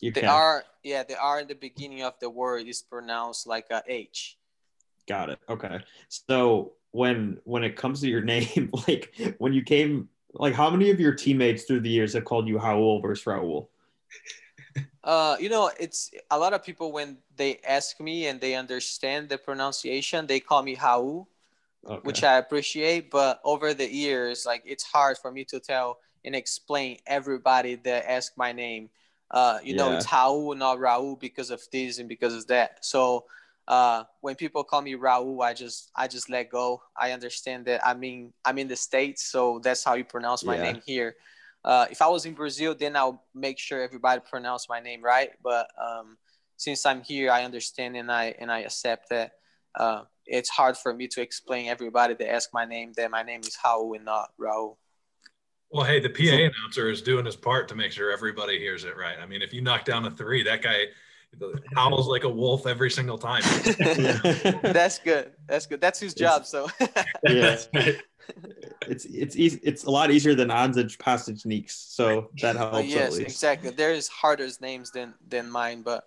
You 0.00 0.12
the 0.12 0.20
can. 0.20 0.28
R, 0.28 0.64
yeah, 0.82 1.04
the 1.04 1.18
R 1.18 1.40
in 1.40 1.48
the 1.48 1.54
beginning 1.54 2.02
of 2.02 2.14
the 2.20 2.28
word 2.28 2.66
is 2.66 2.82
pronounced 2.82 3.46
like 3.46 3.66
a 3.70 3.82
H. 3.86 4.36
Got 5.06 5.30
it. 5.30 5.38
Okay. 5.48 5.78
So 6.08 6.72
when 6.90 7.38
when 7.44 7.64
it 7.64 7.76
comes 7.76 8.00
to 8.00 8.08
your 8.08 8.20
name, 8.34 8.70
like 8.88 9.14
when 9.38 9.52
you 9.52 9.62
came, 9.62 10.08
like 10.34 10.54
how 10.54 10.68
many 10.68 10.90
of 10.90 11.00
your 11.00 11.14
teammates 11.14 11.64
through 11.64 11.80
the 11.80 11.90
years 11.90 12.12
have 12.14 12.24
called 12.24 12.48
you 12.48 12.58
Raul 12.58 13.00
versus 13.00 13.24
Raul? 13.24 13.68
Uh, 15.08 15.38
you 15.40 15.48
know, 15.48 15.70
it's 15.80 16.10
a 16.30 16.38
lot 16.38 16.52
of 16.52 16.62
people 16.62 16.92
when 16.92 17.16
they 17.34 17.58
ask 17.66 17.98
me 17.98 18.26
and 18.26 18.42
they 18.42 18.54
understand 18.54 19.30
the 19.30 19.38
pronunciation, 19.38 20.26
they 20.26 20.38
call 20.38 20.62
me 20.62 20.74
Hau, 20.74 21.26
okay. 21.86 21.98
which 22.02 22.22
I 22.22 22.36
appreciate. 22.36 23.10
But 23.10 23.40
over 23.42 23.72
the 23.72 23.90
years, 23.90 24.44
like 24.44 24.62
it's 24.66 24.84
hard 24.84 25.16
for 25.16 25.32
me 25.32 25.46
to 25.46 25.60
tell 25.60 25.96
and 26.26 26.36
explain 26.36 26.98
everybody 27.06 27.76
that 27.76 28.04
ask 28.06 28.36
my 28.36 28.52
name. 28.52 28.90
Uh, 29.30 29.60
you 29.64 29.74
yeah. 29.74 29.78
know, 29.78 29.92
it's 29.96 30.04
Hau, 30.04 30.52
not 30.54 30.76
Raul, 30.76 31.18
because 31.18 31.50
of 31.50 31.62
this 31.72 31.98
and 31.98 32.06
because 32.06 32.34
of 32.34 32.46
that. 32.48 32.84
So 32.84 33.24
uh, 33.66 34.04
when 34.20 34.34
people 34.34 34.62
call 34.62 34.82
me 34.82 34.92
Raul, 34.92 35.42
I 35.42 35.54
just 35.54 35.90
I 35.96 36.06
just 36.06 36.28
let 36.28 36.50
go. 36.50 36.82
I 36.94 37.12
understand 37.12 37.64
that 37.64 37.80
I 37.82 37.94
mean 37.94 38.34
I'm 38.44 38.58
in 38.58 38.68
the 38.68 38.76
states, 38.76 39.24
so 39.24 39.58
that's 39.64 39.82
how 39.82 39.94
you 39.94 40.04
pronounce 40.04 40.44
my 40.44 40.56
yeah. 40.56 40.72
name 40.72 40.82
here. 40.84 41.16
Uh, 41.64 41.86
if 41.90 42.00
I 42.00 42.08
was 42.08 42.24
in 42.24 42.34
Brazil, 42.34 42.74
then 42.74 42.96
I'll 42.96 43.24
make 43.34 43.58
sure 43.58 43.82
everybody 43.82 44.20
pronounce 44.28 44.68
my 44.68 44.80
name 44.80 45.02
right. 45.02 45.30
But 45.42 45.68
um, 45.80 46.16
since 46.56 46.86
I'm 46.86 47.02
here, 47.02 47.30
I 47.30 47.44
understand 47.44 47.96
and 47.96 48.10
I 48.10 48.34
and 48.38 48.50
I 48.50 48.60
accept 48.60 49.10
that. 49.10 49.32
Uh, 49.74 50.02
it's 50.26 50.48
hard 50.48 50.76
for 50.76 50.92
me 50.92 51.08
to 51.08 51.22
explain 51.22 51.68
everybody 51.68 52.14
that 52.14 52.30
ask 52.30 52.50
my 52.52 52.64
name 52.64 52.92
that 52.96 53.10
my 53.10 53.22
name 53.22 53.40
is 53.40 53.56
Raul 53.64 53.96
and 53.96 54.04
not 54.04 54.30
Raul. 54.40 54.76
Well, 55.70 55.84
hey, 55.84 56.00
the 56.00 56.08
PA 56.08 56.24
so, 56.24 56.34
announcer 56.34 56.90
is 56.90 57.02
doing 57.02 57.26
his 57.26 57.36
part 57.36 57.68
to 57.68 57.74
make 57.74 57.92
sure 57.92 58.10
everybody 58.10 58.58
hears 58.58 58.84
it 58.84 58.96
right. 58.96 59.16
I 59.20 59.26
mean, 59.26 59.42
if 59.42 59.52
you 59.52 59.60
knock 59.60 59.84
down 59.84 60.06
a 60.06 60.10
three, 60.10 60.42
that 60.44 60.62
guy 60.62 60.84
howls 61.74 62.08
like 62.08 62.24
a 62.24 62.28
wolf 62.28 62.66
every 62.66 62.90
single 62.90 63.18
time. 63.18 63.42
That's 64.62 64.98
good. 64.98 65.32
That's 65.46 65.66
good. 65.66 65.80
That's 65.80 66.00
his 66.00 66.14
job. 66.14 66.46
So 66.46 66.68
yeah, 67.28 67.58
it's 68.88 69.04
it's 69.04 69.36
easy. 69.36 69.60
It's 69.62 69.84
a 69.84 69.90
lot 69.90 70.10
easier 70.10 70.34
than 70.34 70.48
Anzejs 70.48 70.96
Pasecniks, 70.96 71.70
so 71.70 72.30
that 72.42 72.56
helps. 72.56 72.76
Oh, 72.76 72.80
yes, 72.80 73.16
exactly. 73.18 73.70
There 73.70 73.92
is 73.92 74.08
harder 74.08 74.48
names 74.60 74.90
than 74.90 75.14
than 75.26 75.50
mine, 75.50 75.82
but 75.82 76.04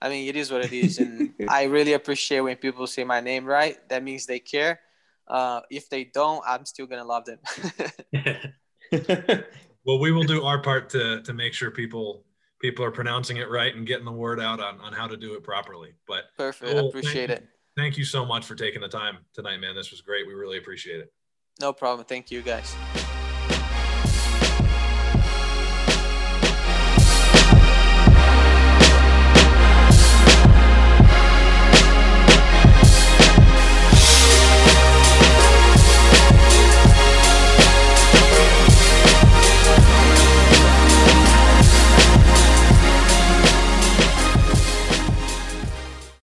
I 0.00 0.08
mean 0.08 0.28
it 0.28 0.36
is 0.36 0.50
what 0.50 0.64
it 0.64 0.72
is, 0.72 0.98
and 0.98 1.32
I 1.48 1.64
really 1.64 1.92
appreciate 1.92 2.40
when 2.40 2.56
people 2.56 2.86
say 2.86 3.04
my 3.04 3.20
name 3.20 3.44
right. 3.44 3.76
That 3.88 4.02
means 4.02 4.26
they 4.26 4.38
care. 4.38 4.80
Uh, 5.28 5.60
if 5.70 5.88
they 5.88 6.04
don't, 6.04 6.42
I'm 6.46 6.64
still 6.66 6.86
gonna 6.86 7.04
love 7.04 7.24
them. 7.24 7.38
well, 9.86 10.00
we 10.00 10.12
will 10.12 10.24
do 10.24 10.44
our 10.44 10.60
part 10.60 10.90
to 10.90 11.22
to 11.22 11.32
make 11.32 11.54
sure 11.54 11.70
people 11.70 12.24
people 12.60 12.84
are 12.84 12.90
pronouncing 12.90 13.38
it 13.38 13.50
right 13.50 13.74
and 13.74 13.86
getting 13.86 14.04
the 14.04 14.12
word 14.12 14.40
out 14.40 14.60
on, 14.60 14.80
on 14.80 14.92
how 14.92 15.06
to 15.06 15.16
do 15.16 15.34
it 15.34 15.42
properly. 15.42 15.90
But 16.06 16.24
perfect. 16.36 16.70
Cool. 16.70 16.88
Appreciate 16.88 17.28
thank 17.28 17.42
it. 17.42 17.48
Thank 17.76 17.98
you 17.98 18.04
so 18.04 18.24
much 18.24 18.44
for 18.44 18.54
taking 18.54 18.80
the 18.80 18.88
time 18.88 19.18
tonight, 19.34 19.58
man. 19.58 19.74
This 19.74 19.90
was 19.90 20.00
great. 20.00 20.26
We 20.26 20.34
really 20.34 20.58
appreciate 20.58 21.00
it. 21.00 21.12
No 21.60 21.72
problem. 21.72 22.06
Thank 22.06 22.30
you 22.30 22.42
guys. 22.42 22.74